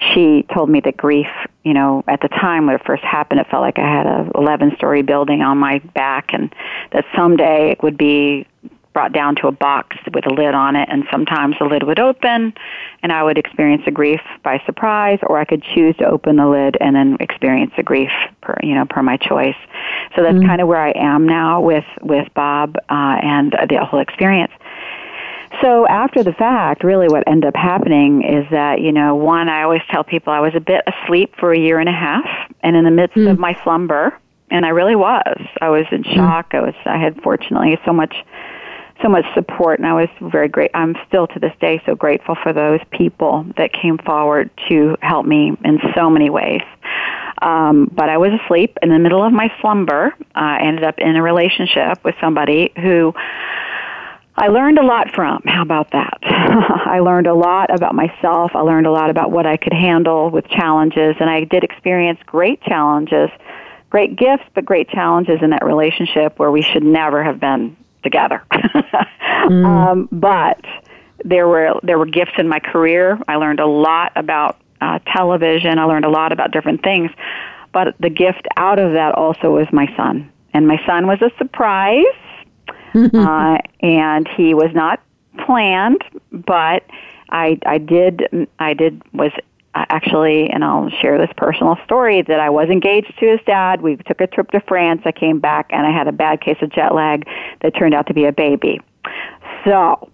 she 0.00 0.46
told 0.54 0.70
me 0.70 0.80
that 0.80 0.96
grief, 0.96 1.26
you 1.64 1.74
know, 1.74 2.04
at 2.06 2.20
the 2.20 2.28
time 2.28 2.66
when 2.66 2.76
it 2.76 2.82
first 2.84 3.02
happened, 3.02 3.40
it 3.40 3.48
felt 3.50 3.62
like 3.62 3.78
I 3.78 3.88
had 3.88 4.06
a 4.06 4.30
11 4.34 4.76
story 4.76 5.02
building 5.02 5.42
on 5.42 5.58
my 5.58 5.80
back 5.94 6.32
and 6.32 6.54
that 6.92 7.04
someday 7.16 7.72
it 7.72 7.82
would 7.82 7.98
be 7.98 8.46
brought 8.92 9.12
down 9.12 9.36
to 9.36 9.46
a 9.46 9.52
box 9.52 9.96
with 10.12 10.26
a 10.26 10.30
lid 10.30 10.54
on 10.54 10.74
it 10.74 10.88
and 10.90 11.04
sometimes 11.10 11.54
the 11.60 11.64
lid 11.64 11.84
would 11.84 12.00
open 12.00 12.52
and 13.02 13.12
I 13.12 13.22
would 13.22 13.38
experience 13.38 13.82
the 13.84 13.92
grief 13.92 14.20
by 14.42 14.60
surprise 14.66 15.18
or 15.22 15.38
I 15.38 15.44
could 15.44 15.62
choose 15.62 15.96
to 15.98 16.06
open 16.06 16.36
the 16.36 16.48
lid 16.48 16.76
and 16.80 16.96
then 16.96 17.16
experience 17.20 17.72
the 17.76 17.82
grief 17.82 18.10
per, 18.40 18.56
you 18.62 18.74
know, 18.74 18.86
per 18.86 19.02
my 19.02 19.16
choice. 19.16 19.54
So 20.16 20.22
that's 20.22 20.36
mm-hmm. 20.36 20.48
kind 20.48 20.60
of 20.60 20.68
where 20.68 20.80
I 20.80 20.92
am 20.96 21.26
now 21.26 21.60
with, 21.60 21.84
with 22.02 22.32
Bob, 22.34 22.76
uh, 22.88 23.18
and 23.22 23.52
the 23.68 23.84
whole 23.84 24.00
experience. 24.00 24.52
So 25.60 25.86
after 25.88 26.22
the 26.22 26.32
fact, 26.32 26.84
really 26.84 27.08
what 27.08 27.24
ended 27.26 27.48
up 27.48 27.56
happening 27.56 28.22
is 28.22 28.46
that, 28.50 28.80
you 28.80 28.92
know, 28.92 29.16
one, 29.16 29.48
I 29.48 29.62
always 29.62 29.82
tell 29.90 30.04
people 30.04 30.32
I 30.32 30.40
was 30.40 30.54
a 30.54 30.60
bit 30.60 30.84
asleep 30.86 31.34
for 31.38 31.52
a 31.52 31.58
year 31.58 31.78
and 31.80 31.88
a 31.88 31.92
half 31.92 32.26
and 32.62 32.76
in 32.76 32.84
the 32.84 32.90
midst 32.90 33.16
mm. 33.16 33.30
of 33.30 33.38
my 33.38 33.58
slumber, 33.64 34.16
and 34.50 34.64
I 34.64 34.70
really 34.70 34.96
was. 34.96 35.36
I 35.60 35.68
was 35.68 35.84
in 35.90 36.04
hmm. 36.04 36.14
shock. 36.14 36.52
Mm. 36.52 36.58
I 36.58 36.62
was, 36.62 36.74
I 36.86 36.96
had 36.96 37.20
fortunately 37.22 37.78
so 37.84 37.92
much, 37.92 38.14
so 39.02 39.08
much 39.08 39.24
support 39.34 39.78
and 39.78 39.86
I 39.86 39.94
was 39.94 40.08
very 40.20 40.48
great. 40.48 40.70
I'm 40.74 40.96
still 41.06 41.26
to 41.28 41.38
this 41.38 41.52
day 41.60 41.82
so 41.84 41.94
grateful 41.94 42.36
for 42.42 42.52
those 42.52 42.80
people 42.90 43.44
that 43.56 43.72
came 43.72 43.98
forward 43.98 44.50
to 44.68 44.96
help 45.02 45.26
me 45.26 45.56
in 45.64 45.80
so 45.94 46.08
many 46.08 46.30
ways. 46.30 46.62
Um, 47.42 47.90
but 47.92 48.08
I 48.08 48.16
was 48.18 48.32
asleep 48.44 48.78
in 48.82 48.88
the 48.88 48.98
middle 48.98 49.22
of 49.22 49.32
my 49.32 49.52
slumber. 49.60 50.14
Uh, 50.34 50.40
I 50.40 50.60
ended 50.62 50.84
up 50.84 50.98
in 50.98 51.14
a 51.16 51.22
relationship 51.22 52.02
with 52.04 52.14
somebody 52.20 52.72
who 52.76 53.14
I 54.38 54.48
learned 54.48 54.78
a 54.78 54.84
lot 54.84 55.12
from. 55.14 55.42
How 55.46 55.62
about 55.62 55.90
that? 55.90 56.18
I 56.22 57.00
learned 57.00 57.26
a 57.26 57.34
lot 57.34 57.74
about 57.74 57.94
myself. 57.94 58.52
I 58.54 58.60
learned 58.60 58.86
a 58.86 58.92
lot 58.92 59.10
about 59.10 59.32
what 59.32 59.46
I 59.46 59.56
could 59.56 59.72
handle 59.72 60.30
with 60.30 60.46
challenges, 60.48 61.16
and 61.18 61.28
I 61.28 61.42
did 61.42 61.64
experience 61.64 62.20
great 62.24 62.62
challenges, 62.62 63.30
great 63.90 64.16
gifts, 64.16 64.44
but 64.54 64.64
great 64.64 64.88
challenges 64.90 65.40
in 65.42 65.50
that 65.50 65.64
relationship 65.64 66.38
where 66.38 66.52
we 66.52 66.62
should 66.62 66.84
never 66.84 67.24
have 67.24 67.40
been 67.40 67.76
together. 68.04 68.40
mm. 68.52 69.64
um, 69.66 70.08
but 70.12 70.64
there 71.24 71.48
were 71.48 71.80
there 71.82 71.98
were 71.98 72.06
gifts 72.06 72.34
in 72.38 72.48
my 72.48 72.60
career. 72.60 73.18
I 73.26 73.36
learned 73.36 73.58
a 73.58 73.66
lot 73.66 74.12
about 74.14 74.60
uh, 74.80 75.00
television. 75.00 75.80
I 75.80 75.84
learned 75.84 76.04
a 76.04 76.10
lot 76.10 76.30
about 76.30 76.52
different 76.52 76.84
things. 76.84 77.10
But 77.72 77.96
the 77.98 78.08
gift 78.08 78.46
out 78.56 78.78
of 78.78 78.92
that 78.92 79.16
also 79.16 79.50
was 79.56 79.66
my 79.72 79.92
son, 79.96 80.30
and 80.54 80.68
my 80.68 80.80
son 80.86 81.08
was 81.08 81.20
a 81.22 81.30
surprise 81.38 82.04
uh, 82.94 83.58
and 83.80 84.28
he 84.28 84.54
was 84.54 84.70
not 84.74 85.00
planned, 85.44 86.02
but 86.32 86.84
I 87.30 87.58
I 87.66 87.78
did 87.78 88.48
I 88.58 88.74
did 88.74 89.02
was 89.12 89.32
actually, 89.74 90.48
and 90.50 90.64
I'll 90.64 90.90
share 90.90 91.18
this 91.18 91.30
personal 91.36 91.76
story 91.84 92.22
that 92.22 92.40
I 92.40 92.50
was 92.50 92.68
engaged 92.68 93.14
to 93.20 93.26
his 93.26 93.40
dad. 93.46 93.80
We 93.80 93.96
took 93.96 94.20
a 94.20 94.26
trip 94.26 94.50
to 94.50 94.60
France. 94.60 95.02
I 95.04 95.12
came 95.12 95.38
back 95.38 95.66
and 95.70 95.86
I 95.86 95.90
had 95.90 96.08
a 96.08 96.12
bad 96.12 96.40
case 96.40 96.56
of 96.62 96.70
jet 96.70 96.94
lag 96.94 97.26
that 97.60 97.74
turned 97.76 97.94
out 97.94 98.06
to 98.08 98.14
be 98.14 98.24
a 98.24 98.32
baby. 98.32 98.80
So, 99.64 100.10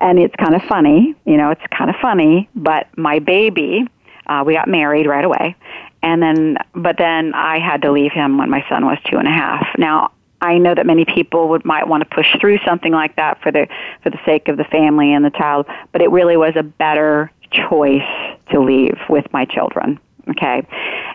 and 0.00 0.18
it's 0.18 0.34
kind 0.36 0.54
of 0.54 0.62
funny, 0.62 1.14
you 1.24 1.36
know, 1.36 1.50
it's 1.50 1.62
kind 1.76 1.90
of 1.90 1.96
funny, 2.00 2.48
but 2.54 2.86
my 2.96 3.18
baby, 3.18 3.86
uh, 4.26 4.42
we 4.46 4.54
got 4.54 4.68
married 4.68 5.06
right 5.06 5.24
away. 5.24 5.56
And 6.02 6.22
then, 6.22 6.58
but 6.74 6.98
then 6.98 7.32
I 7.34 7.58
had 7.58 7.82
to 7.82 7.92
leave 7.92 8.12
him 8.12 8.36
when 8.36 8.50
my 8.50 8.64
son 8.68 8.84
was 8.84 8.98
two 9.10 9.16
and 9.16 9.26
a 9.26 9.32
half. 9.32 9.66
Now, 9.78 10.12
I 10.44 10.58
know 10.58 10.74
that 10.74 10.84
many 10.84 11.04
people 11.04 11.48
would 11.48 11.64
might 11.64 11.88
want 11.88 12.02
to 12.02 12.14
push 12.14 12.26
through 12.40 12.58
something 12.66 12.92
like 12.92 13.16
that 13.16 13.40
for 13.40 13.50
the 13.50 13.66
for 14.02 14.10
the 14.10 14.18
sake 14.24 14.48
of 14.48 14.56
the 14.56 14.64
family 14.64 15.12
and 15.12 15.24
the 15.24 15.30
child, 15.30 15.66
but 15.92 16.02
it 16.02 16.10
really 16.10 16.36
was 16.36 16.54
a 16.56 16.62
better 16.62 17.30
choice 17.50 18.02
to 18.50 18.60
leave 18.60 18.98
with 19.08 19.26
my 19.32 19.44
children. 19.44 19.98
Okay, 20.28 20.66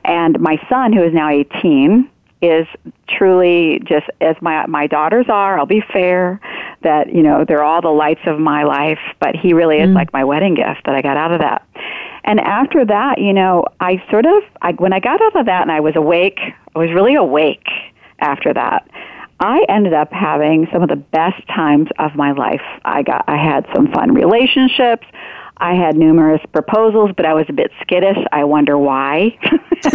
and 0.04 0.40
my 0.40 0.58
son, 0.70 0.94
who 0.94 1.04
is 1.04 1.14
now 1.14 1.30
18, 1.30 2.10
is 2.42 2.68
truly 3.08 3.82
just 3.86 4.08
as 4.22 4.36
my 4.42 4.66
my 4.66 4.88
daughters 4.88 5.28
are. 5.30 5.60
I'll 5.60 5.66
be 5.66 5.84
fair 5.94 6.40
that 6.82 7.14
you 7.14 7.22
know 7.22 7.46
they're 7.46 7.64
all 7.64 7.82
the 7.82 7.90
lights 7.90 8.22
of 8.26 8.40
my 8.40 8.64
life, 8.64 9.00
but 9.20 9.36
he 9.36 9.54
really 9.54 9.78
is 9.78 9.90
mm. 9.90 9.96
like 9.96 10.12
my 10.12 10.24
wedding 10.24 10.56
gift 10.56 10.86
that 10.86 10.96
I 10.96 11.02
got 11.02 11.18
out 11.18 11.32
of 11.32 11.40
that. 11.40 11.68
And 12.24 12.40
after 12.40 12.86
that, 12.86 13.20
you 13.20 13.34
know, 13.34 13.66
I 13.80 14.04
sort 14.10 14.26
of 14.26 14.44
I 14.62 14.72
when 14.74 14.94
I 14.94 15.00
got 15.00 15.22
out 15.22 15.36
of 15.36 15.46
that 15.46 15.62
and 15.62 15.72
I 15.72 15.80
was 15.80 15.96
awake, 15.96 16.40
I 16.76 16.80
was 16.80 16.92
really 16.92 17.16
awake 17.16 17.68
after 18.20 18.54
that. 18.54 18.88
I 19.40 19.66
ended 19.70 19.94
up 19.94 20.12
having 20.12 20.68
some 20.72 20.82
of 20.84 20.90
the 20.90 20.96
best 20.96 21.48
times 21.48 21.88
of 21.98 22.16
my 22.16 22.32
life. 22.34 22.62
I 22.84 23.04
got 23.04 23.24
I 23.28 23.38
had 23.38 23.66
some 23.74 23.92
fun 23.92 24.14
relationships. 24.14 25.06
I 25.58 25.76
had 25.76 25.98
numerous 25.98 26.42
proposals, 26.54 27.12
but 27.16 27.26
I 27.26 27.34
was 27.34 27.46
a 27.50 27.54
bit 27.54 27.72
skittish. 27.82 28.18
I 28.32 28.46
wonder 28.46 28.78
why. 28.78 29.38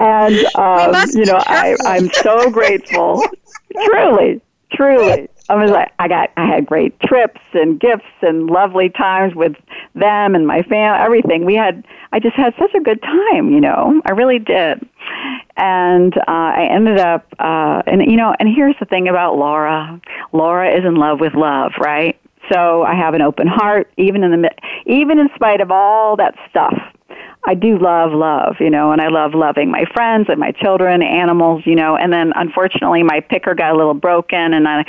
and 0.00 0.34
um, 0.54 0.94
you 1.12 1.26
know, 1.26 1.38
I, 1.46 1.76
I'm 1.84 2.08
so 2.10 2.50
grateful. 2.50 3.22
truly, 3.84 4.40
truly. 4.72 5.28
I 5.50 5.54
was 5.56 5.70
like, 5.70 5.92
I 5.98 6.08
got, 6.08 6.30
I 6.36 6.46
had 6.46 6.66
great 6.66 6.98
trips 7.00 7.40
and 7.54 7.80
gifts 7.80 8.04
and 8.22 8.46
lovely 8.46 8.88
times 8.88 9.34
with 9.34 9.54
them 9.94 10.34
and 10.34 10.46
my 10.46 10.62
family, 10.62 10.98
everything. 10.98 11.44
We 11.44 11.54
had, 11.54 11.84
I 12.12 12.20
just 12.20 12.36
had 12.36 12.54
such 12.58 12.72
a 12.74 12.80
good 12.80 13.02
time, 13.02 13.52
you 13.52 13.60
know. 13.60 14.00
I 14.06 14.12
really 14.12 14.38
did 14.38 14.88
and 15.56 16.16
uh, 16.16 16.22
I 16.26 16.68
ended 16.70 16.98
up, 16.98 17.26
uh, 17.38 17.82
and 17.86 18.00
you 18.10 18.16
know, 18.16 18.34
and 18.40 18.48
here's 18.48 18.76
the 18.80 18.86
thing 18.86 19.08
about 19.08 19.36
Laura. 19.36 20.00
Laura 20.32 20.70
is 20.70 20.84
in 20.84 20.94
love 20.94 21.20
with 21.20 21.34
love, 21.34 21.72
right? 21.78 22.18
So 22.50 22.82
I 22.82 22.94
have 22.94 23.14
an 23.14 23.22
open 23.22 23.46
heart, 23.46 23.90
even 23.96 24.24
in 24.24 24.42
the 24.42 24.50
even 24.86 25.18
in 25.18 25.28
spite 25.34 25.60
of 25.60 25.70
all 25.70 26.16
that 26.16 26.34
stuff. 26.48 26.74
I 27.44 27.54
do 27.54 27.78
love 27.78 28.12
love, 28.12 28.56
you 28.60 28.68
know, 28.68 28.92
and 28.92 29.00
I 29.00 29.08
love 29.08 29.34
loving 29.34 29.70
my 29.70 29.84
friends 29.94 30.26
and 30.28 30.38
my 30.38 30.52
children, 30.52 31.02
animals, 31.02 31.62
you 31.64 31.74
know, 31.74 31.96
and 31.96 32.12
then 32.12 32.32
unfortunately 32.36 33.02
my 33.02 33.20
picker 33.20 33.54
got 33.54 33.72
a 33.72 33.76
little 33.76 33.94
broken 33.94 34.52
and 34.52 34.68
I, 34.68 34.84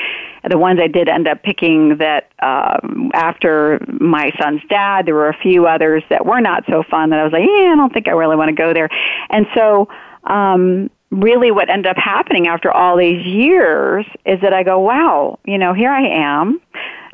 the 0.49 0.57
ones 0.57 0.79
I 0.81 0.87
did 0.87 1.07
end 1.07 1.27
up 1.27 1.43
picking 1.43 1.97
that 1.97 2.29
um, 2.41 3.09
after 3.13 3.79
my 3.87 4.31
son's 4.37 4.61
dad, 4.69 5.05
there 5.05 5.15
were 5.15 5.29
a 5.29 5.37
few 5.37 5.65
others 5.65 6.03
that 6.09 6.25
were 6.25 6.41
not 6.41 6.65
so 6.67 6.83
fun 6.83 7.11
that 7.11 7.19
I 7.19 7.23
was 7.23 7.31
like, 7.31 7.47
yeah, 7.47 7.71
I 7.71 7.75
don't 7.77 7.93
think 7.93 8.09
I 8.09 8.11
really 8.11 8.35
want 8.35 8.49
to 8.49 8.55
go 8.55 8.73
there. 8.73 8.89
And 9.29 9.47
so, 9.55 9.87
um, 10.25 10.89
really 11.09 11.51
what 11.51 11.69
ended 11.69 11.87
up 11.87 11.97
happening 11.97 12.47
after 12.47 12.71
all 12.71 12.97
these 12.97 13.25
years 13.25 14.05
is 14.25 14.39
that 14.41 14.53
I 14.53 14.63
go, 14.63 14.79
wow, 14.79 15.39
you 15.45 15.57
know, 15.57 15.73
here 15.73 15.91
I 15.91 16.07
am 16.07 16.61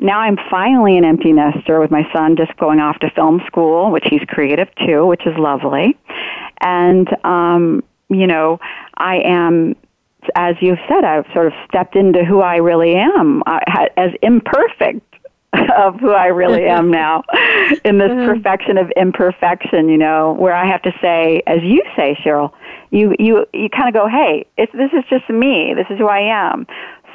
now 0.00 0.20
I'm 0.20 0.36
finally 0.50 0.96
an 0.96 1.04
empty 1.04 1.32
nester 1.32 1.80
with 1.80 1.90
my 1.90 2.06
son 2.12 2.36
just 2.36 2.56
going 2.56 2.80
off 2.80 2.98
to 3.00 3.10
film 3.10 3.40
school, 3.46 3.90
which 3.90 4.04
he's 4.08 4.22
creative 4.28 4.68
too, 4.86 5.06
which 5.06 5.26
is 5.26 5.36
lovely. 5.36 5.96
And, 6.60 7.08
um, 7.24 7.82
you 8.08 8.26
know, 8.26 8.60
I 8.96 9.16
am, 9.24 9.76
as 10.34 10.56
you've 10.60 10.78
said, 10.88 11.04
I've 11.04 11.26
sort 11.32 11.46
of 11.46 11.52
stepped 11.68 11.96
into 11.96 12.24
who 12.24 12.40
I 12.40 12.56
really 12.56 12.94
am 12.94 13.42
uh, 13.46 13.60
as 13.96 14.10
imperfect 14.22 15.02
of 15.76 15.98
who 16.00 16.12
I 16.12 16.26
really 16.26 16.66
am 16.66 16.90
now 16.90 17.22
in 17.84 17.98
this 17.98 18.10
perfection 18.10 18.76
of 18.76 18.90
imperfection, 18.96 19.88
you 19.88 19.96
know, 19.96 20.34
where 20.34 20.54
I 20.54 20.66
have 20.66 20.82
to 20.82 20.92
say, 21.00 21.42
as 21.46 21.58
you 21.62 21.82
say, 21.96 22.16
Cheryl, 22.22 22.52
you, 22.90 23.14
you, 23.18 23.46
you 23.52 23.68
kind 23.68 23.88
of 23.88 23.94
go, 23.94 24.08
hey, 24.08 24.46
it's, 24.56 24.72
this 24.72 24.90
is 24.92 25.04
just 25.10 25.28
me. 25.28 25.74
This 25.74 25.86
is 25.90 25.98
who 25.98 26.06
I 26.06 26.20
am. 26.20 26.66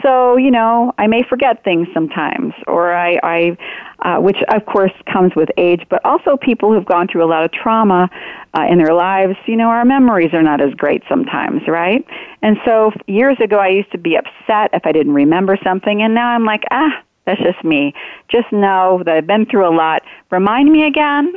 So, 0.01 0.37
you 0.37 0.51
know, 0.51 0.93
I 0.97 1.07
may 1.07 1.23
forget 1.23 1.63
things 1.63 1.87
sometimes, 1.93 2.53
or 2.67 2.93
I, 2.93 3.19
I 3.23 3.57
uh, 4.03 4.19
which 4.19 4.37
of 4.53 4.65
course 4.65 4.91
comes 5.11 5.33
with 5.35 5.49
age, 5.57 5.81
but 5.89 6.03
also 6.05 6.35
people 6.35 6.73
who've 6.73 6.85
gone 6.85 7.07
through 7.07 7.23
a 7.23 7.29
lot 7.29 7.45
of 7.45 7.51
trauma 7.51 8.09
uh, 8.53 8.65
in 8.69 8.77
their 8.77 8.93
lives, 8.93 9.35
you 9.45 9.55
know, 9.55 9.69
our 9.69 9.85
memories 9.85 10.33
are 10.33 10.43
not 10.43 10.59
as 10.61 10.73
great 10.73 11.03
sometimes, 11.07 11.61
right? 11.67 12.05
And 12.41 12.57
so 12.65 12.91
years 13.07 13.37
ago, 13.41 13.57
I 13.57 13.69
used 13.69 13.91
to 13.93 13.97
be 13.97 14.17
upset 14.17 14.71
if 14.73 14.85
I 14.85 14.91
didn't 14.91 15.13
remember 15.13 15.57
something, 15.63 16.01
and 16.01 16.13
now 16.13 16.29
I'm 16.29 16.45
like, 16.45 16.63
ah, 16.71 17.01
that's 17.25 17.41
just 17.41 17.63
me. 17.63 17.93
Just 18.29 18.51
know 18.51 19.01
that 19.05 19.15
I've 19.15 19.27
been 19.27 19.45
through 19.45 19.67
a 19.67 19.75
lot. 19.75 20.01
Remind 20.29 20.71
me 20.71 20.85
again. 20.85 21.33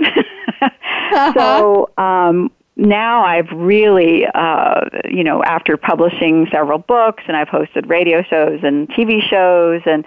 so, 1.37 1.91
um, 1.97 2.51
now 2.77 3.25
I've 3.25 3.51
really, 3.53 4.27
uh, 4.27 4.83
you 5.05 5.25
know, 5.25 5.43
after 5.43 5.77
publishing 5.77 6.47
several 6.53 6.79
books 6.79 7.25
and 7.27 7.37
I've 7.37 7.49
hosted 7.49 7.89
radio 7.89 8.23
shows 8.23 8.61
and 8.63 8.89
TV 8.91 9.23
shows 9.23 9.83
and 9.87 10.05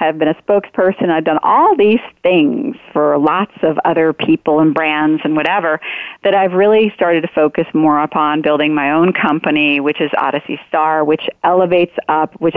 have 0.00 0.18
been 0.18 0.28
a 0.28 0.34
spokesperson. 0.34 1.10
I've 1.10 1.24
done 1.24 1.38
all 1.42 1.76
these 1.76 2.00
things 2.22 2.76
for 2.92 3.18
lots 3.18 3.52
of 3.62 3.78
other 3.84 4.14
people 4.14 4.60
and 4.60 4.74
brands 4.74 5.20
and 5.24 5.36
whatever 5.36 5.78
that 6.24 6.34
I've 6.34 6.52
really 6.52 6.90
started 6.94 7.20
to 7.20 7.28
focus 7.28 7.66
more 7.74 8.00
upon 8.00 8.40
building 8.40 8.74
my 8.74 8.92
own 8.92 9.12
company, 9.12 9.78
which 9.78 10.00
is 10.00 10.10
Odyssey 10.16 10.58
Star, 10.68 11.04
which 11.04 11.28
elevates 11.44 11.94
up, 12.08 12.32
which 12.40 12.56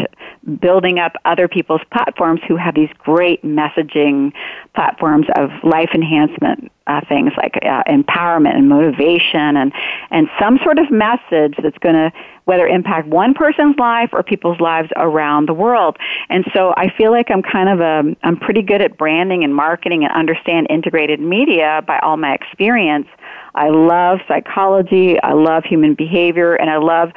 building 0.61 0.99
up 0.99 1.13
other 1.25 1.49
people's 1.49 1.81
platforms 1.91 2.39
who 2.47 2.55
have 2.55 2.75
these 2.75 2.89
great 2.97 3.43
messaging 3.43 4.31
platforms 4.73 5.27
of 5.35 5.49
life 5.63 5.89
enhancement 5.93 6.71
uh, 6.87 7.01
things 7.07 7.31
like 7.37 7.57
uh, 7.63 7.83
empowerment 7.87 8.55
and 8.55 8.67
motivation 8.67 9.55
and 9.55 9.71
and 10.11 10.27
some 10.39 10.59
sort 10.63 10.77
of 10.77 10.91
message 10.91 11.55
that's 11.61 11.77
going 11.77 11.95
to 11.95 12.11
whether 12.45 12.67
impact 12.67 13.07
one 13.07 13.33
person's 13.33 13.77
life 13.77 14.09
or 14.11 14.23
people's 14.23 14.59
lives 14.59 14.89
around 14.95 15.47
the 15.47 15.53
world. 15.53 15.97
And 16.29 16.45
so 16.53 16.73
I 16.75 16.89
feel 16.89 17.11
like 17.11 17.31
I'm 17.31 17.41
kind 17.41 17.69
of 17.69 17.79
a 17.79 18.15
I'm 18.23 18.37
pretty 18.37 18.61
good 18.61 18.81
at 18.81 18.97
branding 18.97 19.43
and 19.43 19.55
marketing 19.55 20.03
and 20.03 20.13
understand 20.13 20.67
integrated 20.69 21.19
media 21.19 21.83
by 21.87 21.99
all 21.99 22.17
my 22.17 22.33
experience. 22.33 23.07
I 23.55 23.69
love 23.69 24.19
psychology, 24.27 25.21
I 25.21 25.33
love 25.33 25.63
human 25.63 25.93
behavior, 25.93 26.55
and 26.55 26.69
I 26.69 26.77
love 26.77 27.11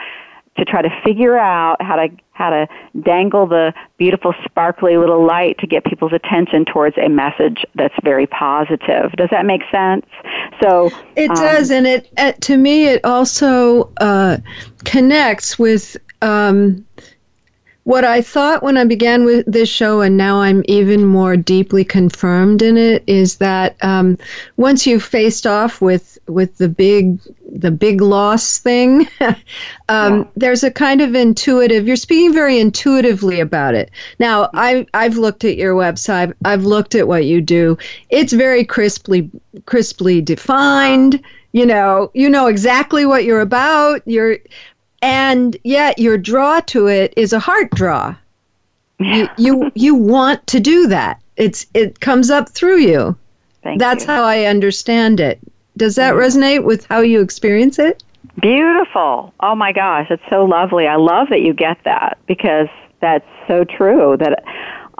to 0.58 0.64
try 0.64 0.82
to 0.82 0.90
figure 1.04 1.36
out 1.38 1.80
how 1.80 1.96
to 1.96 2.08
how 2.32 2.50
to 2.50 2.68
dangle 3.02 3.46
the 3.46 3.72
beautiful 3.96 4.34
sparkly 4.44 4.96
little 4.98 5.24
light 5.24 5.56
to 5.58 5.66
get 5.66 5.84
people's 5.84 6.12
attention 6.12 6.66
towards 6.66 6.96
a 6.98 7.08
message 7.08 7.64
that's 7.74 7.94
very 8.04 8.26
positive. 8.26 9.10
Does 9.12 9.30
that 9.30 9.46
make 9.46 9.62
sense? 9.70 10.04
So 10.62 10.90
it 11.16 11.30
um, 11.30 11.36
does, 11.36 11.70
and 11.70 11.86
it, 11.86 12.10
it, 12.18 12.40
to 12.42 12.56
me 12.56 12.86
it 12.86 13.04
also 13.04 13.90
uh, 13.98 14.38
connects 14.84 15.58
with. 15.58 15.96
Um, 16.22 16.86
what 17.86 18.04
I 18.04 18.20
thought 18.20 18.64
when 18.64 18.76
I 18.76 18.82
began 18.82 19.24
with 19.24 19.46
this 19.46 19.68
show, 19.68 20.00
and 20.00 20.16
now 20.16 20.40
I'm 20.40 20.64
even 20.66 21.04
more 21.04 21.36
deeply 21.36 21.84
confirmed 21.84 22.60
in 22.60 22.76
it, 22.76 23.04
is 23.06 23.36
that 23.36 23.76
um, 23.80 24.18
once 24.56 24.88
you've 24.88 25.04
faced 25.04 25.46
off 25.46 25.80
with 25.80 26.18
with 26.26 26.58
the 26.58 26.68
big 26.68 27.20
the 27.48 27.70
big 27.70 28.00
loss 28.00 28.58
thing, 28.58 29.06
um, 29.20 30.18
yeah. 30.18 30.24
there's 30.34 30.64
a 30.64 30.70
kind 30.72 31.00
of 31.00 31.14
intuitive. 31.14 31.86
You're 31.86 31.94
speaking 31.94 32.34
very 32.34 32.58
intuitively 32.58 33.38
about 33.38 33.76
it. 33.76 33.92
Now, 34.18 34.50
I 34.52 34.84
I've 34.92 35.16
looked 35.16 35.44
at 35.44 35.56
your 35.56 35.76
website. 35.76 36.34
I've 36.44 36.64
looked 36.64 36.96
at 36.96 37.06
what 37.06 37.24
you 37.24 37.40
do. 37.40 37.78
It's 38.10 38.32
very 38.32 38.64
crisply 38.64 39.30
crisply 39.64 40.20
defined. 40.20 41.22
You 41.52 41.66
know, 41.66 42.10
you 42.14 42.28
know 42.28 42.48
exactly 42.48 43.06
what 43.06 43.22
you're 43.22 43.40
about. 43.40 44.02
You're 44.06 44.38
and 45.06 45.56
yet 45.62 46.00
your 46.00 46.18
draw 46.18 46.58
to 46.60 46.88
it 46.88 47.14
is 47.16 47.32
a 47.32 47.38
heart 47.38 47.70
draw. 47.70 48.14
You 48.98 49.28
you 49.38 49.70
you 49.74 49.94
want 49.94 50.44
to 50.48 50.60
do 50.60 50.88
that. 50.88 51.20
It's 51.36 51.66
it 51.74 52.00
comes 52.00 52.30
up 52.30 52.48
through 52.48 52.78
you. 52.78 53.16
Thank 53.62 53.78
That's 53.78 54.04
you. 54.04 54.12
how 54.12 54.24
I 54.24 54.44
understand 54.44 55.20
it. 55.20 55.38
Does 55.76 55.94
that 55.94 56.14
mm-hmm. 56.14 56.38
resonate 56.40 56.64
with 56.64 56.86
how 56.86 57.00
you 57.00 57.20
experience 57.20 57.78
it? 57.78 58.02
Beautiful. 58.40 59.32
Oh 59.40 59.54
my 59.54 59.72
gosh, 59.72 60.08
it's 60.10 60.22
so 60.28 60.44
lovely. 60.44 60.86
I 60.86 60.96
love 60.96 61.28
that 61.30 61.42
you 61.42 61.54
get 61.54 61.78
that 61.84 62.18
because 62.26 62.68
that's 63.00 63.28
so 63.46 63.64
true 63.64 64.16
that 64.18 64.42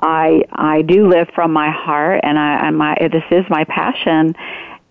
I 0.03 0.45
I 0.53 0.83
do 0.83 1.09
live 1.09 1.29
from 1.35 1.53
my 1.53 1.71
heart 1.71 2.21
and 2.23 2.39
I 2.39 2.69
and 2.69 2.79
my 2.79 2.97
this 3.01 3.25
is 3.31 3.45
my 3.49 3.65
passion 3.65 4.37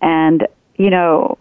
and 0.02 0.46
you 0.76 0.90
know 0.90 1.38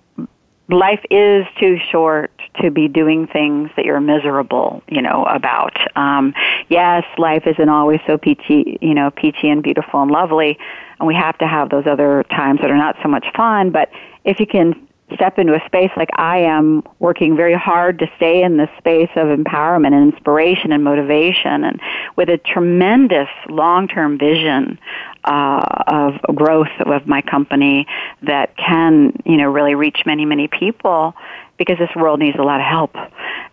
life 0.69 1.03
is 1.11 1.45
too 1.59 1.77
short 1.91 2.31
to 2.61 2.71
be 2.71 2.87
doing 2.87 3.27
things 3.27 3.69
that 3.75 3.85
you're 3.85 4.01
miserable, 4.01 4.81
you 4.87 5.01
know, 5.01 5.25
about. 5.25 5.75
Um, 5.97 6.33
yes, 6.69 7.03
life 7.17 7.43
isn't 7.45 7.69
always 7.69 7.99
so 8.07 8.17
peachy, 8.17 8.77
you 8.81 8.93
know, 8.93 9.11
peachy 9.11 9.49
and 9.49 9.61
beautiful 9.61 10.01
and 10.01 10.11
lovely, 10.11 10.57
and 10.99 11.07
we 11.07 11.15
have 11.15 11.37
to 11.39 11.47
have 11.47 11.69
those 11.69 11.85
other 11.87 12.23
times 12.29 12.61
that 12.61 12.71
are 12.71 12.77
not 12.77 12.95
so 13.03 13.09
much 13.09 13.25
fun. 13.35 13.71
But 13.71 13.89
if 14.23 14.39
you 14.39 14.47
can 14.47 14.87
step 15.13 15.37
into 15.37 15.53
a 15.53 15.63
space 15.67 15.91
like 15.95 16.09
I 16.15 16.39
am, 16.39 16.83
working 16.99 17.35
very 17.35 17.53
hard 17.53 17.99
to 17.99 18.07
stay 18.17 18.41
in 18.41 18.57
this 18.57 18.69
space 18.79 19.09
of 19.15 19.27
empowerment 19.27 19.93
and 19.93 20.11
inspiration 20.11 20.71
and 20.71 20.83
motivation, 20.83 21.63
and 21.63 21.79
with 22.15 22.29
a 22.29 22.37
tremendous 22.37 23.29
long-term 23.47 24.17
vision 24.17 24.79
uh, 25.25 25.61
of 25.87 26.35
growth 26.35 26.71
of 26.79 27.05
my 27.05 27.21
company 27.21 27.85
that 28.23 28.57
can, 28.57 29.13
you 29.25 29.37
know, 29.37 29.47
really 29.47 29.75
reach 29.75 29.99
many, 30.05 30.25
many 30.25 30.47
people 30.47 31.13
because 31.57 31.77
this 31.77 31.93
world 31.95 32.19
needs 32.19 32.37
a 32.37 32.43
lot 32.43 32.59
of 32.59 32.65
help. 32.65 32.95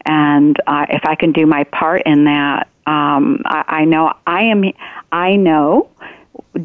And 0.04 0.56
uh, 0.66 0.86
if 0.88 1.04
I 1.04 1.14
can 1.14 1.32
do 1.32 1.46
my 1.46 1.64
part 1.64 2.02
in 2.06 2.24
that, 2.24 2.68
um, 2.86 3.42
I, 3.44 3.64
I 3.68 3.84
know 3.84 4.12
I 4.26 4.42
am. 4.44 4.64
I 5.12 5.36
know 5.36 5.88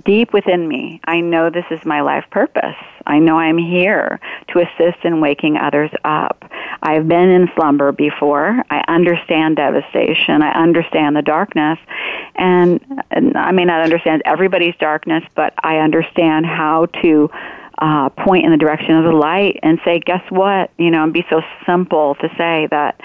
deep 0.06 0.34
within 0.34 0.68
me, 0.68 1.00
I 1.06 1.22
know 1.22 1.50
this 1.50 1.66
is 1.72 1.84
my 1.86 2.02
life 2.02 2.26
purpose. 2.30 2.76
I 3.06 3.20
know 3.20 3.40
I'm 3.40 3.58
here 3.58 4.20
to 4.50 4.60
assist 4.60 5.04
in 5.06 5.22
waking 5.22 5.58
others 5.58 5.92
up. 6.04 6.44
I've 6.82 7.08
been 7.08 7.30
in 7.30 7.50
slumber 7.56 7.92
before. 7.92 8.64
I 8.70 8.84
understand 8.88 9.56
devastation. 9.56 10.42
I 10.42 10.52
understand 10.52 11.16
the 11.16 11.22
darkness. 11.22 11.80
And, 12.36 12.82
and 13.12 13.38
I 13.38 13.52
may 13.52 13.64
not 13.64 13.82
understand 13.82 14.24
everybody's 14.26 14.76
darkness, 14.76 15.24
but 15.36 15.54
I 15.64 15.78
understand 15.78 16.46
how 16.46 16.88
to 17.02 17.30
uh, 17.80 18.10
point 18.10 18.46
in 18.46 18.52
the 18.52 18.58
direction 18.58 18.92
of 18.96 19.04
the 19.04 19.12
light 19.12 19.60
and 19.64 19.80
say, 19.86 20.00
guess 20.00 20.24
what? 20.30 20.72
You 20.78 20.92
know, 20.92 21.04
and 21.04 21.14
be 21.14 21.26
so 21.30 21.42
simple 21.66 22.16
to 22.16 22.30
say 22.38 22.68
that 22.72 23.00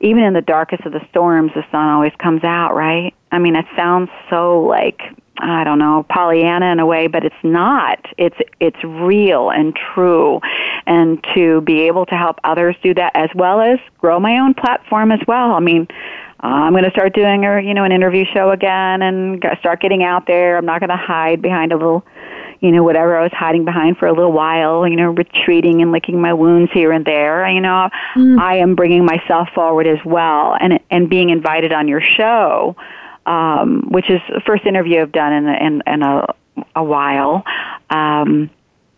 even 0.00 0.22
in 0.22 0.32
the 0.32 0.42
darkest 0.42 0.84
of 0.86 0.92
the 0.92 1.06
storms, 1.10 1.52
the 1.54 1.64
sun 1.70 1.88
always 1.88 2.12
comes 2.18 2.44
out, 2.44 2.74
right? 2.74 3.14
I 3.32 3.38
mean, 3.38 3.56
it 3.56 3.66
sounds 3.76 4.10
so 4.30 4.60
like 4.62 5.02
I 5.40 5.64
don't 5.64 5.78
know, 5.78 6.04
Pollyanna 6.08 6.72
in 6.72 6.80
a 6.80 6.86
way, 6.86 7.06
but 7.06 7.24
it's 7.24 7.42
not. 7.42 8.04
It's 8.16 8.36
it's 8.60 8.82
real 8.82 9.50
and 9.50 9.76
true, 9.76 10.40
and 10.86 11.24
to 11.34 11.60
be 11.60 11.82
able 11.82 12.06
to 12.06 12.16
help 12.16 12.40
others 12.44 12.76
do 12.82 12.92
that 12.94 13.12
as 13.14 13.30
well 13.34 13.60
as 13.60 13.78
grow 13.98 14.18
my 14.18 14.38
own 14.38 14.54
platform 14.54 15.12
as 15.12 15.20
well. 15.28 15.52
I 15.52 15.60
mean, 15.60 15.86
uh, 16.42 16.46
I'm 16.46 16.72
going 16.72 16.84
to 16.84 16.90
start 16.90 17.14
doing 17.14 17.44
a 17.44 17.60
you 17.60 17.74
know 17.74 17.84
an 17.84 17.92
interview 17.92 18.24
show 18.24 18.50
again 18.50 19.02
and 19.02 19.44
start 19.60 19.80
getting 19.80 20.02
out 20.02 20.26
there. 20.26 20.56
I'm 20.56 20.66
not 20.66 20.80
going 20.80 20.90
to 20.90 20.96
hide 20.96 21.40
behind 21.40 21.72
a 21.72 21.76
little, 21.76 22.04
you 22.60 22.72
know, 22.72 22.82
whatever 22.82 23.16
I 23.16 23.22
was 23.22 23.32
hiding 23.32 23.64
behind 23.64 23.98
for 23.98 24.06
a 24.06 24.12
little 24.12 24.32
while. 24.32 24.86
You 24.86 24.96
know, 24.96 25.10
retreating 25.10 25.82
and 25.82 25.92
licking 25.92 26.20
my 26.20 26.32
wounds 26.32 26.72
here 26.72 26.92
and 26.92 27.04
there. 27.04 27.48
You 27.48 27.60
know, 27.60 27.88
mm. 28.14 28.38
I 28.38 28.56
am 28.56 28.74
bringing 28.74 29.04
myself 29.04 29.48
forward 29.54 29.86
as 29.86 29.98
well, 30.04 30.56
and 30.60 30.80
and 30.90 31.08
being 31.08 31.30
invited 31.30 31.72
on 31.72 31.88
your 31.88 32.00
show 32.00 32.76
um, 33.28 33.82
which 33.90 34.10
is 34.10 34.20
the 34.32 34.40
first 34.40 34.64
interview 34.64 35.02
I've 35.02 35.12
done 35.12 35.32
in, 35.32 35.48
in, 35.48 35.82
in 35.86 36.02
a, 36.02 36.34
a 36.74 36.82
while. 36.82 37.44
Um, 37.90 38.50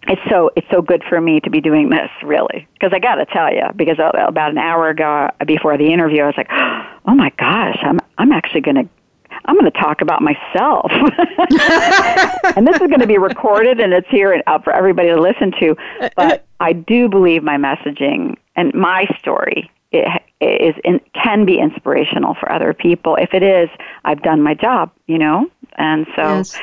it's 0.04 0.22
so 0.30 0.50
it's 0.56 0.66
so 0.70 0.80
good 0.80 1.04
for 1.06 1.20
me 1.20 1.40
to 1.40 1.50
be 1.50 1.61
doing 1.61 1.90
this 1.90 2.08
really 2.22 2.66
because 2.72 2.90
I 2.94 2.98
got 3.00 3.16
to 3.16 3.26
tell 3.26 3.52
you 3.52 3.64
because 3.76 3.98
about 3.98 4.50
an 4.50 4.56
hour 4.56 4.88
ago 4.88 5.28
before 5.46 5.76
the 5.76 5.92
interview 5.92 6.22
I 6.22 6.26
was 6.26 6.34
like 6.38 6.48
oh 6.50 7.14
my 7.14 7.30
gosh 7.36 7.76
I'm 7.82 8.00
I'm 8.16 8.32
actually 8.32 8.62
going 8.62 8.76
to 8.76 8.88
I'm 9.45 9.59
going 9.59 9.70
to 9.70 9.78
talk 9.78 10.01
about 10.01 10.22
myself. 10.22 10.91
And 12.57 12.66
this 12.66 12.80
is 12.80 12.88
going 12.88 13.01
to 13.01 13.07
be 13.07 13.18
recorded 13.18 13.80
and 13.80 13.93
it's 13.93 14.09
here 14.09 14.32
and 14.32 14.43
up 14.47 14.64
for 14.64 14.72
everybody 14.72 15.09
to 15.09 15.20
listen 15.20 15.53
to 15.61 15.76
but 16.16 16.45
I 16.59 16.72
do 16.72 17.09
believe 17.09 17.43
my 17.43 17.57
messaging 17.57 18.36
and 18.57 18.74
my 18.74 19.07
story 19.18 19.70
it 19.93 20.07
is 20.41 20.74
in, 20.84 21.01
can 21.14 21.45
be 21.45 21.59
inspirational 21.59 22.34
for 22.34 22.51
other 22.51 22.74
people. 22.74 23.16
If 23.16 23.34
it 23.34 23.43
is 23.43 23.68
I've 24.05 24.22
done 24.22 24.43
my 24.43 24.55
job 24.55 24.91
you 25.07 25.18
know? 25.18 25.49
And 25.76 26.07
so 26.16 26.22
yes. 26.22 26.59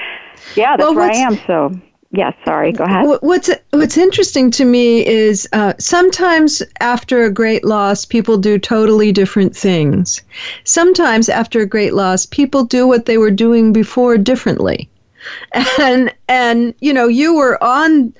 yeah 0.55 0.77
that's 0.77 0.87
well, 0.87 0.95
where 0.95 1.09
I 1.09 1.15
am 1.15 1.37
so 1.47 1.71
Yes, 2.11 2.33
sorry. 2.45 2.71
Go 2.71 2.85
ahead. 2.85 3.05
What's 3.21 3.49
What's 3.71 3.97
interesting 3.97 4.49
to 4.51 4.65
me 4.65 5.05
is 5.05 5.47
uh, 5.51 5.73
sometimes 5.77 6.63
after 6.79 7.23
a 7.23 7.31
great 7.31 7.65
loss, 7.65 8.05
people 8.05 8.37
do 8.37 8.57
totally 8.57 9.11
different 9.11 9.55
things. 9.55 10.21
Sometimes 10.63 11.27
after 11.27 11.59
a 11.59 11.65
great 11.65 11.93
loss, 11.93 12.25
people 12.25 12.63
do 12.63 12.87
what 12.87 13.05
they 13.05 13.17
were 13.17 13.31
doing 13.31 13.73
before 13.73 14.17
differently, 14.17 14.89
and 15.79 16.13
and 16.29 16.73
you 16.79 16.93
know 16.93 17.07
you 17.07 17.35
were 17.35 17.61
on. 17.63 18.13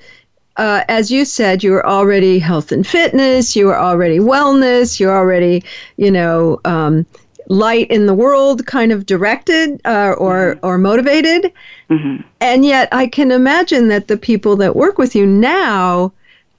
Uh, 0.56 0.82
as 0.88 1.08
you 1.08 1.24
said, 1.24 1.62
you 1.62 1.70
were 1.70 1.86
already 1.86 2.40
health 2.40 2.72
and 2.72 2.84
fitness. 2.84 3.54
You 3.54 3.66
were 3.66 3.78
already 3.78 4.18
wellness. 4.18 4.98
You're 4.98 5.16
already, 5.16 5.62
you 5.96 6.10
know, 6.10 6.60
um, 6.64 7.06
light 7.48 7.90
in 7.90 8.06
the 8.06 8.14
world 8.14 8.66
kind 8.66 8.92
of 8.92 9.06
directed 9.06 9.80
uh, 9.84 10.14
or 10.18 10.54
mm-hmm. 10.54 10.66
or 10.66 10.78
motivated 10.78 11.52
mm-hmm. 11.90 12.22
and 12.40 12.64
yet 12.64 12.88
i 12.92 13.06
can 13.06 13.30
imagine 13.30 13.88
that 13.88 14.08
the 14.08 14.16
people 14.16 14.56
that 14.56 14.76
work 14.76 14.98
with 14.98 15.14
you 15.14 15.26
now 15.26 16.12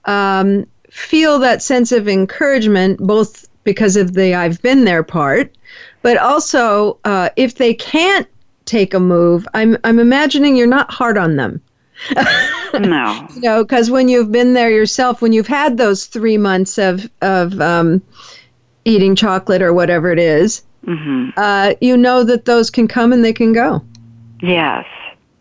um, 0.05 0.65
feel 0.89 1.39
that 1.39 1.61
sense 1.61 1.91
of 1.91 2.07
encouragement 2.07 2.99
both 2.99 3.47
because 3.63 3.95
of 3.95 4.13
the 4.13 4.33
i've 4.33 4.61
been 4.61 4.83
there 4.83 5.03
part 5.03 5.55
but 6.01 6.17
also 6.17 6.97
uh, 7.05 7.29
if 7.35 7.55
they 7.55 7.73
can't 7.73 8.27
take 8.65 8.93
a 8.93 8.99
move 8.99 9.47
i'm 9.53 9.77
i'm 9.83 9.99
imagining 9.99 10.55
you're 10.55 10.67
not 10.67 10.91
hard 10.91 11.17
on 11.17 11.35
them 11.35 11.61
no 12.79 13.27
you 13.35 13.41
know 13.41 13.63
because 13.63 13.91
when 13.91 14.07
you've 14.07 14.31
been 14.31 14.53
there 14.53 14.71
yourself 14.71 15.21
when 15.21 15.33
you've 15.33 15.47
had 15.47 15.77
those 15.77 16.05
three 16.05 16.37
months 16.37 16.77
of 16.77 17.09
of 17.21 17.59
um, 17.59 18.01
eating 18.85 19.15
chocolate 19.15 19.61
or 19.61 19.73
whatever 19.73 20.11
it 20.11 20.19
is, 20.19 20.63
mm-hmm. 20.89 21.29
uh, 21.37 21.73
you 21.79 21.95
know 21.95 22.23
that 22.23 22.45
those 22.45 22.69
can 22.69 22.87
come 22.87 23.13
and 23.13 23.23
they 23.23 23.33
can 23.33 23.53
go. 23.53 23.81
Yes. 24.41 24.85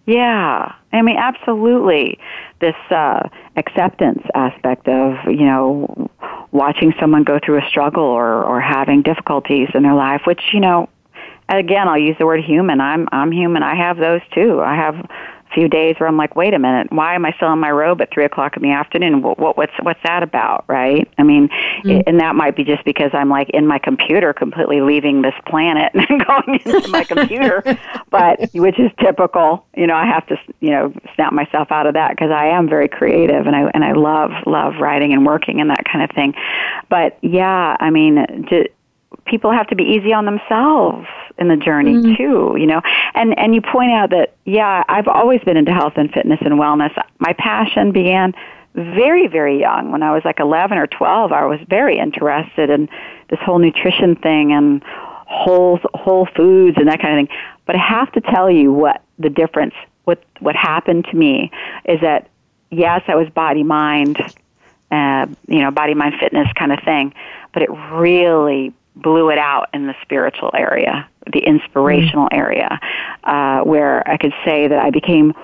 Yeah. 0.07 0.75
I 0.93 1.03
mean, 1.03 1.17
absolutely. 1.17 2.19
This 2.61 2.77
uh, 2.91 3.29
acceptance 3.57 4.23
aspect 4.35 4.89
of, 4.89 5.17
you 5.27 5.45
know, 5.45 6.11
watching 6.51 6.95
someone 6.99 7.25
go 7.25 7.39
through 7.45 7.59
a 7.59 7.69
struggle 7.69 8.05
or, 8.05 8.43
or 8.43 8.61
having 8.61 9.03
difficulties 9.03 9.69
in 9.75 9.83
their 9.83 9.95
life, 9.95 10.23
which, 10.27 10.41
you 10.53 10.61
know, 10.61 10.89
again, 11.49 11.89
I'll 11.89 11.99
use 11.99 12.17
the 12.19 12.27
word 12.27 12.43
human. 12.43 12.81
I'm, 12.81 13.09
I'm 13.13 13.33
human. 13.33 13.63
I 13.63 13.75
have 13.75 13.99
those 13.99 14.23
too. 14.35 14.61
I 14.61 14.75
have 14.77 14.95
few 15.55 15.69
days 15.69 15.97
where 15.99 16.09
I'm 16.09 16.17
like, 16.17 16.37
wait 16.37 16.55
a 16.55 16.59
minute, 16.59 16.93
why 16.93 17.15
am 17.15 17.25
I 17.25 17.33
still 17.33 17.53
in 17.53 17.59
my 17.59 17.71
robe 17.71 18.01
at 18.01 18.13
three 18.13 18.25
o'clock 18.25 18.57
in 18.57 18.63
the 18.63 18.71
afternoon? 18.71 19.23
What, 19.23 19.39
what 19.39 19.57
what's 19.57 19.73
what's 19.83 20.03
that 20.05 20.23
about, 20.23 20.65
right? 20.69 21.09
I 21.19 21.23
mean, 21.23 21.49
mm-hmm. 21.49 21.91
it, 21.91 22.05
and 22.07 22.21
that 22.21 22.35
might 22.35 22.57
be 22.57 22.65
just 22.65 22.85
because 22.85 23.11
I'm 23.13 23.29
like 23.29 23.51
in 23.51 23.67
my 23.67 23.79
computer, 23.79 24.33
completely 24.33 24.81
leaving 24.81 25.23
this 25.23 25.35
planet 25.47 25.93
and 25.95 26.27
going 26.27 26.61
into 26.65 26.89
my 26.89 27.05
computer, 27.05 27.63
but 28.11 28.51
which 28.55 28.79
is 28.79 28.91
typical. 29.01 29.65
You 29.77 29.87
know, 29.87 29.95
I 29.95 30.07
have 30.07 30.27
to 30.29 30.37
you 30.61 30.71
know 30.71 30.93
snap 31.15 31.33
myself 31.33 31.71
out 31.71 31.87
of 31.87 31.95
that 31.95 32.11
because 32.11 32.31
I 32.31 32.47
am 32.47 32.69
very 32.69 32.89
creative 32.89 33.47
and 33.47 33.57
I 33.57 33.71
and 33.75 33.85
I 33.85 33.93
love 33.93 34.31
love 34.47 34.75
writing 34.81 35.13
and 35.13 35.27
working 35.27 35.61
and 35.61 35.71
that 35.71 35.85
kind 35.85 36.03
of 36.03 36.15
thing. 36.15 36.35
But 36.89 37.19
yeah, 37.23 37.77
I 37.81 37.91
mean, 37.91 38.47
just, 38.49 38.69
people 39.27 39.53
have 39.53 39.67
to 39.69 39.77
be 39.77 39.85
easy 39.85 40.13
on 40.13 40.25
themselves 40.25 41.07
in 41.39 41.49
the 41.49 41.57
journey 41.57 41.95
mm-hmm. 41.95 42.15
too, 42.15 42.57
you 42.59 42.67
know. 42.67 42.81
And 43.15 43.39
and 43.39 43.55
you 43.55 43.61
point 43.61 43.93
out 43.93 44.11
that 44.11 44.35
yeah, 44.45 44.85
I've 44.89 45.09
always 45.09 45.41
been 45.43 45.57
into 45.57 45.73
health 45.73 45.95
and 45.97 46.11
fitness 46.13 46.41
and 46.43 46.55
wellness. 46.55 46.91
My 47.19 47.33
passion 47.35 47.93
began 47.93 48.35
very 48.75 49.27
very 49.27 49.59
young 49.59 49.91
when 49.91 50.03
I 50.03 50.13
was 50.13 50.25
like 50.25 50.41
11 50.41 50.79
or 50.79 50.87
12. 50.87 51.33
I 51.33 51.45
was 51.47 51.61
very 51.69 51.99
interested 51.99 52.71
in 52.71 52.89
this 53.29 53.39
whole 53.41 53.59
nutrition 53.59 54.17
thing 54.17 54.53
and 54.53 54.83
whole 54.85 55.79
whole 55.95 56.27
foods 56.37 56.77
and 56.79 56.89
that 56.89 57.01
kind 57.01 57.21
of 57.21 57.29
thing. 57.29 57.39
But 57.67 57.77
I 57.77 57.81
have 57.81 58.11
to 58.13 58.21
tell 58.21 58.51
you 58.51 58.73
what 58.73 59.03
the 59.19 59.31
difference 59.31 59.75
what 60.05 60.23
what 60.41 60.57
happened 60.57 61.07
to 61.11 61.17
me 61.17 61.51
is 61.85 62.01
that 62.01 62.29
yes, 62.71 63.03
I 63.09 63.15
was 63.15 63.29
body 63.31 63.63
mind 63.63 64.19
uh, 64.91 65.27
you 65.47 65.61
know, 65.61 65.71
body 65.71 65.95
mind 65.95 66.15
fitness 66.19 66.49
kind 66.55 66.73
of 66.73 66.81
thing, 66.85 67.13
but 67.53 67.63
it 67.63 67.71
really 67.93 68.73
blew 69.03 69.31
it 69.31 69.39
out 69.39 69.69
in 69.73 69.87
the 69.87 69.95
spiritual 70.03 70.51
area, 70.55 71.09
the 71.33 71.41
inspirational 71.41 72.29
mm. 72.29 72.37
area, 72.37 72.81
uh, 73.25 73.61
where 73.63 74.09
I 74.09 74.17
could 74.17 74.35
say 74.45 74.69
that 74.69 74.79
I 74.79 74.91
became 74.91 75.35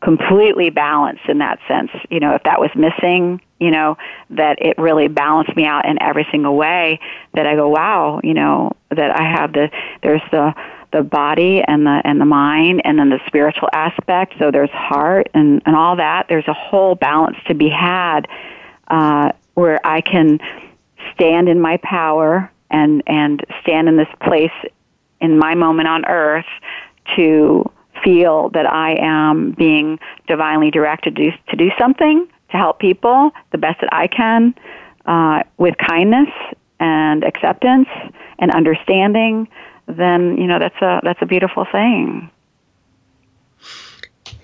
completely 0.00 0.70
balanced 0.70 1.24
in 1.28 1.38
that 1.38 1.58
sense. 1.66 1.90
You 2.10 2.20
know, 2.20 2.34
if 2.34 2.42
that 2.44 2.60
was 2.60 2.70
missing, 2.74 3.40
you 3.58 3.70
know, 3.70 3.96
that 4.30 4.62
it 4.62 4.78
really 4.78 5.08
balanced 5.08 5.56
me 5.56 5.64
out 5.64 5.86
in 5.86 6.00
every 6.00 6.26
single 6.30 6.56
way 6.56 7.00
that 7.34 7.46
I 7.46 7.56
go, 7.56 7.68
wow, 7.68 8.20
you 8.22 8.34
know, 8.34 8.72
that 8.90 9.18
I 9.18 9.22
have 9.24 9.52
the, 9.52 9.70
there's 10.02 10.22
the, 10.30 10.54
the 10.92 11.02
body 11.02 11.62
and 11.66 11.84
the 11.84 12.00
and 12.04 12.18
the 12.18 12.24
mind 12.24 12.80
and 12.84 12.98
then 12.98 13.10
the 13.10 13.20
spiritual 13.26 13.68
aspect. 13.72 14.34
So 14.38 14.50
there's 14.50 14.70
heart 14.70 15.28
and 15.34 15.62
and 15.66 15.76
all 15.76 15.96
that. 15.96 16.26
There's 16.28 16.48
a 16.48 16.54
whole 16.54 16.94
balance 16.94 17.36
to 17.48 17.54
be 17.54 17.68
had 17.68 18.26
uh, 18.88 19.32
where 19.54 19.86
I 19.86 20.00
can 20.00 20.38
stand 21.12 21.48
in 21.48 21.60
my 21.60 21.78
power 21.82 22.50
and 22.70 23.02
and 23.06 23.44
stand 23.62 23.88
in 23.88 23.96
this 23.96 24.08
place 24.22 24.52
in 25.20 25.38
my 25.38 25.54
moment 25.54 25.88
on 25.88 26.04
earth 26.06 26.46
to 27.16 27.70
feel 28.04 28.50
that 28.50 28.70
I 28.70 28.96
am 29.00 29.52
being 29.52 29.98
divinely 30.26 30.70
directed 30.70 31.16
to 31.16 31.30
do, 31.30 31.36
to 31.48 31.56
do 31.56 31.70
something 31.78 32.28
to 32.50 32.56
help 32.56 32.78
people 32.78 33.30
the 33.52 33.58
best 33.58 33.80
that 33.80 33.92
I 33.92 34.06
can 34.06 34.54
uh, 35.06 35.42
with 35.56 35.74
kindness 35.78 36.28
and 36.80 37.24
acceptance 37.24 37.88
and 38.38 38.50
understanding, 38.52 39.48
then 39.86 40.36
you 40.38 40.46
know 40.46 40.58
that's 40.58 40.80
a 40.80 41.00
that's 41.02 41.20
a 41.22 41.26
beautiful 41.26 41.66
thing. 41.70 42.30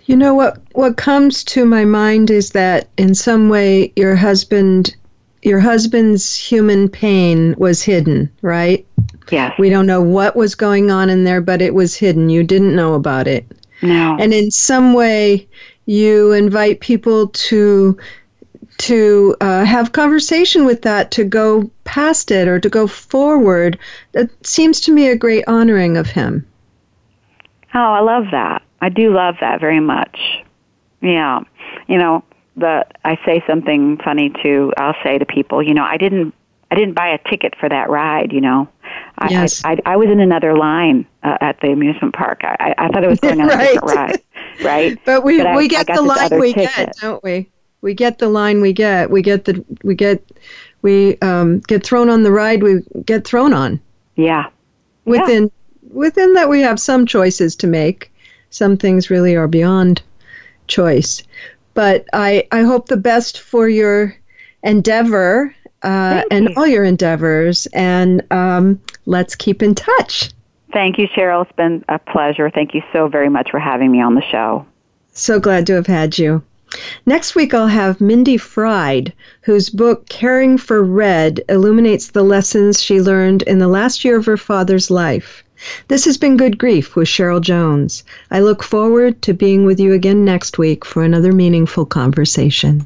You 0.07 0.17
know 0.17 0.35
what 0.35 0.59
what 0.73 0.97
comes 0.97 1.45
to 1.45 1.65
my 1.65 1.85
mind 1.85 2.31
is 2.31 2.51
that 2.51 2.89
in 2.97 3.15
some 3.15 3.49
way 3.49 3.93
your 3.97 4.17
husband 4.17 4.97
your 5.45 5.61
husband's 5.61 6.35
human 6.35 6.89
pain 6.89 7.55
was 7.59 7.83
hidden, 7.83 8.31
right? 8.41 8.87
Yes. 9.31 9.57
We 9.59 9.69
don't 9.69 9.87
know 9.87 10.01
what 10.01 10.37
was 10.37 10.55
going 10.55 10.91
on 10.91 11.11
in 11.11 11.25
there, 11.25 11.43
but 11.43 11.61
it 11.61 11.75
was 11.75 11.95
hidden. 11.95 12.31
You 12.31 12.43
didn't 12.43 12.75
know 12.75 12.95
about 12.95 13.29
it. 13.29 13.47
No. 13.83 14.17
And 14.19 14.33
in 14.33 14.51
some 14.51 14.95
way, 14.95 15.47
you 15.85 16.33
invite 16.33 16.81
people 16.81 17.29
to 17.29 17.99
to 18.77 19.37
uh, 19.41 19.65
have 19.65 19.93
conversation 19.93 20.65
with 20.65 20.83
that, 20.83 21.13
to 21.13 21.23
go 21.23 21.71
past 21.85 22.33
it 22.33 22.49
or 22.49 22.59
to 22.59 22.69
go 22.69 22.89
forward. 22.89 23.79
That 24.13 24.31
seems 24.45 24.81
to 24.81 24.93
me 24.93 25.09
a 25.09 25.17
great 25.17 25.45
honoring 25.47 25.97
of 25.97 26.09
him. 26.09 26.45
Oh, 27.73 27.79
I 27.79 28.01
love 28.01 28.25
that. 28.33 28.63
I 28.81 28.89
do 28.89 29.13
love 29.13 29.37
that 29.41 29.61
very 29.61 29.79
much. 29.79 30.19
Yeah. 31.03 31.41
You 31.87 31.99
know, 31.99 32.25
but 32.57 32.97
I 33.05 33.19
say 33.25 33.43
something 33.47 33.99
funny 33.99 34.31
to 34.43 34.73
I'll 34.77 34.97
say 35.03 35.19
to 35.19 35.27
people, 35.27 35.63
you 35.63 35.75
know, 35.75 35.85
I 35.85 35.97
didn't 35.97 36.35
I 36.71 36.77
didn't 36.77 36.95
buy 36.95 37.09
a 37.09 37.19
ticket 37.29 37.55
for 37.59 37.69
that 37.69 37.91
ride. 37.91 38.33
You 38.33 38.41
know, 38.41 38.69
I 39.19 39.29
yes. 39.31 39.63
I, 39.65 39.73
I, 39.73 39.93
I 39.93 39.97
was 39.97 40.09
in 40.09 40.21
another 40.21 40.57
line 40.57 41.07
uh, 41.23 41.39
at 41.41 41.61
the 41.61 41.69
amusement 41.69 42.15
park. 42.15 42.41
I, 42.43 42.75
I 42.79 42.89
thought 42.89 43.05
I 43.05 43.09
was 43.09 43.21
going 43.21 43.41
on 43.41 43.49
right. 43.49 43.71
a 43.71 43.73
different 43.75 43.85
ride, 43.97 44.21
right? 44.65 44.99
But 45.05 45.25
we 45.25 45.43
but 45.43 45.57
we 45.57 45.65
I, 45.65 45.69
get 45.69 45.87
the 45.87 46.03
line 46.03 46.41
we 46.41 46.53
ticket. 46.53 46.75
get, 46.75 46.97
don't 47.01 47.23
we? 47.23 47.49
We 47.81 47.95
get 47.95 48.19
the 48.19 48.29
line 48.29 48.61
we 48.61 48.73
get. 48.73 49.11
We 49.11 49.23
get 49.23 49.45
the 49.45 49.65
we 49.83 49.95
get 49.95 50.25
we 50.83 51.19
um, 51.19 51.61
get 51.61 51.85
thrown 51.85 52.09
on 52.09 52.23
the 52.23 52.31
ride 52.31 52.63
we 52.63 52.81
get 53.05 53.27
thrown 53.27 53.53
on. 53.53 53.81
Yeah. 54.17 54.47
Within 55.05 55.45
yeah. 55.45 55.89
within 55.93 56.35
that 56.35 56.49
we 56.49 56.61
have 56.61 56.81
some 56.81 57.07
choices 57.07 57.57
to 57.57 57.67
make. 57.67 58.11
Some 58.51 58.77
things 58.77 59.11
really 59.11 59.35
are 59.35 59.49
beyond 59.49 60.01
choice. 60.67 61.23
But 61.75 62.07
I, 62.13 62.47
I 62.53 62.63
hope 62.63 62.87
the 62.87 62.97
best 62.97 63.41
for 63.41 63.69
your 63.69 64.17
endeavor 64.63 65.55
uh, 65.83 66.23
and 66.31 66.49
you. 66.49 66.55
all 66.57 66.67
your 66.67 66.85
endeavors. 66.85 67.67
And 67.75 68.23
um, 68.33 68.81
let's 69.07 69.35
keep 69.35 69.63
in 69.63 69.75
touch. 69.75 70.31
Thank 70.73 70.99
you, 70.99 71.07
Cheryl. 71.09 71.43
It's 71.43 71.53
been 71.53 71.85
a 71.89 71.99
pleasure. 71.99 72.51
Thank 72.51 72.75
you 72.75 72.83
so 72.93 73.07
very 73.07 73.29
much 73.29 73.51
for 73.51 73.61
having 73.61 73.93
me 73.93 74.01
on 74.01 74.15
the 74.15 74.23
show. 74.23 74.67
So 75.13 75.39
glad 75.39 75.67
to 75.69 75.75
have 75.75 75.87
had 75.87 76.19
you. 76.19 76.43
Next 77.07 77.37
week, 77.37 77.55
I'll 77.55 77.69
have 77.69 78.01
Mindy 78.01 78.37
Fried, 78.37 79.13
whose 79.43 79.71
book 79.71 80.09
Caring 80.09 80.59
for 80.59 80.83
Red 80.83 81.41
illuminates 81.49 82.09
the 82.09 82.25
lessons 82.25 82.83
she 82.83 83.01
learned 83.01 83.43
in 83.43 83.61
the 83.61 83.69
last 83.69 84.05
year 84.05 84.19
of 84.19 84.27
her 84.27 84.37
father's 84.37 84.91
life. 84.91 85.44
This 85.89 86.05
has 86.05 86.17
been 86.17 86.37
Good 86.37 86.59
Grief 86.59 86.97
with 86.97 87.09
Cheryl 87.09 87.41
Jones. 87.41 88.05
I 88.31 88.41
look 88.41 88.63
forward 88.63 89.23
to 89.23 89.33
being 89.35 89.65
with 89.65 89.81
you 89.81 89.93
again 89.93 90.25
next 90.25 90.59
week 90.59 90.85
for 90.85 91.03
another 91.03 91.33
meaningful 91.33 91.87
conversation. 91.87 92.85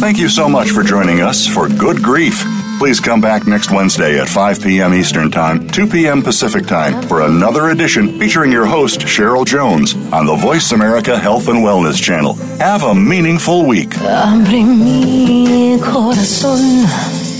Thank 0.00 0.18
you 0.18 0.28
so 0.28 0.48
much 0.48 0.70
for 0.70 0.82
joining 0.82 1.20
us 1.20 1.46
for 1.46 1.68
Good 1.68 2.02
Grief. 2.02 2.44
Please 2.78 2.98
come 2.98 3.20
back 3.20 3.46
next 3.46 3.70
Wednesday 3.70 4.18
at 4.18 4.28
5 4.28 4.60
p.m. 4.60 4.92
Eastern 4.92 5.30
Time, 5.30 5.68
2 5.68 5.86
p.m. 5.86 6.20
Pacific 6.20 6.66
Time 6.66 7.00
for 7.06 7.20
another 7.22 7.68
edition 7.68 8.18
featuring 8.18 8.50
your 8.50 8.66
host, 8.66 9.02
Cheryl 9.02 9.46
Jones, 9.46 9.94
on 10.12 10.26
the 10.26 10.34
Voice 10.34 10.72
America 10.72 11.16
Health 11.16 11.46
and 11.46 11.58
Wellness 11.58 12.02
Channel. 12.02 12.34
Have 12.58 12.82
a 12.82 12.92
meaningful 12.92 13.64
week. 13.64 13.90
Abre 14.00 14.64
mi 14.64 15.78
corazón 15.80 17.31